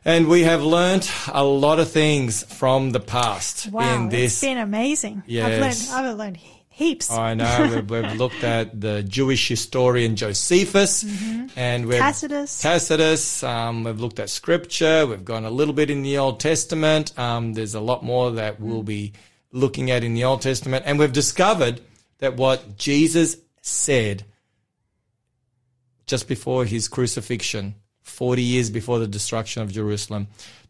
[0.04, 4.32] And we have learnt a lot of things from the past Wow, in this.
[4.32, 5.22] it's been amazing.
[5.24, 5.46] Yes.
[5.46, 6.38] I've learned, I've learned
[6.68, 7.12] heaps.
[7.12, 11.04] I know we've, we've looked at the Jewish historian Josephus,
[11.54, 12.60] and we've Tacitus.
[12.60, 13.44] Tacitus.
[13.44, 15.06] Um, we've looked at Scripture.
[15.06, 17.16] We've gone a little bit in the Old Testament.
[17.16, 19.12] Um, there's a lot more that we'll be
[19.54, 21.80] looking at in the Old Testament, and we've discovered
[22.18, 24.24] that what Jesus said
[26.06, 30.26] just before his crucifixion, 40 years before the destruction of Jerusalem,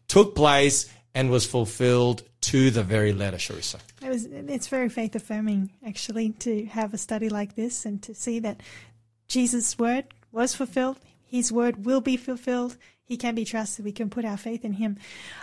[0.07, 3.79] took place and was fulfilled to the very letter, Sharissa.
[4.03, 8.13] It was, it's very faith affirming, actually, to have a study like this and to
[8.13, 8.61] see that
[9.27, 10.99] Jesus' word was fulfilled.
[11.25, 12.77] His word will be fulfilled.
[13.07, 13.85] He can be trusted.
[13.85, 14.97] We can put our faith in him.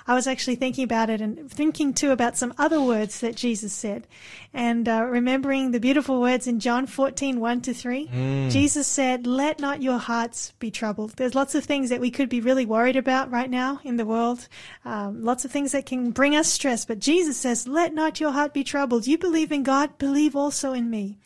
[0.04, 3.72] I was actually thinking about it and thinking too about some other words that Jesus
[3.72, 4.08] said
[4.52, 8.48] and uh, remembering the beautiful words in John 14, 1 to 3.
[8.50, 11.12] Jesus said, Let not your hearts be troubled.
[11.12, 14.06] There's lots of things that we could be really worried about right now in the
[14.06, 14.48] world,
[14.84, 16.84] um, lots of things that can bring us stress.
[16.84, 19.06] But Jesus says, Let not your heart be troubled.
[19.06, 21.16] You believe in God, believe also in me.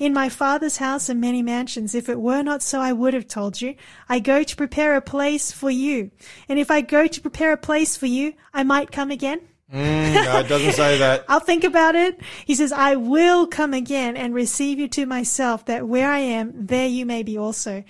[0.00, 1.94] In my Father's house are many mansions.
[1.94, 3.76] If it were not so, I would have told you.
[4.08, 5.83] I go to prepare a place for you.
[6.48, 9.40] And if I go to prepare a place for you, I might come again.
[9.72, 11.24] Mm, no, it doesn't say that.
[11.28, 12.20] I'll think about it.
[12.44, 16.52] He says, I will come again and receive you to myself, that where I am,
[16.66, 17.82] there you may be also.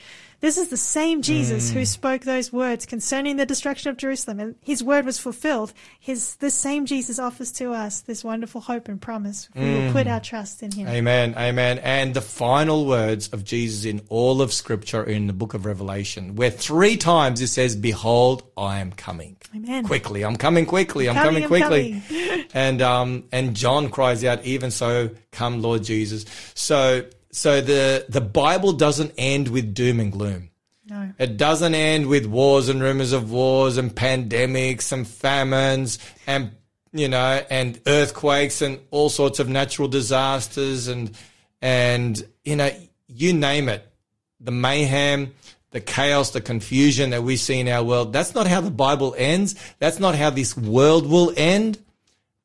[0.45, 4.55] This is the same Jesus who spoke those words concerning the destruction of Jerusalem, and
[4.61, 5.73] his word was fulfilled.
[5.99, 9.49] His the same Jesus offers to us this wonderful hope and promise.
[9.57, 10.87] We will put our trust in him.
[10.87, 11.79] Amen, amen.
[11.79, 16.37] And the final words of Jesus in all of Scripture in the book of Revelation,
[16.37, 19.39] where three times it says, Behold, I am coming.
[19.57, 19.87] Amen.
[19.87, 22.03] Quickly, I'm coming quickly, I'm Coming, coming, I'm quickly.
[22.07, 22.45] coming.
[22.53, 26.27] and um and John cries out, Even so, come Lord Jesus.
[26.53, 30.51] So so the the Bible doesn't end with doom and gloom.
[30.89, 31.13] No.
[31.19, 36.53] It doesn't end with wars and rumors of wars and pandemics and famines and
[36.93, 41.11] you know and earthquakes and all sorts of natural disasters and
[41.61, 42.71] and you know
[43.09, 43.85] you name it
[44.41, 45.35] the mayhem
[45.71, 49.15] the chaos the confusion that we see in our world that's not how the bible
[49.19, 51.79] ends that's not how this world will end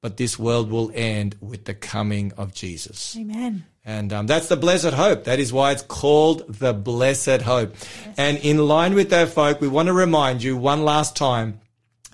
[0.02, 3.66] but this world will end with the coming of Jesus Amen.
[3.86, 5.24] And um, that's the blessed hope.
[5.24, 7.76] That is why it's called the blessed hope.
[8.18, 11.60] And in line with that, folk, we want to remind you one last time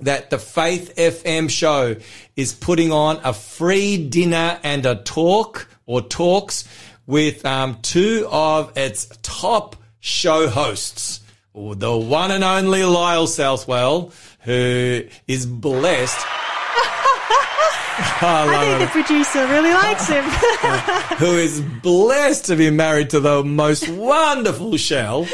[0.01, 1.95] that the Faith FM show
[2.35, 6.67] is putting on a free dinner and a talk or talks
[7.07, 11.21] with um, two of its top show hosts.
[11.53, 14.11] The one and only Lyle Southwell,
[14.41, 16.44] who is blessed.
[17.97, 20.23] I I think it the producer really likes him.
[21.17, 25.27] who is blessed to be married to the most wonderful Shell.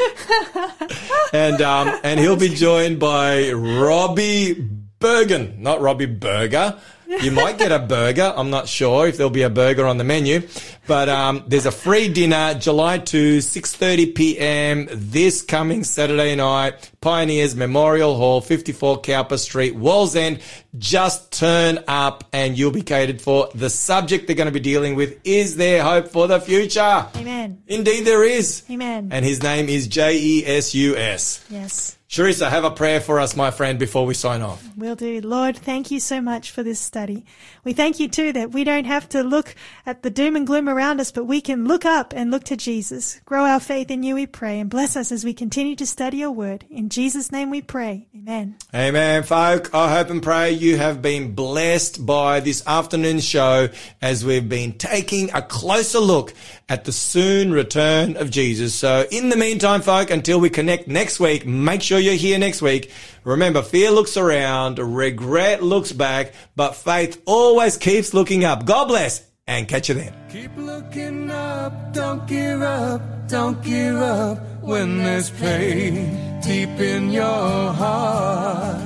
[1.32, 4.54] And um, and he'll be joined by Robbie
[4.98, 6.78] Bergen, not Robbie Burger.
[7.20, 8.32] You might get a burger.
[8.36, 10.48] I'm not sure if there'll be a burger on the menu,
[10.86, 14.88] but um, there's a free dinner July 2, 6:30 p.m.
[14.90, 16.90] this coming Saturday night.
[17.00, 20.40] Pioneers Memorial Hall, 54 Cowper Street, Wallsend.
[20.78, 23.50] Just turn up and you'll be catered for.
[23.54, 27.06] The subject they're going to be dealing with is there hope for the future?
[27.16, 27.62] Amen.
[27.66, 28.62] Indeed, there is.
[28.70, 29.08] Amen.
[29.12, 31.44] And his name is J E S U S.
[31.50, 31.98] yes.
[32.12, 34.62] Sharissa, have a prayer for us, my friend, before we sign off.
[34.76, 35.22] Will do.
[35.22, 37.24] Lord, thank you so much for this study.
[37.64, 39.54] We thank you too that we don't have to look
[39.86, 42.56] at the doom and gloom around us, but we can look up and look to
[42.58, 43.18] Jesus.
[43.24, 46.18] Grow our faith in you, we pray, and bless us as we continue to study
[46.18, 46.66] your word.
[46.68, 48.08] In Jesus' name we pray.
[48.14, 48.56] Amen.
[48.74, 49.74] Amen, folk.
[49.74, 53.70] I hope and pray you have been blessed by this afternoon's show
[54.02, 56.34] as we've been taking a closer look
[56.68, 58.74] at the soon return of Jesus.
[58.74, 62.62] So in the meantime, folk, until we connect next week, make sure you're here next
[62.62, 62.90] week.
[63.24, 68.64] Remember, fear looks around, regret looks back, but faith always keeps looking up.
[68.64, 70.14] God bless and catch you then.
[70.30, 77.72] Keep looking up, don't give up, don't give up when there's pain deep in your
[77.72, 78.80] heart.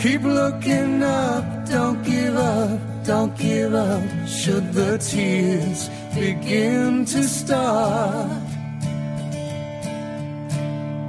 [0.00, 8.42] Keep looking up, don't give up, don't give up should the tears begin to start.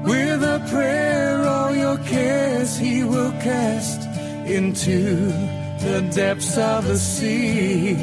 [0.04, 4.02] With a prayer, all your cares he will cast
[4.46, 5.16] into
[5.86, 7.96] the depths of the sea.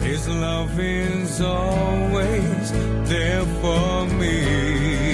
[0.00, 2.72] His love is always
[3.08, 5.11] there for me.